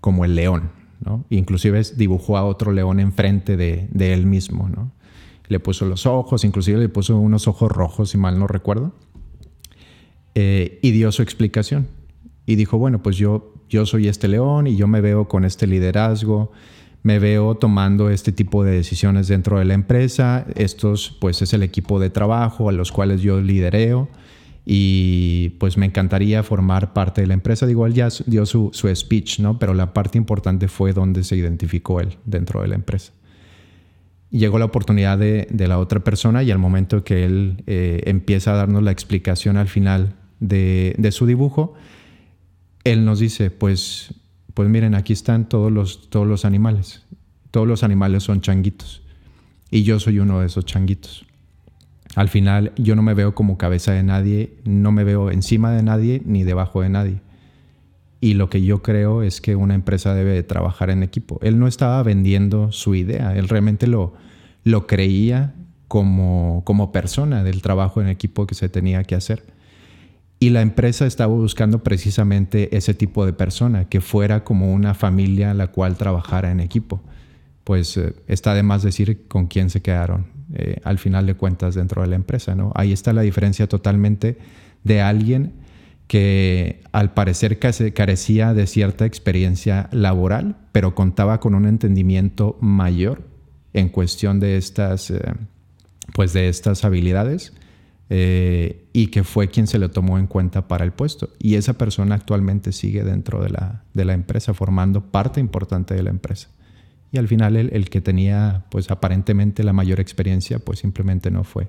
como 0.00 0.24
el 0.24 0.34
león, 0.34 0.70
¿no? 1.04 1.24
Inclusive 1.30 1.80
dibujó 1.96 2.36
a 2.36 2.44
otro 2.44 2.72
león 2.72 2.98
enfrente 2.98 3.56
de, 3.56 4.12
él 4.12 4.26
mismo, 4.26 4.68
¿no? 4.68 4.90
Le 5.46 5.60
puso 5.60 5.86
los 5.86 6.06
ojos, 6.06 6.44
inclusive 6.44 6.80
le 6.80 6.88
puso 6.88 7.16
unos 7.18 7.46
ojos 7.46 7.70
rojos, 7.70 8.10
si 8.10 8.18
mal 8.18 8.36
no 8.36 8.48
recuerdo, 8.48 8.92
eh, 10.34 10.80
y 10.82 10.90
dio 10.90 11.12
su 11.12 11.22
explicación. 11.22 11.86
Y 12.46 12.56
dijo, 12.56 12.78
bueno, 12.78 13.02
pues 13.02 13.16
yo, 13.16 13.54
yo 13.68 13.86
soy 13.86 14.08
este 14.08 14.28
león 14.28 14.66
y 14.66 14.76
yo 14.76 14.86
me 14.86 15.00
veo 15.00 15.28
con 15.28 15.44
este 15.44 15.66
liderazgo, 15.66 16.52
me 17.02 17.18
veo 17.18 17.54
tomando 17.54 18.10
este 18.10 18.32
tipo 18.32 18.64
de 18.64 18.72
decisiones 18.72 19.28
dentro 19.28 19.58
de 19.58 19.64
la 19.64 19.74
empresa. 19.74 20.46
Estos, 20.54 21.16
pues, 21.20 21.42
es 21.42 21.52
el 21.52 21.62
equipo 21.62 22.00
de 22.00 22.10
trabajo 22.10 22.68
a 22.68 22.72
los 22.72 22.92
cuales 22.92 23.22
yo 23.22 23.40
lidereo 23.40 24.08
y 24.66 25.50
pues 25.60 25.76
me 25.76 25.86
encantaría 25.86 26.42
formar 26.42 26.92
parte 26.92 27.20
de 27.20 27.26
la 27.26 27.34
empresa. 27.34 27.66
Digo, 27.66 27.86
él 27.86 27.92
ya 27.92 28.08
dio 28.26 28.46
su, 28.46 28.70
speech, 28.94 29.40
¿no? 29.40 29.58
Pero 29.58 29.74
la 29.74 29.92
parte 29.92 30.16
importante 30.16 30.68
fue 30.68 30.92
donde 30.92 31.22
se 31.22 31.36
identificó 31.36 32.00
él 32.00 32.16
dentro 32.24 32.62
de 32.62 32.68
la 32.68 32.74
empresa. 32.74 33.12
llegó 34.30 34.58
la 34.58 34.64
oportunidad 34.64 35.18
de, 35.18 35.46
la 35.68 35.78
otra 35.78 36.00
persona 36.00 36.42
y 36.42 36.50
al 36.50 36.58
momento 36.58 37.04
que 37.04 37.24
él 37.24 37.62
eh, 37.66 38.02
empieza 38.06 38.52
a 38.52 38.56
darnos 38.56 38.82
la 38.82 38.90
explicación 38.90 39.56
al 39.56 39.68
final 39.68 40.14
de, 40.40 40.94
de 40.98 41.12
su 41.12 41.26
dibujo, 41.26 41.74
él 42.84 43.04
nos 43.04 43.18
dice, 43.18 43.50
pues 43.50 44.14
pues 44.54 44.68
miren, 44.68 44.94
aquí 44.94 45.12
están 45.12 45.48
todos 45.48 45.70
los, 45.70 46.08
todos 46.08 46.26
los 46.26 46.44
animales. 46.44 47.02
Todos 47.50 47.66
los 47.66 47.82
animales 47.82 48.22
son 48.22 48.40
changuitos. 48.40 49.02
Y 49.70 49.82
yo 49.82 49.98
soy 49.98 50.20
uno 50.20 50.40
de 50.40 50.46
esos 50.46 50.64
changuitos. 50.64 51.26
Al 52.14 52.28
final 52.28 52.72
yo 52.76 52.94
no 52.94 53.02
me 53.02 53.14
veo 53.14 53.34
como 53.34 53.58
cabeza 53.58 53.92
de 53.92 54.04
nadie, 54.04 54.56
no 54.64 54.92
me 54.92 55.02
veo 55.02 55.32
encima 55.32 55.72
de 55.72 55.82
nadie 55.82 56.22
ni 56.24 56.44
debajo 56.44 56.82
de 56.82 56.88
nadie. 56.88 57.20
Y 58.20 58.34
lo 58.34 58.48
que 58.48 58.62
yo 58.62 58.82
creo 58.82 59.22
es 59.24 59.40
que 59.40 59.56
una 59.56 59.74
empresa 59.74 60.14
debe 60.14 60.32
de 60.32 60.44
trabajar 60.44 60.90
en 60.90 61.02
equipo. 61.02 61.40
Él 61.42 61.58
no 61.58 61.66
estaba 61.66 62.00
vendiendo 62.04 62.70
su 62.70 62.94
idea, 62.94 63.36
él 63.36 63.48
realmente 63.48 63.88
lo, 63.88 64.14
lo 64.62 64.86
creía 64.86 65.54
como, 65.88 66.62
como 66.64 66.92
persona 66.92 67.42
del 67.42 67.60
trabajo 67.60 68.00
en 68.00 68.08
equipo 68.08 68.46
que 68.46 68.54
se 68.54 68.68
tenía 68.68 69.02
que 69.02 69.16
hacer. 69.16 69.53
Y 70.44 70.50
la 70.50 70.60
empresa 70.60 71.06
estaba 71.06 71.32
buscando 71.32 71.82
precisamente 71.82 72.76
ese 72.76 72.92
tipo 72.92 73.24
de 73.24 73.32
persona, 73.32 73.88
que 73.88 74.02
fuera 74.02 74.44
como 74.44 74.74
una 74.74 74.92
familia 74.92 75.54
la 75.54 75.68
cual 75.68 75.96
trabajara 75.96 76.50
en 76.50 76.60
equipo. 76.60 77.00
Pues 77.64 77.96
eh, 77.96 78.14
está 78.28 78.52
de 78.52 78.62
más 78.62 78.82
decir 78.82 79.26
con 79.26 79.46
quién 79.46 79.70
se 79.70 79.80
quedaron 79.80 80.26
eh, 80.52 80.82
al 80.84 80.98
final 80.98 81.24
de 81.24 81.32
cuentas 81.32 81.74
dentro 81.74 82.02
de 82.02 82.08
la 82.08 82.16
empresa. 82.16 82.54
¿no? 82.54 82.72
Ahí 82.74 82.92
está 82.92 83.14
la 83.14 83.22
diferencia 83.22 83.66
totalmente 83.70 84.36
de 84.82 85.00
alguien 85.00 85.54
que 86.08 86.82
al 86.92 87.14
parecer 87.14 87.58
carecía 87.58 88.52
de 88.52 88.66
cierta 88.66 89.06
experiencia 89.06 89.88
laboral, 89.92 90.58
pero 90.72 90.94
contaba 90.94 91.40
con 91.40 91.54
un 91.54 91.64
entendimiento 91.64 92.58
mayor 92.60 93.22
en 93.72 93.88
cuestión 93.88 94.40
de 94.40 94.58
estas, 94.58 95.10
eh, 95.10 95.22
pues 96.12 96.34
de 96.34 96.50
estas 96.50 96.84
habilidades 96.84 97.54
eh, 98.10 98.86
y 98.92 99.08
que 99.08 99.24
fue 99.24 99.48
quien 99.48 99.66
se 99.66 99.78
le 99.78 99.88
tomó 99.88 100.18
en 100.18 100.26
cuenta 100.26 100.68
para 100.68 100.84
el 100.84 100.92
puesto. 100.92 101.30
Y 101.38 101.54
esa 101.54 101.74
persona 101.74 102.14
actualmente 102.14 102.72
sigue 102.72 103.02
dentro 103.02 103.42
de 103.42 103.50
la, 103.50 103.84
de 103.94 104.04
la 104.04 104.12
empresa, 104.12 104.54
formando 104.54 105.00
parte 105.00 105.40
importante 105.40 105.94
de 105.94 106.02
la 106.02 106.10
empresa. 106.10 106.48
Y 107.12 107.18
al 107.18 107.28
final 107.28 107.56
el, 107.56 107.70
el, 107.72 107.88
que 107.88 108.00
tenía, 108.00 108.64
pues 108.70 108.90
aparentemente 108.90 109.62
la 109.62 109.72
mayor 109.72 110.00
experiencia, 110.00 110.58
pues 110.58 110.80
simplemente 110.80 111.30
no 111.30 111.44
fue 111.44 111.68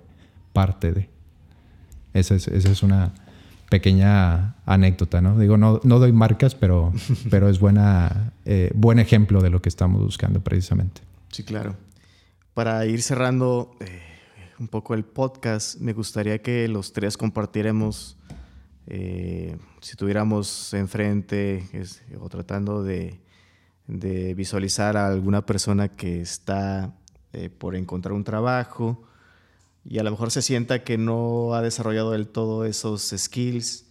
parte 0.53 0.91
de. 0.91 1.09
Esa 2.13 2.35
es, 2.35 2.47
esa 2.47 2.71
es 2.71 2.81
una 2.81 3.13
pequeña 3.69 4.55
anécdota, 4.65 5.21
¿no? 5.21 5.37
Digo, 5.37 5.57
no, 5.57 5.81
no 5.83 5.99
doy 5.99 6.11
marcas, 6.11 6.55
pero, 6.55 6.93
pero 7.29 7.49
es 7.49 7.59
buena, 7.59 8.33
eh, 8.45 8.71
buen 8.73 8.99
ejemplo 8.99 9.41
de 9.41 9.49
lo 9.49 9.61
que 9.61 9.69
estamos 9.69 10.01
buscando 10.01 10.41
precisamente. 10.41 11.01
Sí, 11.31 11.43
claro. 11.43 11.75
Para 12.53 12.85
ir 12.85 13.01
cerrando, 13.01 13.75
eh, 13.81 14.01
un 14.59 14.67
poco 14.67 14.93
el 14.93 15.03
podcast, 15.03 15.79
me 15.79 15.93
gustaría 15.93 16.41
que 16.41 16.67
los 16.67 16.93
tres 16.93 17.17
compartiéramos, 17.17 18.17
eh, 18.87 19.57
si 19.81 19.95
tuviéramos 19.95 20.73
enfrente 20.73 21.67
o 22.19 22.29
tratando 22.29 22.83
de, 22.83 23.21
visualizar 23.87 24.97
a 24.97 25.07
alguna 25.07 25.45
persona 25.45 25.89
que 25.89 26.19
está 26.19 26.95
eh, 27.33 27.49
por 27.49 27.75
encontrar 27.75 28.13
un 28.13 28.23
trabajo 28.23 29.03
y 29.83 29.99
a 29.99 30.03
lo 30.03 30.09
mejor 30.09 30.31
se 30.31 30.41
sienta 30.41 30.83
que 30.83 30.97
no 30.97 31.53
ha 31.53 31.61
desarrollado 31.61 32.11
del 32.11 32.27
todo 32.27 32.65
esos 32.65 33.13
skills. 33.15 33.85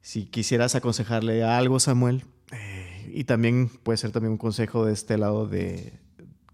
Si 0.00 0.26
quisieras 0.26 0.76
aconsejarle 0.76 1.42
algo, 1.42 1.80
Samuel, 1.80 2.24
eh, 2.52 3.10
y 3.12 3.24
también 3.24 3.68
puede 3.82 3.96
ser 3.96 4.12
también 4.12 4.32
un 4.32 4.38
consejo 4.38 4.84
de 4.84 4.92
este 4.92 5.18
lado 5.18 5.48
de, 5.48 5.98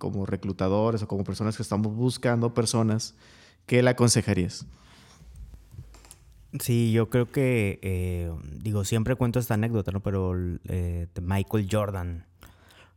como 0.02 0.26
reclutadores 0.26 1.00
o 1.04 1.06
como 1.06 1.22
personas 1.22 1.56
que 1.56 1.62
estamos 1.62 1.94
buscando 1.94 2.52
personas, 2.52 3.14
¿qué 3.66 3.84
le 3.84 3.90
aconsejarías? 3.90 4.66
Sí, 6.58 6.90
yo 6.90 7.08
creo 7.08 7.30
que, 7.30 7.78
eh, 7.82 8.32
digo, 8.60 8.84
siempre 8.84 9.14
cuento 9.14 9.38
esta 9.38 9.54
anécdota, 9.54 9.92
¿no? 9.92 10.00
Pero 10.00 10.34
eh, 10.64 11.06
Michael 11.22 11.68
Jordan, 11.70 12.26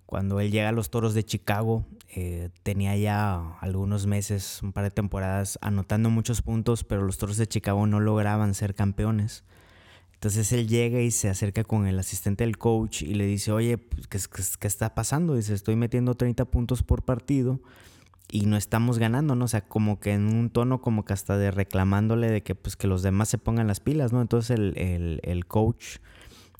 cuando 0.08 0.40
él 0.40 0.50
llega 0.50 0.70
a 0.70 0.72
los 0.72 0.90
Toros 0.90 1.14
de 1.14 1.24
Chicago, 1.24 1.86
eh, 2.16 2.50
tenía 2.64 2.98
ya 2.98 3.56
algunos 3.60 4.08
meses, 4.08 4.64
un 4.64 4.74
par 4.74 4.86
de 4.86 4.90
temporadas, 4.90 5.60
anotando 5.62 6.10
muchos 6.10 6.42
puntos, 6.42 6.84
pero 6.84 7.04
los 7.04 7.20
Toros 7.20 7.38
de 7.38 7.46
Chicago 7.46 7.86
no 7.86 8.00
lograban 8.00 8.56
ser 8.56 8.74
campeones. 8.74 9.44
Entonces 10.26 10.52
él 10.54 10.68
llega 10.68 11.02
y 11.02 11.12
se 11.12 11.30
acerca 11.30 11.64
con 11.64 11.86
el 11.86 12.00
asistente 12.00 12.46
del 12.46 12.58
coach 12.58 13.04
y 13.04 13.14
le 13.14 13.28
dice, 13.28 13.52
oye, 13.52 13.78
pues, 13.78 14.08
¿qué, 14.08 14.68
está 14.68 14.96
pasando? 14.96 15.36
Dice, 15.36 15.54
estoy 15.54 15.76
metiendo 15.76 16.16
30 16.16 16.46
puntos 16.46 16.82
por 16.82 17.04
partido 17.04 17.60
y 18.32 18.48
no 18.48 18.58
estamos 18.58 18.98
ganando, 18.98 19.36
¿no? 19.36 19.46
O 19.46 19.48
sea, 19.48 19.62
como 19.62 20.00
que 20.00 20.14
en 20.14 20.26
un 20.26 20.50
tono 20.50 20.82
como 20.82 21.06
que 21.06 21.14
hasta 21.14 21.38
de 21.38 21.52
reclamándole 21.52 22.32
de 22.32 22.42
que 22.42 22.56
pues 22.56 22.76
que 22.76 22.88
los 22.88 23.04
demás 23.04 23.30
se 23.30 23.38
pongan 23.38 23.68
las 23.68 23.82
pilas, 23.82 24.14
¿no? 24.14 24.22
Entonces 24.24 24.58
el, 24.58 25.46
coach 25.48 25.98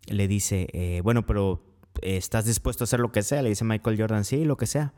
le 0.06 0.28
dice, 0.28 0.68
eh, 0.74 1.02
bueno, 1.04 1.26
pero 1.26 1.64
¿estás 2.04 2.46
dispuesto 2.46 2.84
a 2.84 2.86
hacer 2.86 3.00
lo 3.00 3.12
que 3.12 3.24
sea? 3.24 3.42
Le 3.42 3.50
dice 3.50 3.66
Michael 3.66 4.00
Jordan, 4.00 4.26
sí, 4.26 4.46
lo 4.46 4.58
que 4.58 4.68
sea. 4.68 4.94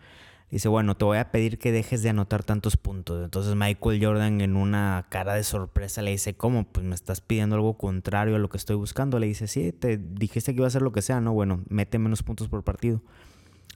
Dice, 0.50 0.70
bueno, 0.70 0.96
te 0.96 1.04
voy 1.04 1.18
a 1.18 1.30
pedir 1.30 1.60
que 1.60 1.74
dejes 1.74 2.04
de 2.04 2.10
anotar 2.10 2.42
tantos 2.42 2.78
puntos. 2.78 3.22
Entonces 3.22 3.56
Michael 3.56 4.04
Jordan 4.04 4.40
en 4.40 4.56
una 4.56 5.06
cara 5.10 5.34
de 5.34 5.44
sorpresa 5.44 6.02
le 6.02 6.12
dice, 6.12 6.36
¿cómo? 6.36 6.64
Pues 6.64 6.86
me 6.86 6.96
estás 6.96 7.20
pidiendo 7.20 7.58
algo 7.58 7.78
contrario 7.78 8.38
a 8.38 8.40
lo 8.40 8.48
que 8.48 8.56
estoy 8.56 8.78
buscando. 8.78 9.20
Le 9.20 9.28
dice, 9.28 9.48
sí, 9.48 9.74
te 9.74 9.98
dijiste 9.98 10.54
que 10.54 10.60
iba 10.60 10.66
a 10.66 10.70
hacer 10.70 10.82
lo 10.82 10.94
que 10.94 11.02
sea, 11.02 11.20
¿no? 11.20 11.34
Bueno, 11.34 11.64
mete 11.68 12.00
menos 12.00 12.24
puntos 12.24 12.48
por 12.48 12.64
partido. 12.64 13.02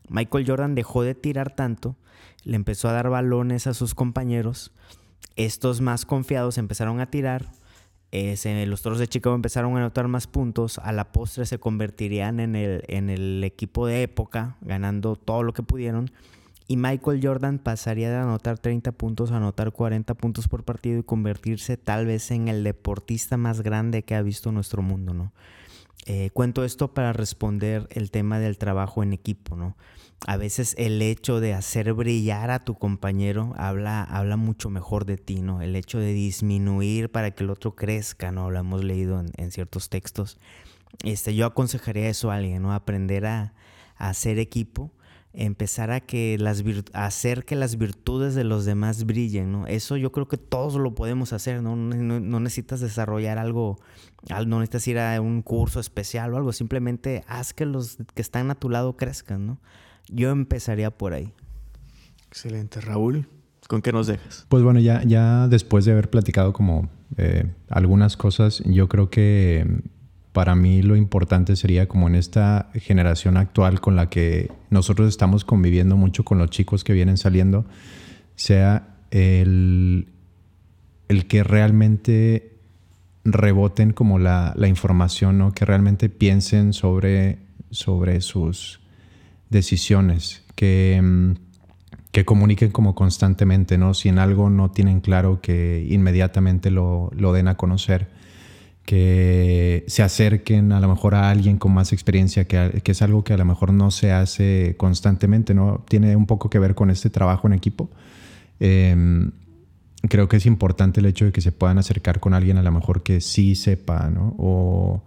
Michael 0.07 0.45
Jordan 0.47 0.73
dejó 0.73 1.03
de 1.03 1.13
tirar 1.13 1.55
tanto, 1.55 1.97
le 2.43 2.55
empezó 2.55 2.87
a 2.87 2.93
dar 2.93 3.09
balones 3.09 3.67
a 3.67 3.73
sus 3.73 3.93
compañeros. 3.93 4.71
Estos 5.35 5.81
más 5.81 6.05
confiados 6.05 6.57
empezaron 6.57 7.01
a 7.01 7.11
tirar. 7.11 7.51
los 8.13 8.81
toros 8.81 8.99
de 8.99 9.07
Chicago 9.09 9.35
empezaron 9.35 9.75
a 9.75 9.79
anotar 9.79 10.07
más 10.07 10.27
puntos. 10.27 10.79
A 10.79 10.93
la 10.93 11.11
postre 11.11 11.45
se 11.45 11.59
convertirían 11.59 12.39
en 12.39 12.55
el, 12.55 12.83
en 12.87 13.09
el 13.09 13.43
equipo 13.43 13.87
de 13.87 14.03
época, 14.03 14.55
ganando 14.61 15.17
todo 15.17 15.43
lo 15.43 15.51
que 15.51 15.63
pudieron 15.63 16.11
y 16.71 16.77
Michael 16.77 17.19
Jordan 17.21 17.59
pasaría 17.59 18.09
de 18.09 18.15
anotar 18.15 18.57
30 18.57 18.93
puntos 18.93 19.31
a 19.31 19.37
anotar 19.37 19.73
40 19.73 20.13
puntos 20.13 20.47
por 20.47 20.63
partido 20.63 20.99
y 20.99 21.03
convertirse 21.03 21.75
tal 21.75 22.05
vez 22.05 22.31
en 22.31 22.47
el 22.47 22.63
deportista 22.63 23.35
más 23.35 23.59
grande 23.59 24.03
que 24.03 24.15
ha 24.15 24.21
visto 24.21 24.53
nuestro 24.53 24.81
mundo, 24.81 25.13
¿no? 25.13 25.33
Eh, 26.05 26.29
cuento 26.31 26.63
esto 26.63 26.93
para 26.93 27.11
responder 27.11 27.89
el 27.91 28.09
tema 28.09 28.39
del 28.39 28.57
trabajo 28.57 29.03
en 29.03 29.11
equipo, 29.11 29.57
¿no? 29.57 29.75
A 30.25 30.37
veces 30.37 30.73
el 30.77 31.01
hecho 31.01 31.41
de 31.41 31.53
hacer 31.53 31.91
brillar 31.91 32.51
a 32.51 32.63
tu 32.63 32.75
compañero 32.75 33.53
habla, 33.57 34.01
habla 34.01 34.37
mucho 34.37 34.69
mejor 34.69 35.03
de 35.03 35.17
ti, 35.17 35.41
¿no? 35.41 35.61
El 35.61 35.75
hecho 35.75 35.99
de 35.99 36.13
disminuir 36.13 37.11
para 37.11 37.31
que 37.31 37.43
el 37.43 37.49
otro 37.49 37.75
crezca, 37.75 38.31
¿no? 38.31 38.49
Lo 38.49 38.59
hemos 38.59 38.81
leído 38.81 39.21
en, 39.35 39.51
ciertos 39.51 39.89
textos. 39.89 40.37
Este, 41.03 41.35
yo 41.35 41.47
aconsejaría 41.47 42.07
eso 42.07 42.31
a 42.31 42.35
alguien, 42.35 42.61
¿no? 42.61 42.73
Aprender 42.73 43.25
a, 43.25 43.55
a 43.97 44.07
hacer 44.07 44.39
equipo 44.39 44.93
empezar 45.33 45.91
a 45.91 46.01
que 46.01 46.37
las 46.37 46.63
hacer 46.93 47.45
que 47.45 47.55
las 47.55 47.77
virtudes 47.77 48.35
de 48.35 48.43
los 48.43 48.65
demás 48.65 49.05
brillen, 49.05 49.51
¿no? 49.51 49.67
Eso 49.67 49.95
yo 49.97 50.11
creo 50.11 50.27
que 50.27 50.37
todos 50.37 50.75
lo 50.75 50.93
podemos 50.93 51.31
hacer, 51.33 51.61
¿no? 51.61 51.75
No, 51.75 52.39
necesitas 52.39 52.81
desarrollar 52.81 53.37
algo, 53.37 53.79
no 54.45 54.59
necesitas 54.59 54.87
ir 54.87 54.99
a 54.99 55.21
un 55.21 55.41
curso 55.41 55.79
especial 55.79 56.33
o 56.33 56.37
algo, 56.37 56.51
simplemente 56.51 57.23
haz 57.27 57.53
que 57.53 57.65
los 57.65 57.97
que 58.13 58.21
están 58.21 58.51
a 58.51 58.55
tu 58.55 58.69
lado 58.69 58.97
crezcan, 58.97 59.45
¿no? 59.47 59.59
Yo 60.09 60.31
empezaría 60.31 60.91
por 60.91 61.13
ahí. 61.13 61.33
Excelente, 62.27 62.81
Raúl. 62.81 63.27
¿Con 63.67 63.81
qué 63.81 63.93
nos 63.93 64.07
dejas? 64.07 64.45
Pues 64.49 64.63
bueno, 64.63 64.79
ya, 64.79 65.03
ya 65.03 65.47
después 65.47 65.85
de 65.85 65.93
haber 65.93 66.09
platicado 66.09 66.51
como 66.51 66.89
eh, 67.17 67.53
algunas 67.69 68.17
cosas, 68.17 68.61
yo 68.65 68.89
creo 68.89 69.09
que 69.09 69.65
para 70.33 70.55
mí 70.55 70.81
lo 70.81 70.95
importante 70.95 71.55
sería 71.55 71.87
como 71.87 72.07
en 72.07 72.15
esta 72.15 72.69
generación 72.75 73.37
actual 73.37 73.81
con 73.81 73.95
la 73.95 74.09
que 74.09 74.49
nosotros 74.69 75.09
estamos 75.09 75.43
conviviendo 75.43 75.97
mucho 75.97 76.23
con 76.23 76.37
los 76.37 76.49
chicos 76.49 76.83
que 76.83 76.93
vienen 76.93 77.17
saliendo, 77.17 77.65
sea 78.35 78.95
el, 79.11 80.07
el 81.09 81.27
que 81.27 81.43
realmente 81.43 82.51
reboten 83.23 83.93
como 83.93 84.19
la, 84.19 84.55
información, 84.67 85.41
o 85.41 85.51
que 85.51 85.65
realmente 85.65 86.09
piensen 86.09 86.73
sobre, 86.73 87.39
sobre 87.69 88.21
sus 88.21 88.79
decisiones, 89.49 90.43
que, 90.55 90.99
mm, 91.01 91.33
que 92.11 92.25
comuniquen 92.25 92.71
como 92.71 92.95
constantemente, 92.95 93.77
¿no? 93.77 93.93
Si 93.93 94.09
en 94.09 94.17
algo 94.17 94.49
no 94.49 94.71
tienen 94.71 95.01
claro, 95.01 95.41
que 95.41 95.85
inmediatamente 95.89 96.71
lo, 96.71 97.11
lo 97.15 97.33
den 97.33 97.47
a 97.47 97.57
conocer 97.57 98.20
que 98.91 99.85
se 99.87 100.03
acerquen 100.03 100.73
a 100.73 100.81
lo 100.81 100.89
mejor 100.89 101.15
a 101.15 101.29
alguien 101.29 101.57
con 101.57 101.73
más 101.73 101.93
experiencia, 101.93 102.43
que, 102.43 102.81
es 102.83 103.01
algo 103.01 103.23
que 103.23 103.31
a 103.31 103.37
lo 103.37 103.45
mejor 103.45 103.71
no 103.71 103.89
se 103.89 104.11
hace 104.11 104.75
constantemente, 104.77 105.53
¿no? 105.53 105.85
Tiene 105.87 106.17
un 106.17 106.25
poco 106.25 106.49
que 106.49 106.59
ver 106.59 106.75
con 106.75 106.89
este 106.89 107.09
trabajo 107.09 107.47
en 107.47 107.53
equipo. 107.53 107.89
Em, 108.59 109.31
creo 110.09 110.27
que 110.27 110.35
es 110.35 110.45
importante 110.45 110.99
el 110.99 111.05
hecho 111.05 111.23
de 111.23 111.31
que 111.31 111.39
se 111.39 111.53
puedan 111.53 111.77
acercar 111.77 112.19
con 112.19 112.33
alguien 112.33 112.57
a 112.57 112.63
lo 112.63 112.71
mejor 112.73 113.01
que 113.01 113.21
sí 113.21 113.55
sepa, 113.55 114.09
¿no? 114.09 114.35
O 114.37 115.01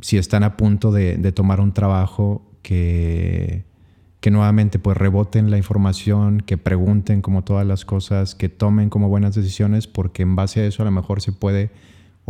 si 0.00 0.16
están 0.16 0.44
a 0.44 0.56
punto 0.56 0.92
de, 0.92 1.16
tomar 1.32 1.60
un 1.60 1.72
trabajo 1.72 2.48
que, 2.62 3.64
que 4.20 4.30
nuevamente 4.30 4.78
pues 4.78 4.96
reboten 4.96 5.50
la 5.50 5.56
información, 5.56 6.42
que 6.42 6.58
pregunten 6.58 7.22
como 7.22 7.42
todas 7.42 7.66
las 7.66 7.84
cosas, 7.84 8.36
que 8.36 8.48
tomen 8.48 8.88
como 8.88 9.08
buenas 9.08 9.34
decisiones, 9.34 9.88
porque 9.88 10.22
en 10.22 10.36
base 10.36 10.60
a 10.60 10.66
eso 10.66 10.82
a 10.82 10.84
lo 10.84 10.92
mejor 10.92 11.20
se 11.20 11.32
puede 11.32 11.72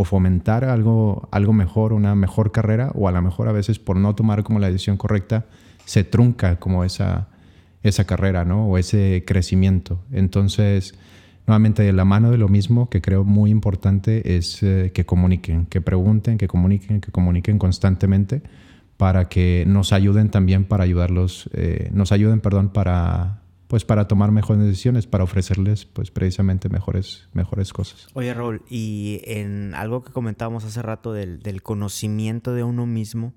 o 0.01 0.05
fomentar 0.05 0.65
algo, 0.65 1.29
algo 1.31 1.53
mejor, 1.53 1.93
una 1.93 2.15
mejor 2.15 2.53
carrera, 2.53 2.91
o 2.95 3.07
a 3.07 3.13
lo 3.13 3.21
mejor 3.21 3.49
a 3.49 3.53
veces 3.53 3.79
por 3.79 3.97
no 3.97 4.15
tomar 4.15 4.43
como 4.45 4.59
la 4.59 4.69
decisión 4.69 4.97
correcta, 4.97 5.45
se 5.85 6.05
trunca 6.05 6.57
como 6.57 6.85
esa, 6.85 7.29
esa 7.83 8.05
carrera, 8.05 8.47
¿no? 8.47 8.67
O 8.67 8.79
ese 8.79 9.25
crecimiento. 9.27 10.01
Entonces, 10.11 10.95
nuevamente, 11.47 11.83
de 11.83 11.93
la 11.93 12.07
mano 12.07 12.31
de 12.31 12.39
lo 12.39 12.49
mismo 12.49 12.89
que 12.89 13.03
creo 13.03 13.25
muy 13.25 13.51
importante 13.51 14.39
es 14.39 14.63
eh, 14.63 14.91
que 14.95 15.05
comuniquen, 15.05 15.67
que 15.67 15.83
pregunten, 15.83 16.39
que 16.39 16.49
comuniquen, 16.49 17.03
que 17.03 17.13
comuniquen 17.13 17.59
constantemente 17.59 18.41
para 18.97 19.29
que 19.29 19.65
nos 19.67 19.93
ayuden 19.93 20.31
también 20.31 20.65
para 20.65 20.85
ayudarlos, 20.85 21.51
eh, 21.53 21.91
nos 21.93 22.11
ayuden, 22.11 22.41
perdón, 22.41 22.71
para 22.71 23.40
pues 23.71 23.85
para 23.85 24.09
tomar 24.09 24.33
mejores 24.33 24.65
decisiones, 24.65 25.07
para 25.07 25.23
ofrecerles 25.23 25.85
pues 25.85 26.11
precisamente 26.11 26.69
mejores, 26.69 27.29
mejores 27.35 27.73
cosas. 27.73 28.09
Oye 28.15 28.35
Raúl, 28.35 28.65
y 28.69 29.21
en 29.25 29.77
algo 29.77 30.03
que 30.03 30.11
comentábamos 30.11 30.65
hace 30.65 30.83
rato 30.83 31.13
del, 31.13 31.63
conocimiento 31.63 32.53
de 32.53 32.65
uno 32.65 32.85
mismo, 32.87 33.33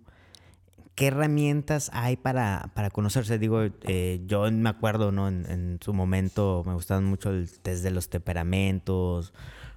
¿qué 0.96 1.08
herramientas 1.08 1.92
hay 1.94 2.18
para, 2.18 2.72
para 2.74 2.90
conocerse? 2.90 3.38
Digo, 3.38 3.62
eh, 3.84 4.24
yo 4.26 4.52
me 4.52 4.70
acuerdo, 4.70 5.12
¿no? 5.12 5.28
En, 5.28 5.78
su 5.82 5.94
momento 5.94 6.64
me 6.66 6.74
gustaban 6.74 7.06
mucho 7.06 7.30
el 7.30 7.48
test 7.60 7.84
de 7.84 7.92
los 7.92 8.10
temperamentos 8.10 9.36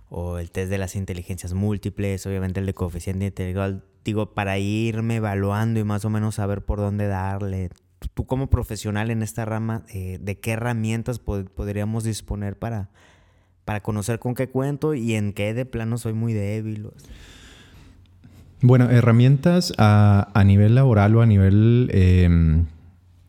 o 0.09 0.39
el 0.39 0.51
test 0.51 0.71
de 0.71 0.79
las 0.79 0.97
inteligencias 0.97 1.53
múltiples, 1.53 2.25
obviamente 2.25 2.61
el 2.61 2.67
de 2.67 2.73
coeficiente 2.73 3.27
intelectual, 3.27 3.85
digo, 4.07 4.33
para 4.33 4.59
irme 4.59 5.17
evaluando 5.17 5.81
y 5.81 5.85
más 5.85 6.07
o 6.07 6.09
menos 6.09 6.37
saber 6.37 6.65
por 6.65 6.79
dónde 6.79 7.09
darle 7.09 7.69
tú 8.15 8.27
como 8.27 8.49
profesional 8.49 9.11
en 9.11 9.23
esta 9.23 9.45
rama, 9.45 9.85
eh, 9.93 10.19
¿de 10.21 10.39
qué 10.39 10.53
herramientas 10.53 11.19
podríamos 11.19 12.05
disponer 12.05 12.59
para, 12.59 12.91
para 13.65 13.83
conocer 13.83 14.19
con 14.19 14.35
qué 14.35 14.49
cuento 14.49 14.95
y 14.95 15.15
en 15.15 15.33
qué 15.33 15.55
de 15.55 15.67
plano 15.67 15.99
soy 15.99 16.13
muy 16.13 16.33
débil? 16.33 16.89
Bueno, 18.63 18.91
herramientas 18.91 19.73
a, 19.79 20.43
nivel 20.47 20.75
laboral 20.75 21.15
o 21.17 21.23
a 21.23 21.27
nivel 21.27 21.91
em, 21.93 22.67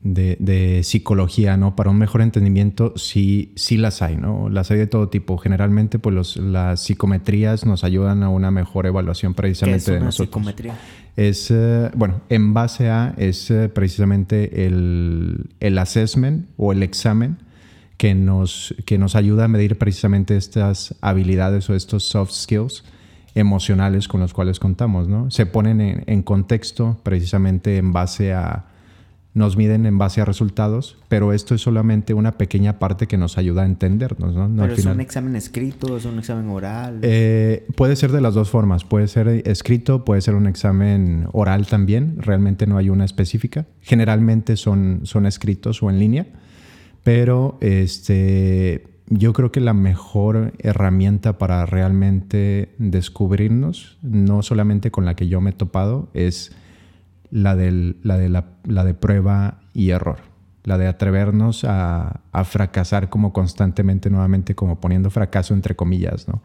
de, 0.01 0.81
psicología, 0.83 1.57
¿no? 1.57 1.75
Para 1.75 1.89
un 1.89 1.97
mejor 1.97 2.21
entendimiento, 2.21 2.93
sí, 2.95 3.51
sí 3.55 3.77
las 3.77 4.01
hay, 4.01 4.15
¿no? 4.15 4.49
Las 4.49 4.71
hay 4.71 4.77
de 4.77 4.87
todo 4.87 5.09
tipo. 5.09 5.37
Generalmente, 5.37 5.99
pues 5.99 6.37
las 6.37 6.81
psicometrías 6.81 7.65
nos 7.65 7.83
ayudan 7.83 8.23
a 8.23 8.29
una 8.29 8.51
mejor 8.51 8.85
evaluación 8.85 9.33
precisamente 9.33 9.85
¿Qué 9.85 9.91
es 9.91 9.97
una 9.97 10.05
de 10.07 10.11
Psicometría? 10.13 10.75
Es, 11.17 11.49
eh, 11.49 11.89
bueno, 11.95 12.21
en 12.29 12.53
base 12.53 12.89
a, 12.89 13.13
es 13.17 13.49
eh, 13.49 13.69
precisamente 13.69 14.65
el, 14.67 15.49
el, 15.59 15.77
assessment 15.79 16.47
o 16.57 16.71
el 16.71 16.83
examen 16.83 17.37
que 17.97 18.13
nos, 18.13 18.75
que 18.85 18.99
nos 18.99 19.15
ayuda 19.15 19.45
a 19.45 19.47
medir 19.47 19.79
precisamente 19.79 20.37
estas 20.37 20.95
habilidades 21.01 21.69
o 21.71 21.75
estos 21.75 22.03
soft 22.03 22.31
skills 22.31 22.83
emocionales 23.33 24.07
con 24.07 24.21
los 24.21 24.31
cuales 24.33 24.59
contamos, 24.59 25.07
¿no? 25.07 25.31
Se 25.31 25.47
ponen 25.47 25.81
en, 25.81 26.03
en 26.05 26.21
contexto 26.21 26.99
precisamente 27.01 27.77
en 27.77 27.93
base 27.93 28.33
a 28.33 28.65
nos 29.37 29.55
miden 29.55 29.85
en 29.85 29.99
base 29.99 30.19
a 30.19 30.25
resultados, 30.25 30.97
pero 31.09 31.31
esto 31.31 31.53
es 31.53 31.61
solamente 31.61 32.15
una 32.15 32.39
pequeña 32.39 32.79
parte 32.79 33.05
que 33.05 33.17
nos 33.17 33.37
ayuda 33.37 33.61
a 33.61 33.65
entendernos. 33.67 34.33
¿no? 34.35 34.49
¿Pero 34.63 34.73
es 34.73 34.85
un 34.85 34.99
examen 34.99 35.35
escrito, 35.35 35.95
es 35.95 36.05
un 36.05 36.17
examen 36.17 36.49
oral? 36.49 36.99
Eh, 37.03 37.67
puede 37.75 37.95
ser 37.95 38.11
de 38.11 38.19
las 38.19 38.33
dos 38.33 38.49
formas. 38.49 38.83
Puede 38.83 39.07
ser 39.07 39.27
escrito, 39.47 40.03
puede 40.03 40.21
ser 40.21 40.33
un 40.33 40.47
examen 40.47 41.27
oral 41.33 41.67
también. 41.67 42.15
Realmente 42.17 42.65
no 42.65 42.77
hay 42.77 42.89
una 42.89 43.05
específica. 43.05 43.67
Generalmente 43.81 44.57
son, 44.57 45.01
son 45.03 45.27
escritos 45.27 45.83
o 45.83 45.91
en 45.91 45.99
línea, 45.99 46.25
pero 47.03 47.59
este, 47.61 48.87
yo 49.07 49.33
creo 49.33 49.51
que 49.51 49.59
la 49.59 49.73
mejor 49.73 50.53
herramienta 50.57 51.37
para 51.37 51.63
realmente 51.67 52.73
descubrirnos, 52.79 53.99
no 54.01 54.41
solamente 54.41 54.89
con 54.89 55.05
la 55.05 55.15
que 55.15 55.27
yo 55.27 55.41
me 55.41 55.51
he 55.51 55.53
topado, 55.53 56.09
es 56.15 56.53
la, 57.31 57.55
de, 57.55 57.95
la, 58.03 58.83
de 58.83 58.93
prueba 58.93 59.59
y 59.73 59.89
error, 59.89 60.19
la 60.63 60.77
de 60.77 60.87
atrevernos 60.87 61.63
a, 61.63 62.21
fracasar 62.45 63.09
como 63.09 63.33
constantemente, 63.33 64.09
nuevamente 64.09 64.55
como 64.55 64.79
poniendo 64.79 65.09
fracaso 65.09 65.53
entre 65.53 65.75
comillas, 65.75 66.27
¿no? 66.27 66.41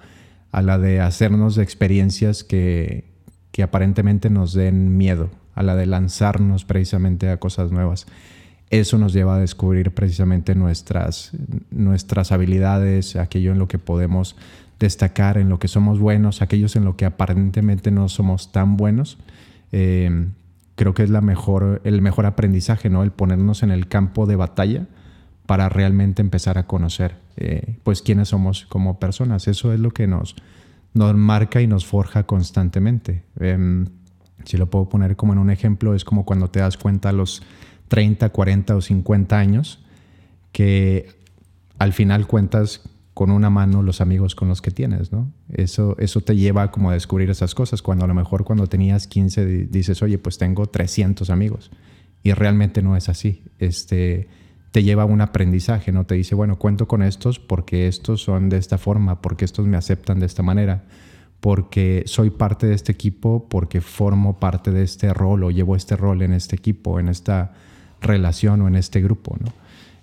a 0.51 0.63
la 0.63 0.79
de 0.79 1.01
hacernos 1.01 1.59
experiencias 1.59 2.45
que, 2.45 3.11
que 3.53 3.63
aparentemente 3.63 4.31
nos 4.31 4.53
den 4.53 4.97
miedo, 4.97 5.31
a 5.55 5.63
la 5.63 5.77
de 5.77 5.87
lanzarnos 5.87 6.65
precisamente 6.65 7.31
a 7.31 7.39
cosas 7.39 7.71
nuevas. 7.73 8.07
Eso 8.71 8.97
nos 8.97 9.13
lleva 9.13 9.37
a 9.37 9.39
descubrir 9.39 9.93
precisamente 9.93 10.55
nuestras, 10.55 11.33
nuestras 11.71 12.33
habilidades, 12.33 13.17
aquello 13.17 13.53
en 13.53 13.59
lo 13.59 13.69
que 13.69 13.79
podemos 13.79 14.37
destacar, 14.81 15.37
en 15.37 15.51
lo 15.51 15.59
que 15.59 15.69
somos 15.69 16.01
buenos, 16.01 16.41
aquellos 16.41 16.75
en 16.77 16.85
lo 16.85 16.97
que 16.97 17.05
aparentemente 17.05 17.91
no 17.91 18.09
somos 18.09 18.51
tan 18.51 18.79
buenos. 18.79 19.19
Eh, 19.73 20.27
creo 20.75 20.95
que 20.95 21.03
es 21.03 21.11
la 21.11 21.21
mejor, 21.21 21.81
el 21.85 22.03
mejor 22.03 22.27
aprendizaje, 22.27 22.91
¿no? 22.91 23.03
El 23.03 23.13
ponernos 23.13 23.63
en 23.63 23.71
el 23.71 23.89
campo 23.89 24.27
de 24.27 24.37
batalla 24.37 24.87
para 25.47 25.69
realmente 25.69 26.23
empezar 26.23 26.59
a 26.59 26.67
conocer, 26.67 27.17
eh, 27.37 27.77
pues, 27.83 28.03
quiénes 28.03 28.29
somos 28.29 28.67
como 28.67 28.99
personas. 28.99 29.49
Eso 29.49 29.73
es 29.73 29.81
lo 29.81 29.91
que 29.91 30.07
nos, 30.07 30.37
nos 30.95 31.15
marca 31.15 31.61
y 31.61 31.67
nos 31.67 31.87
forja 31.87 32.25
constantemente. 32.25 33.25
Em, 33.39 33.87
si 34.45 34.57
lo 34.57 34.71
puedo 34.71 34.89
poner 34.89 35.17
como 35.17 35.33
en 35.33 35.39
un 35.39 35.51
ejemplo, 35.51 35.95
es 35.95 36.05
como 36.05 36.25
cuando 36.25 36.49
te 36.49 36.61
das 36.61 36.77
cuenta 36.77 37.11
a 37.11 37.13
los 37.13 37.43
30, 37.89 38.31
40 38.31 38.77
o 38.77 38.81
50 38.81 39.39
años 39.39 39.85
que 40.53 41.09
al 41.79 41.93
final 41.93 42.27
cuentas 42.27 42.83
con 43.15 43.31
una 43.31 43.51
mano 43.51 43.83
los 43.83 44.01
amigos 44.01 44.35
con 44.35 44.49
los 44.49 44.63
que 44.63 44.71
tienes, 44.71 45.13
¿no? 45.13 45.31
Eso, 45.53 45.97
eso 45.99 46.21
te 46.23 46.35
lleva 46.35 46.71
como 46.71 46.91
a 46.91 46.95
descubrir 46.95 47.29
esas 47.31 47.55
cosas, 47.55 47.83
cuando 47.83 48.05
a 48.05 48.09
lo 48.09 48.15
mejor 48.15 48.45
cuando 48.45 48.67
tenías 48.67 49.07
15 49.07 49.67
dices, 49.67 50.03
oye, 50.03 50.19
pues 50.19 50.39
tengo 50.39 50.67
300 50.67 51.29
amigos, 51.31 51.71
y 52.23 52.33
realmente 52.33 52.83
no 52.83 52.97
es 52.97 53.09
así. 53.09 53.43
Este, 53.59 54.29
te 54.71 54.83
lleva 54.83 55.03
a 55.03 55.07
un 55.07 55.21
aprendizaje, 55.21 55.93
¿no? 55.93 56.07
Te 56.07 56.15
dice, 56.15 56.35
bueno, 56.35 56.59
cuento 56.59 56.89
con 56.89 57.03
estos 57.03 57.39
porque 57.39 57.89
estos 57.89 58.23
son 58.23 58.49
de 58.49 58.57
esta 58.57 58.79
forma, 58.79 59.21
porque 59.21 59.45
estos 59.45 59.67
me 59.67 59.77
aceptan 59.77 60.19
de 60.19 60.27
esta 60.27 60.43
manera, 60.43 60.85
porque 61.41 62.05
soy 62.07 62.31
parte 62.31 62.67
de 62.67 62.75
este 62.75 62.93
equipo, 62.93 63.47
porque 63.51 63.83
formo 63.83 64.39
parte 64.41 64.71
de 64.71 64.85
este 64.85 65.13
rol 65.13 65.45
o 65.45 65.51
llevo 65.51 65.77
este 65.77 65.97
rol 65.97 66.23
en 66.23 66.33
este 66.33 66.57
equipo, 66.57 66.99
en 66.99 67.09
esta 67.09 67.53
relación 68.01 68.63
o 68.63 68.69
en 68.69 68.77
este 68.77 69.03
grupo, 69.03 69.37
¿no? 69.39 69.53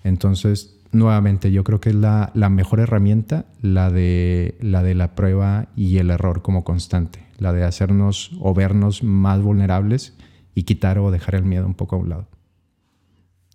Entonces, 0.04 0.79
nuevamente, 0.92 1.52
yo 1.52 1.64
creo 1.64 1.80
que 1.80 1.90
es 1.90 1.96
la, 1.96 2.32
mejor 2.50 2.80
herramienta, 2.80 3.46
la 3.62 3.90
de, 3.90 4.58
la 4.62 4.84
de 4.84 4.96
la 4.96 5.16
prueba 5.16 5.70
y 5.76 5.98
el 5.98 6.10
error 6.10 6.42
como 6.42 6.64
constante, 6.64 7.26
la 7.38 7.54
de 7.54 7.64
hacernos 7.64 8.32
o 8.40 8.54
vernos 8.54 9.04
más 9.04 9.42
vulnerables 9.42 10.14
y 10.56 10.64
quitar 10.64 11.00
o 11.00 11.12
dejar 11.12 11.36
el 11.36 11.44
miedo 11.44 11.66
un 11.66 11.76
poco 11.76 11.96
a 11.96 12.00
un 12.00 12.10
lado. 12.10 12.28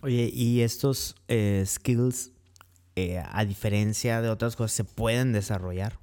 Oye, 0.02 0.30
¿y 0.32 0.60
estos 0.60 1.16
eh, 1.28 1.64
skills, 1.66 2.32
eh, 2.94 3.22
a 3.26 3.44
diferencia 3.44 4.20
de 4.20 4.28
otras 4.28 4.54
cosas, 4.54 4.72
se 4.72 4.84
pueden 4.84 5.32
desarrollar? 5.32 5.98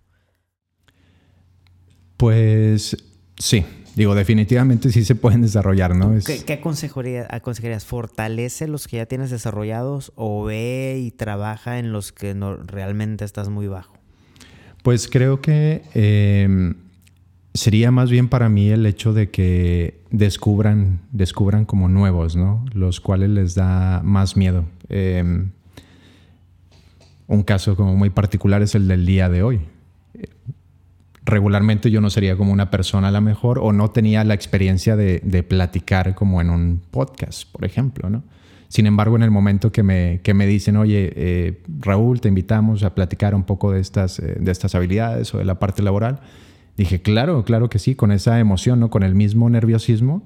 Pues 2.17 2.97
sí, 3.37 3.65
Digo, 3.95 4.15
definitivamente 4.15 4.91
sí 4.91 5.03
se 5.03 5.15
pueden 5.15 5.41
desarrollar, 5.41 5.95
¿no? 5.95 6.13
¿Qué, 6.25 6.43
qué 6.45 6.53
aconsejarías? 6.53 7.85
¿Fortalece 7.85 8.67
los 8.67 8.87
que 8.87 8.97
ya 8.97 9.05
tienes 9.05 9.31
desarrollados 9.31 10.13
o 10.15 10.45
ve 10.45 11.01
y 11.03 11.11
trabaja 11.11 11.77
en 11.77 11.91
los 11.91 12.11
que 12.11 12.33
no, 12.33 12.55
realmente 12.55 13.25
estás 13.25 13.49
muy 13.49 13.67
bajo? 13.67 13.93
Pues 14.81 15.09
creo 15.09 15.41
que 15.41 15.83
em, 15.93 16.75
sería 17.53 17.91
más 17.91 18.09
bien 18.09 18.29
para 18.29 18.47
mí 18.47 18.69
el 18.69 18.85
hecho 18.85 19.13
de 19.13 19.29
que 19.29 20.01
descubran, 20.09 21.01
descubran 21.11 21.65
como 21.65 21.89
nuevos, 21.89 22.35
¿no? 22.35 22.65
Los 22.73 23.01
cuales 23.01 23.29
les 23.29 23.55
da 23.55 24.01
más 24.03 24.37
miedo. 24.37 24.65
Em, 24.87 25.51
un 27.27 27.43
caso 27.43 27.75
como 27.75 27.95
muy 27.95 28.09
particular 28.09 28.61
es 28.61 28.73
el 28.73 28.87
del 28.87 29.05
día 29.05 29.29
de 29.29 29.43
hoy 29.43 29.61
regularmente 31.23 31.91
yo 31.91 32.01
no 32.01 32.09
sería 32.09 32.35
como 32.35 32.51
una 32.51 32.71
persona 32.71 33.09
a 33.09 33.11
la 33.11 33.21
mejor 33.21 33.59
o 33.59 33.73
no 33.73 33.91
tenía 33.91 34.23
la 34.23 34.33
experiencia 34.33 34.95
de, 34.95 35.45
platicar 35.47 36.15
como 36.15 36.41
en 36.41 36.49
un 36.49 36.81
podcast, 36.91 37.51
por 37.51 37.65
ejemplo, 37.65 38.09
¿no? 38.09 38.23
Sin 38.67 38.85
embargo, 38.85 39.17
en 39.17 39.23
el 39.23 39.31
momento 39.31 39.73
que 39.73 39.83
me, 39.83 40.21
que 40.23 40.33
me 40.33 40.47
dicen, 40.47 40.77
oye, 40.77 41.11
eh, 41.15 41.61
Raúl, 41.79 42.21
te 42.21 42.29
invitamos 42.29 42.83
a 42.83 42.95
platicar 42.95 43.35
un 43.35 43.43
poco 43.43 43.73
de 43.73 43.81
estas, 43.81 44.19
eh, 44.19 44.37
de 44.39 44.49
estas 44.49 44.75
habilidades 44.75 45.33
o 45.33 45.39
de 45.39 45.45
la 45.45 45.59
parte 45.59 45.83
laboral, 45.83 46.21
Dije, 46.77 47.01
claro, 47.01 47.43
claro 47.43 47.69
que 47.69 47.79
sí, 47.79 47.95
con 47.95 48.11
esa 48.11 48.39
emoción, 48.39 48.79
¿no? 48.79 48.89
Con 48.89 49.03
el 49.03 49.13
mismo 49.13 49.49
nerviosismo 49.49 50.23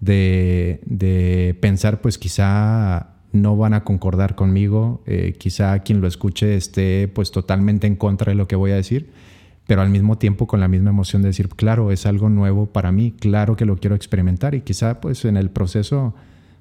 de, 0.00 0.80
de 0.86 1.56
pensar, 1.60 2.00
pues 2.00 2.18
quizá 2.18 3.10
no 3.32 3.56
van 3.56 3.74
a 3.74 3.84
concordar 3.84 4.34
conmigo, 4.34 5.02
eh, 5.06 5.34
quizá 5.38 5.78
quien 5.80 6.00
lo 6.00 6.06
escuche 6.06 6.56
esté 6.56 7.08
pues 7.08 7.30
totalmente 7.30 7.86
en 7.86 7.96
contra 7.96 8.32
de 8.32 8.36
lo 8.36 8.48
que 8.48 8.56
voy 8.56 8.70
a 8.70 8.76
decir, 8.76 9.10
pero 9.66 9.82
al 9.82 9.88
mismo 9.88 10.18
tiempo 10.18 10.46
con 10.46 10.60
la 10.60 10.68
misma 10.68 10.90
emoción 10.90 11.22
de 11.22 11.28
decir, 11.28 11.48
claro, 11.48 11.90
es 11.90 12.06
algo 12.06 12.28
nuevo 12.28 12.66
para 12.66 12.92
mí, 12.92 13.14
claro 13.18 13.56
que 13.56 13.64
lo 13.64 13.76
quiero 13.76 13.96
experimentar 13.96 14.54
y 14.54 14.60
quizá 14.60 15.00
pues 15.00 15.24
en 15.24 15.36
el 15.36 15.50
proceso 15.50 16.14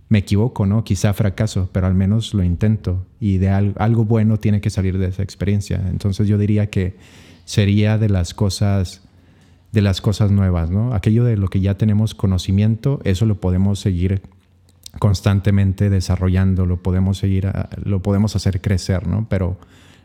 me 0.09 0.19
equivoco, 0.19 0.65
¿no? 0.65 0.83
Quizá 0.83 1.13
fracaso, 1.13 1.69
pero 1.71 1.87
al 1.87 1.95
menos 1.95 2.33
lo 2.33 2.43
intento 2.43 3.05
y 3.19 3.37
de 3.39 3.49
algo 3.49 4.05
bueno 4.05 4.37
tiene 4.37 4.61
que 4.61 4.69
salir 4.69 4.97
de 4.97 5.07
esa 5.07 5.23
experiencia. 5.23 5.81
Entonces 5.89 6.27
yo 6.27 6.37
diría 6.37 6.69
que 6.69 6.95
sería 7.45 7.97
de 7.97 8.09
las 8.09 8.33
cosas 8.33 9.01
de 9.71 9.81
las 9.81 10.01
cosas 10.01 10.29
nuevas, 10.29 10.69
¿no? 10.69 10.93
Aquello 10.93 11.23
de 11.23 11.35
lo 11.35 11.47
que 11.47 11.59
ya 11.59 11.75
tenemos 11.79 12.13
conocimiento, 12.13 13.01
eso 13.05 13.25
lo 13.25 13.41
podemos 13.41 13.79
seguir 13.79 14.21
constantemente 14.99 15.89
desarrollando, 15.89 16.67
lo 16.67 16.83
podemos 16.83 17.17
seguir, 17.17 17.51
lo 17.83 18.03
podemos 18.03 18.35
hacer 18.35 18.61
crecer, 18.61 19.07
¿no? 19.07 19.25
Pero 19.27 19.57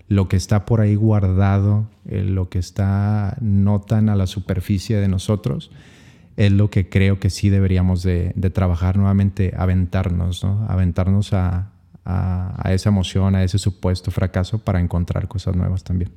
lo 0.09 0.29
que 0.29 0.37
está 0.37 0.65
por 0.65 0.81
ahí 0.81 0.95
guardado, 0.95 1.89
eh, 2.07 2.23
lo 2.23 2.49
que 2.49 2.59
está 2.59 3.37
no 3.41 3.81
tan 3.81 4.09
a 4.09 4.17
la 4.17 4.27
superficie 4.27 4.97
de 4.97 5.09
nosotros, 5.09 5.71
es 6.37 6.53
lo 6.53 6.71
que 6.71 6.89
creo 6.89 7.19
que 7.19 7.31
sí 7.31 7.51
deberíamos 7.51 8.03
de, 8.03 8.33
trabajar 8.55 8.97
nuevamente, 8.97 9.53
aventarnos, 9.57 10.45
¿no? 10.45 10.65
Aventarnos 10.69 11.33
a, 11.33 11.73
esa 12.65 12.89
emoción, 12.89 13.35
a 13.35 13.45
ese 13.45 13.59
supuesto 13.59 14.11
fracaso 14.11 14.61
para 14.61 14.81
encontrar 14.81 15.29
cosas 15.29 15.57
nuevas 15.57 15.85
también. 15.85 16.11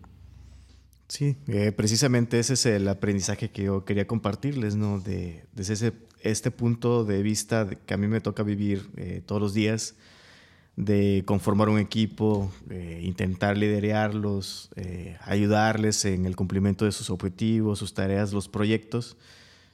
Sí, 1.09 1.35
eh, 1.47 1.73
precisamente 1.73 2.39
ese 2.39 2.53
es 2.53 2.65
el 2.65 2.87
aprendizaje 2.87 3.49
que 3.49 3.63
yo 3.63 3.83
quería 3.83 4.07
compartirles, 4.07 4.77
¿no? 4.77 5.01
De, 5.01 5.43
desde 5.53 5.73
ese, 5.73 5.93
este 6.21 6.51
punto 6.51 7.03
de 7.03 7.21
vista 7.23 7.67
que 7.67 7.93
a 7.93 7.97
mí 7.97 8.07
me 8.07 8.21
toca 8.21 8.43
vivir 8.43 8.89
eh, 8.95 9.21
todos 9.25 9.41
los 9.41 9.53
días, 9.53 9.95
de 10.85 11.23
conformar 11.25 11.69
un 11.69 11.79
equipo, 11.79 12.51
eh, 12.69 13.01
intentar 13.03 13.57
liderarlos, 13.57 14.69
ayudarles 15.21 16.05
en 16.05 16.25
el 16.25 16.35
cumplimiento 16.35 16.85
de 16.85 16.91
sus 16.91 17.09
objetivos, 17.09 17.79
sus 17.79 17.93
tareas, 17.93 18.33
los 18.33 18.47
proyectos. 18.47 19.15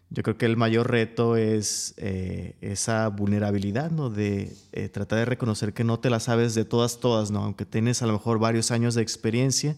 Yo 0.09 0.23
creo 0.23 0.37
que 0.37 0.45
el 0.45 0.55
mayor 0.55 0.89
reto 0.89 1.35
es 1.35 1.93
eh, 1.97 2.55
esa 2.61 3.09
vulnerabilidad, 3.09 3.91
¿no? 3.91 4.09
De 4.09 4.55
eh, 4.71 4.87
tratar 4.87 5.19
de 5.19 5.25
reconocer 5.25 5.73
que 5.73 5.83
no 5.83 5.99
te 5.99 6.09
la 6.09 6.21
sabes 6.21 6.55
de 6.55 6.63
todas, 6.63 7.01
todas, 7.01 7.29
¿no? 7.29 7.43
Aunque 7.43 7.65
tienes 7.65 8.01
a 8.01 8.07
lo 8.07 8.13
mejor 8.13 8.39
varios 8.39 8.71
años 8.71 8.95
de 8.95 9.01
experiencia, 9.01 9.75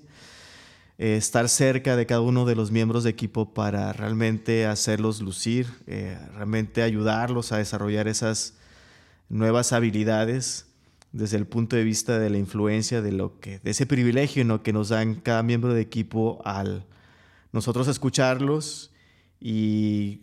eh, 1.00 1.18
estar 1.18 1.50
cerca 1.50 1.96
de 1.96 2.06
cada 2.06 2.22
uno 2.22 2.46
de 2.46 2.56
los 2.56 2.70
miembros 2.70 3.04
de 3.04 3.10
equipo 3.10 3.54
para 3.56 3.92
realmente 3.92 4.68
hacerlos 4.68 5.20
lucir, 5.20 5.68
realmente 5.88 6.84
ayudarlos 6.84 7.52
a 7.52 7.58
desarrollar 7.58 8.08
esas 8.08 8.54
nuevas 9.30 9.74
habilidades 9.74 10.69
desde 11.12 11.38
el 11.38 11.48
punto 11.48 11.76
de 11.76 11.84
vista 11.84 12.20
de 12.20 12.30
la 12.30 12.38
influencia, 12.38 13.02
de, 13.02 13.12
lo 13.12 13.40
que, 13.40 13.60
de 13.60 13.72
ese 13.72 13.86
privilegio 13.86 14.46
¿no? 14.46 14.62
que 14.62 14.74
nos 14.74 14.90
dan 14.90 15.16
cada 15.16 15.44
miembro 15.44 15.74
de 15.74 15.82
equipo 15.82 16.42
al 16.46 16.86
nosotros 17.52 17.88
escucharlos 17.88 18.92
y, 19.40 20.22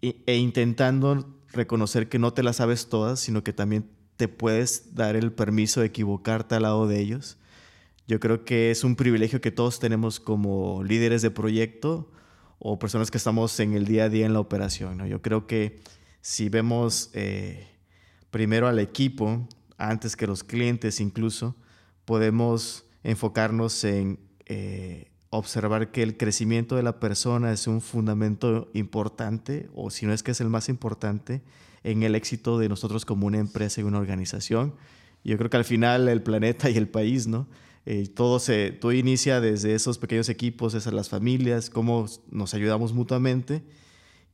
e 0.00 0.36
intentando 0.36 1.36
reconocer 1.52 2.08
que 2.08 2.18
no 2.18 2.32
te 2.32 2.42
las 2.42 2.56
sabes 2.56 2.88
todas, 2.88 3.20
sino 3.20 3.42
que 3.42 3.52
también 3.52 3.90
te 4.16 4.28
puedes 4.28 4.94
dar 4.94 5.16
el 5.16 5.32
permiso 5.32 5.80
de 5.80 5.86
equivocarte 5.86 6.54
al 6.54 6.62
lado 6.62 6.86
de 6.86 7.00
ellos. 7.00 7.38
Yo 8.08 8.20
creo 8.20 8.44
que 8.44 8.70
es 8.70 8.84
un 8.84 8.96
privilegio 8.96 9.40
que 9.40 9.50
todos 9.50 9.78
tenemos 9.78 10.20
como 10.20 10.82
líderes 10.84 11.22
de 11.22 11.30
proyecto 11.30 12.10
o 12.58 12.78
personas 12.78 13.10
que 13.10 13.18
estamos 13.18 13.58
en 13.60 13.74
el 13.74 13.84
día 13.84 14.04
a 14.04 14.08
día 14.08 14.26
en 14.26 14.32
la 14.32 14.40
operación. 14.40 14.96
¿no? 14.96 15.06
Yo 15.06 15.20
creo 15.20 15.46
que 15.46 15.80
si 16.20 16.48
vemos 16.48 17.10
eh, 17.12 17.68
primero 18.30 18.68
al 18.68 18.78
equipo, 18.78 19.46
antes 19.78 20.16
que 20.16 20.26
los 20.26 20.44
clientes 20.44 21.00
incluso, 21.00 21.56
podemos 22.04 22.84
enfocarnos 23.02 23.84
en 23.84 24.18
eh, 24.46 25.10
observar 25.30 25.90
que 25.90 26.02
el 26.02 26.16
crecimiento 26.16 26.76
de 26.76 26.82
la 26.82 26.98
persona 26.98 27.52
es 27.52 27.66
un 27.66 27.80
fundamento 27.80 28.70
importante, 28.74 29.68
o 29.74 29.90
si 29.90 30.06
no 30.06 30.12
es 30.12 30.22
que 30.22 30.30
es 30.30 30.40
el 30.40 30.48
más 30.48 30.68
importante, 30.68 31.42
en 31.84 32.02
el 32.02 32.14
éxito 32.14 32.58
de 32.58 32.68
nosotros 32.68 33.04
como 33.04 33.26
una 33.26 33.38
empresa 33.38 33.80
y 33.80 33.84
una 33.84 33.98
organización. 33.98 34.74
Yo 35.24 35.36
creo 35.38 35.50
que 35.50 35.56
al 35.56 35.64
final 35.64 36.08
el 36.08 36.22
planeta 36.22 36.70
y 36.70 36.76
el 36.76 36.88
país, 36.88 37.26
¿no? 37.26 37.46
Eh, 37.84 38.08
todo, 38.08 38.40
se, 38.40 38.72
todo 38.72 38.92
inicia 38.92 39.40
desde 39.40 39.74
esos 39.74 39.98
pequeños 39.98 40.28
equipos, 40.28 40.74
esas 40.74 40.92
las 40.92 41.08
familias, 41.08 41.70
cómo 41.70 42.06
nos 42.30 42.54
ayudamos 42.54 42.92
mutuamente 42.92 43.62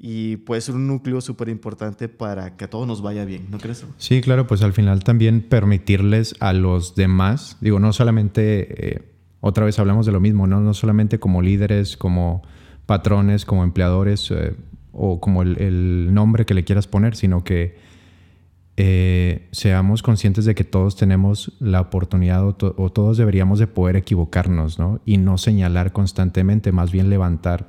y 0.05 0.39
puede 0.39 0.61
ser 0.61 0.75
un 0.75 0.89
núcleo 0.89 1.21
súper 1.21 1.49
importante 1.49 2.09
para 2.09 2.57
que 2.57 2.65
a 2.65 2.71
todos 2.71 2.89
nos 2.89 3.03
vaya 3.03 3.25
bien, 3.25 3.47
¿no 3.51 3.59
crees? 3.59 3.87
Sí, 3.99 4.21
claro, 4.21 4.49
pues 4.49 4.63
al 4.63 4.73
final 4.73 5.05
también 5.05 5.43
permitirles 5.43 6.35
a 6.41 6.53
los 6.53 6.97
demás, 6.97 7.57
digo, 7.61 7.79
no 7.79 7.93
solamente 7.93 8.95
eh, 8.95 9.03
otra 9.41 9.65
vez 9.65 9.79
hablamos 9.79 10.05
de 10.05 10.11
lo 10.11 10.19
mismo, 10.19 10.49
¿no? 10.49 10.61
No 10.61 10.75
solamente 10.75 11.21
como 11.21 11.41
líderes, 11.41 11.97
como 11.97 12.43
patrones, 12.85 13.45
como 13.45 13.63
empleadores 13.63 14.29
eh, 14.33 14.57
o 14.91 15.21
como 15.21 15.43
el, 15.43 16.13
nombre 16.13 16.47
que 16.47 16.55
le 16.55 16.65
quieras 16.65 16.89
poner, 16.89 17.15
sino 17.15 17.45
que 17.45 17.79
eh, 18.77 19.49
seamos 19.53 20.03
conscientes 20.03 20.45
de 20.45 20.55
que 20.55 20.65
todos 20.65 20.97
tenemos 20.97 21.53
la 21.61 21.81
oportunidad 21.81 22.47
o, 22.47 22.55
todos 22.55 23.17
deberíamos 23.17 23.59
de 23.59 23.67
poder 23.67 23.97
equivocarnos, 23.97 24.79
¿no? 24.79 25.01
Y 25.05 25.19
no 25.19 25.39
señalar 25.39 25.93
constantemente, 25.93 26.73
más 26.73 26.91
bien 26.91 27.11
levantar, 27.11 27.67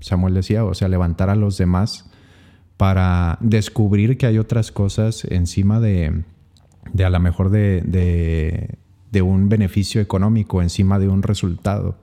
Samuel 0.00 0.34
decía, 0.34 0.64
o 0.64 0.74
sea, 0.74 0.88
levantar 0.88 1.30
a 1.30 1.34
los 1.34 1.58
demás 1.58 2.10
para 2.76 3.38
descubrir 3.40 4.18
que 4.18 4.26
hay 4.26 4.38
otras 4.38 4.70
cosas 4.70 5.24
encima 5.24 5.80
de, 5.80 6.24
de 6.92 7.04
a 7.04 7.10
lo 7.10 7.18
mejor 7.20 7.50
de 7.50 8.78
de 9.16 9.22
un 9.22 9.48
beneficio 9.48 10.02
económico 10.02 10.60
encima 10.60 10.98
de 10.98 11.08
un 11.08 11.22
resultado. 11.22 11.96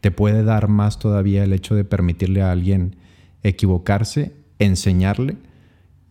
Te 0.00 0.12
puede 0.12 0.44
dar 0.44 0.68
más 0.68 1.00
todavía 1.00 1.42
el 1.42 1.52
hecho 1.52 1.74
de 1.74 1.84
permitirle 1.84 2.42
a 2.42 2.52
alguien 2.52 2.94
equivocarse, 3.42 4.32
enseñarle, 4.60 5.36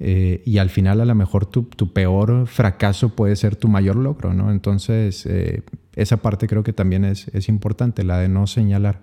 eh, 0.06 0.42
y 0.44 0.58
al 0.58 0.70
final 0.70 1.00
a 1.00 1.06
lo 1.06 1.16
mejor 1.16 1.46
tu, 1.46 1.70
peor 1.94 2.46
fracaso 2.46 3.16
puede 3.16 3.38
ser 3.38 3.56
tu 3.56 3.70
mayor 3.70 3.96
logro, 3.96 4.34
¿no? 4.34 4.52
Entonces, 4.52 5.26
eh, 5.26 5.64
esa 5.96 6.18
parte 6.18 6.46
creo 6.46 6.62
que 6.62 6.74
también 6.74 7.06
es, 7.06 7.30
es 7.30 7.48
importante, 7.48 8.04
la 8.04 8.18
de 8.18 8.28
no 8.28 8.46
señalar, 8.46 9.00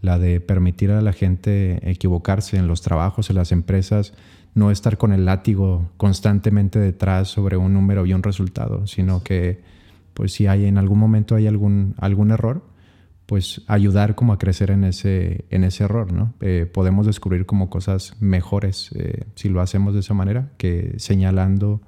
la 0.00 0.18
de 0.18 0.40
permitir 0.40 0.90
a 0.90 1.00
la 1.02 1.12
gente 1.12 1.88
equivocarse 1.88 2.56
en 2.56 2.66
los 2.66 2.82
trabajos, 2.82 3.30
en 3.30 3.36
las 3.36 3.52
empresas, 3.52 4.12
no 4.56 4.72
estar 4.72 4.98
con 4.98 5.12
el 5.12 5.24
látigo 5.24 5.88
constantemente 5.98 6.80
detrás 6.80 7.28
sobre 7.28 7.56
un 7.56 7.72
número 7.72 8.04
y 8.04 8.12
un 8.12 8.24
resultado, 8.24 8.88
sino 8.88 9.22
que 9.22 9.60
pues 10.14 10.32
si 10.32 10.48
hay 10.48 10.64
en 10.64 10.78
algún 10.78 10.98
momento 10.98 11.36
hay 11.36 11.46
algún, 11.46 11.94
algún 11.98 12.32
error, 12.32 12.64
pues 13.26 13.62
ayudar 13.68 14.14
como 14.14 14.32
a 14.32 14.38
crecer 14.38 14.70
en 14.70 14.84
ese, 14.84 15.44
en 15.50 15.64
ese 15.64 15.84
error, 15.84 16.12
¿no? 16.12 16.34
Eh, 16.40 16.70
podemos 16.72 17.06
descubrir 17.06 17.46
como 17.46 17.70
cosas 17.70 18.16
mejores 18.20 18.90
eh, 18.94 19.24
si 19.34 19.48
lo 19.48 19.60
hacemos 19.60 19.94
de 19.94 20.00
esa 20.00 20.14
manera 20.14 20.50
que 20.58 20.94
señalando 20.98 21.80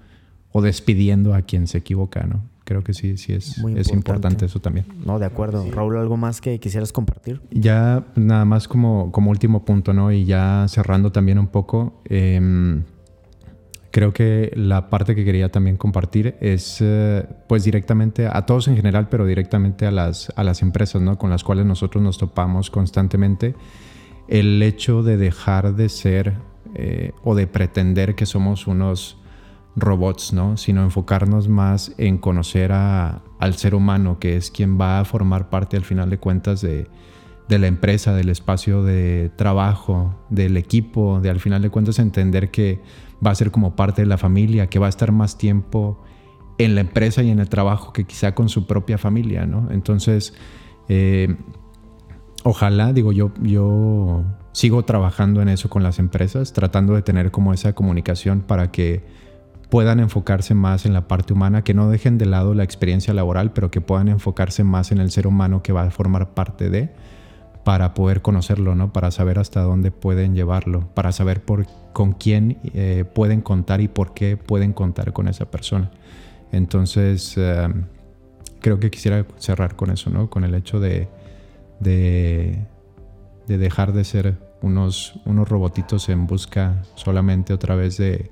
o 0.52 0.62
despidiendo 0.62 1.34
a 1.34 1.42
quien 1.42 1.66
se 1.66 1.78
equivoca, 1.78 2.22
¿no? 2.24 2.42
Creo 2.64 2.82
que 2.82 2.94
sí, 2.94 3.16
sí 3.16 3.32
es, 3.32 3.58
es 3.76 3.92
importante 3.92 4.46
eso 4.46 4.58
también. 4.58 4.86
No, 5.04 5.20
de 5.20 5.26
acuerdo. 5.26 5.64
Raúl, 5.70 5.98
¿algo 5.98 6.16
más 6.16 6.40
que 6.40 6.58
quisieras 6.58 6.90
compartir? 6.90 7.40
Ya 7.52 8.04
nada 8.16 8.44
más 8.44 8.66
como, 8.66 9.12
como 9.12 9.30
último 9.30 9.64
punto, 9.64 9.92
¿no? 9.92 10.10
Y 10.10 10.24
ya 10.24 10.66
cerrando 10.68 11.12
también 11.12 11.38
un 11.38 11.46
poco, 11.46 12.02
eh, 12.06 12.82
creo 13.96 14.12
que 14.12 14.52
la 14.54 14.90
parte 14.90 15.14
que 15.14 15.24
quería 15.24 15.50
también 15.50 15.78
compartir 15.78 16.36
es 16.42 16.82
eh, 16.82 17.26
pues 17.48 17.64
directamente 17.64 18.26
a 18.30 18.44
todos 18.44 18.68
en 18.68 18.76
general, 18.76 19.08
pero 19.08 19.24
directamente 19.24 19.86
a 19.86 19.90
las, 19.90 20.30
a 20.36 20.44
las 20.44 20.60
empresas 20.60 21.00
¿no? 21.00 21.16
con 21.16 21.30
las 21.30 21.42
cuales 21.42 21.64
nosotros 21.64 22.04
nos 22.04 22.18
topamos 22.18 22.70
constantemente, 22.70 23.54
el 24.28 24.62
hecho 24.62 25.02
de 25.02 25.16
dejar 25.16 25.76
de 25.76 25.88
ser 25.88 26.34
eh, 26.74 27.12
o 27.24 27.34
de 27.34 27.46
pretender 27.46 28.14
que 28.16 28.26
somos 28.26 28.66
unos 28.66 29.16
robots, 29.76 30.34
¿no? 30.34 30.58
sino 30.58 30.82
enfocarnos 30.82 31.48
más 31.48 31.94
en 31.96 32.18
conocer 32.18 32.72
a, 32.72 33.22
al 33.38 33.54
ser 33.54 33.74
humano, 33.74 34.18
que 34.18 34.36
es 34.36 34.50
quien 34.50 34.78
va 34.78 35.00
a 35.00 35.06
formar 35.06 35.48
parte 35.48 35.78
al 35.78 35.84
final 35.84 36.10
de 36.10 36.18
cuentas 36.18 36.60
de, 36.60 36.86
de 37.48 37.58
la 37.58 37.66
empresa, 37.68 38.14
del 38.14 38.28
espacio 38.28 38.82
de 38.82 39.30
trabajo, 39.36 40.14
del 40.30 40.56
equipo, 40.56 41.20
de 41.20 41.30
al 41.30 41.40
final 41.40 41.62
de 41.62 41.70
cuentas 41.70 41.98
entender 41.98 42.50
que 42.50 42.80
va 43.24 43.30
a 43.30 43.34
ser 43.34 43.50
como 43.50 43.76
parte 43.76 44.02
de 44.02 44.06
la 44.06 44.18
familia, 44.18 44.68
que 44.68 44.78
va 44.78 44.86
a 44.86 44.88
estar 44.88 45.12
más 45.12 45.38
tiempo 45.38 46.02
en 46.58 46.74
la 46.74 46.80
empresa 46.80 47.22
y 47.22 47.30
en 47.30 47.38
el 47.38 47.48
trabajo 47.48 47.92
que 47.92 48.04
quizá 48.04 48.34
con 48.34 48.48
su 48.48 48.66
propia 48.66 48.98
familia, 48.98 49.46
¿no? 49.46 49.70
Entonces, 49.70 50.34
eh, 50.88 51.36
ojalá, 52.42 52.92
digo, 52.92 53.12
yo, 53.12 53.32
yo 53.42 54.24
sigo 54.52 54.84
trabajando 54.84 55.42
en 55.42 55.48
eso 55.48 55.68
con 55.68 55.82
las 55.82 55.98
empresas, 55.98 56.52
tratando 56.52 56.94
de 56.94 57.02
tener 57.02 57.30
como 57.30 57.52
esa 57.52 57.74
comunicación 57.74 58.40
para 58.40 58.72
que 58.72 59.04
puedan 59.70 60.00
enfocarse 60.00 60.54
más 60.54 60.86
en 60.86 60.94
la 60.94 61.08
parte 61.08 61.32
humana, 61.32 61.62
que 61.62 61.74
no 61.74 61.90
dejen 61.90 62.18
de 62.18 62.26
lado 62.26 62.54
la 62.54 62.64
experiencia 62.64 63.12
laboral, 63.12 63.52
pero 63.52 63.70
que 63.70 63.80
puedan 63.80 64.08
enfocarse 64.08 64.64
más 64.64 64.92
en 64.92 64.98
el 64.98 65.10
ser 65.10 65.26
humano 65.26 65.62
que 65.62 65.72
va 65.72 65.82
a 65.82 65.90
formar 65.90 66.34
parte 66.34 66.70
de 66.70 66.94
para 67.66 67.94
poder 67.94 68.22
conocerlo, 68.22 68.76
¿no? 68.76 68.92
Para 68.92 69.10
saber 69.10 69.40
hasta 69.40 69.60
dónde 69.60 69.90
pueden 69.90 70.36
llevarlo, 70.36 70.88
para 70.94 71.10
saber 71.10 71.42
por, 71.42 71.66
con 71.92 72.12
quién 72.12 72.58
eh, 72.62 73.04
pueden 73.12 73.40
contar 73.40 73.80
y 73.80 73.88
por 73.88 74.14
qué 74.14 74.36
pueden 74.36 74.72
contar 74.72 75.12
con 75.12 75.26
esa 75.26 75.50
persona. 75.50 75.90
Entonces, 76.52 77.34
eh, 77.36 77.66
creo 78.60 78.78
que 78.78 78.88
quisiera 78.88 79.26
cerrar 79.38 79.74
con 79.74 79.90
eso, 79.90 80.10
¿no? 80.10 80.30
Con 80.30 80.44
el 80.44 80.54
hecho 80.54 80.78
de, 80.78 81.08
de, 81.80 82.68
dejar 83.48 83.92
de 83.92 84.04
ser 84.04 84.38
unos, 84.62 85.18
unos 85.24 85.48
robotitos 85.48 86.08
en 86.08 86.28
busca 86.28 86.84
solamente 86.94 87.52
otra 87.52 87.74
vez 87.74 87.96
de, 87.96 88.30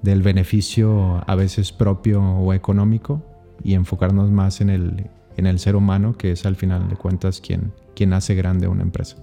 del 0.00 0.22
beneficio 0.22 1.22
a 1.26 1.34
veces 1.34 1.72
propio 1.72 2.22
o 2.22 2.54
económico 2.54 3.22
y 3.62 3.74
enfocarnos 3.74 4.30
más 4.30 4.62
en 4.62 4.70
el, 4.70 5.10
en 5.36 5.46
el 5.46 5.58
ser 5.58 5.76
humano, 5.76 6.16
que 6.16 6.32
es 6.32 6.46
al 6.46 6.56
final 6.56 6.88
de 6.88 6.96
cuentas 6.96 7.40
quien, 7.40 7.72
quien 7.94 8.12
hace 8.12 8.34
grande 8.34 8.68
una 8.68 8.82
empresa. 8.82 9.16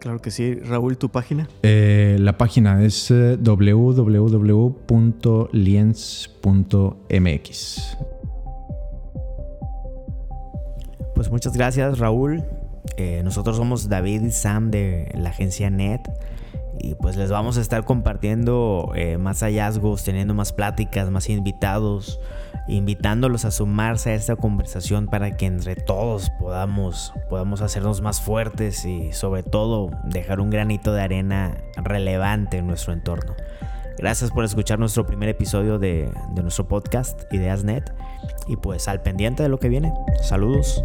Claro 0.00 0.20
que 0.20 0.30
sí. 0.30 0.54
Raúl, 0.54 0.96
¿tu 0.96 1.08
página? 1.08 1.48
Eh, 1.62 2.16
la 2.20 2.38
página 2.38 2.84
es 2.84 3.10
eh, 3.10 3.36
www.liens.mx. 3.40 4.36
Pues 11.14 11.30
muchas 11.32 11.56
gracias, 11.56 11.98
Raúl. 11.98 12.44
Eh, 12.96 13.22
nosotros 13.24 13.56
somos 13.56 13.88
David 13.88 14.22
y 14.22 14.30
Sam 14.30 14.70
de 14.70 15.10
la 15.16 15.30
agencia 15.30 15.68
NET 15.68 16.00
y 16.80 16.94
pues 16.94 17.16
les 17.16 17.30
vamos 17.30 17.58
a 17.58 17.60
estar 17.60 17.84
compartiendo 17.84 18.92
más 19.18 19.40
hallazgos, 19.40 20.04
teniendo 20.04 20.34
más 20.34 20.52
pláticas, 20.52 21.10
más 21.10 21.28
invitados 21.28 22.20
invitándolos 22.68 23.46
a 23.46 23.50
sumarse 23.50 24.10
a 24.10 24.14
esta 24.14 24.36
conversación 24.36 25.06
para 25.06 25.36
que 25.36 25.46
entre 25.46 25.74
todos 25.74 26.30
podamos, 26.38 27.14
podamos 27.30 27.62
hacernos 27.62 28.02
más 28.02 28.20
fuertes 28.20 28.84
y 28.84 29.12
sobre 29.12 29.42
todo 29.42 29.90
dejar 30.04 30.40
un 30.40 30.50
granito 30.50 30.92
de 30.92 31.00
arena 31.00 31.56
relevante 31.76 32.58
en 32.58 32.66
nuestro 32.66 32.92
entorno. 32.92 33.34
Gracias 33.96 34.30
por 34.30 34.44
escuchar 34.44 34.78
nuestro 34.78 35.06
primer 35.06 35.30
episodio 35.30 35.78
de, 35.78 36.12
de 36.34 36.42
nuestro 36.42 36.68
podcast 36.68 37.22
Ideas 37.32 37.64
Net 37.64 37.90
y 38.46 38.56
pues 38.56 38.86
al 38.86 39.02
pendiente 39.02 39.42
de 39.42 39.48
lo 39.48 39.58
que 39.58 39.68
viene. 39.68 39.92
Saludos. 40.22 40.84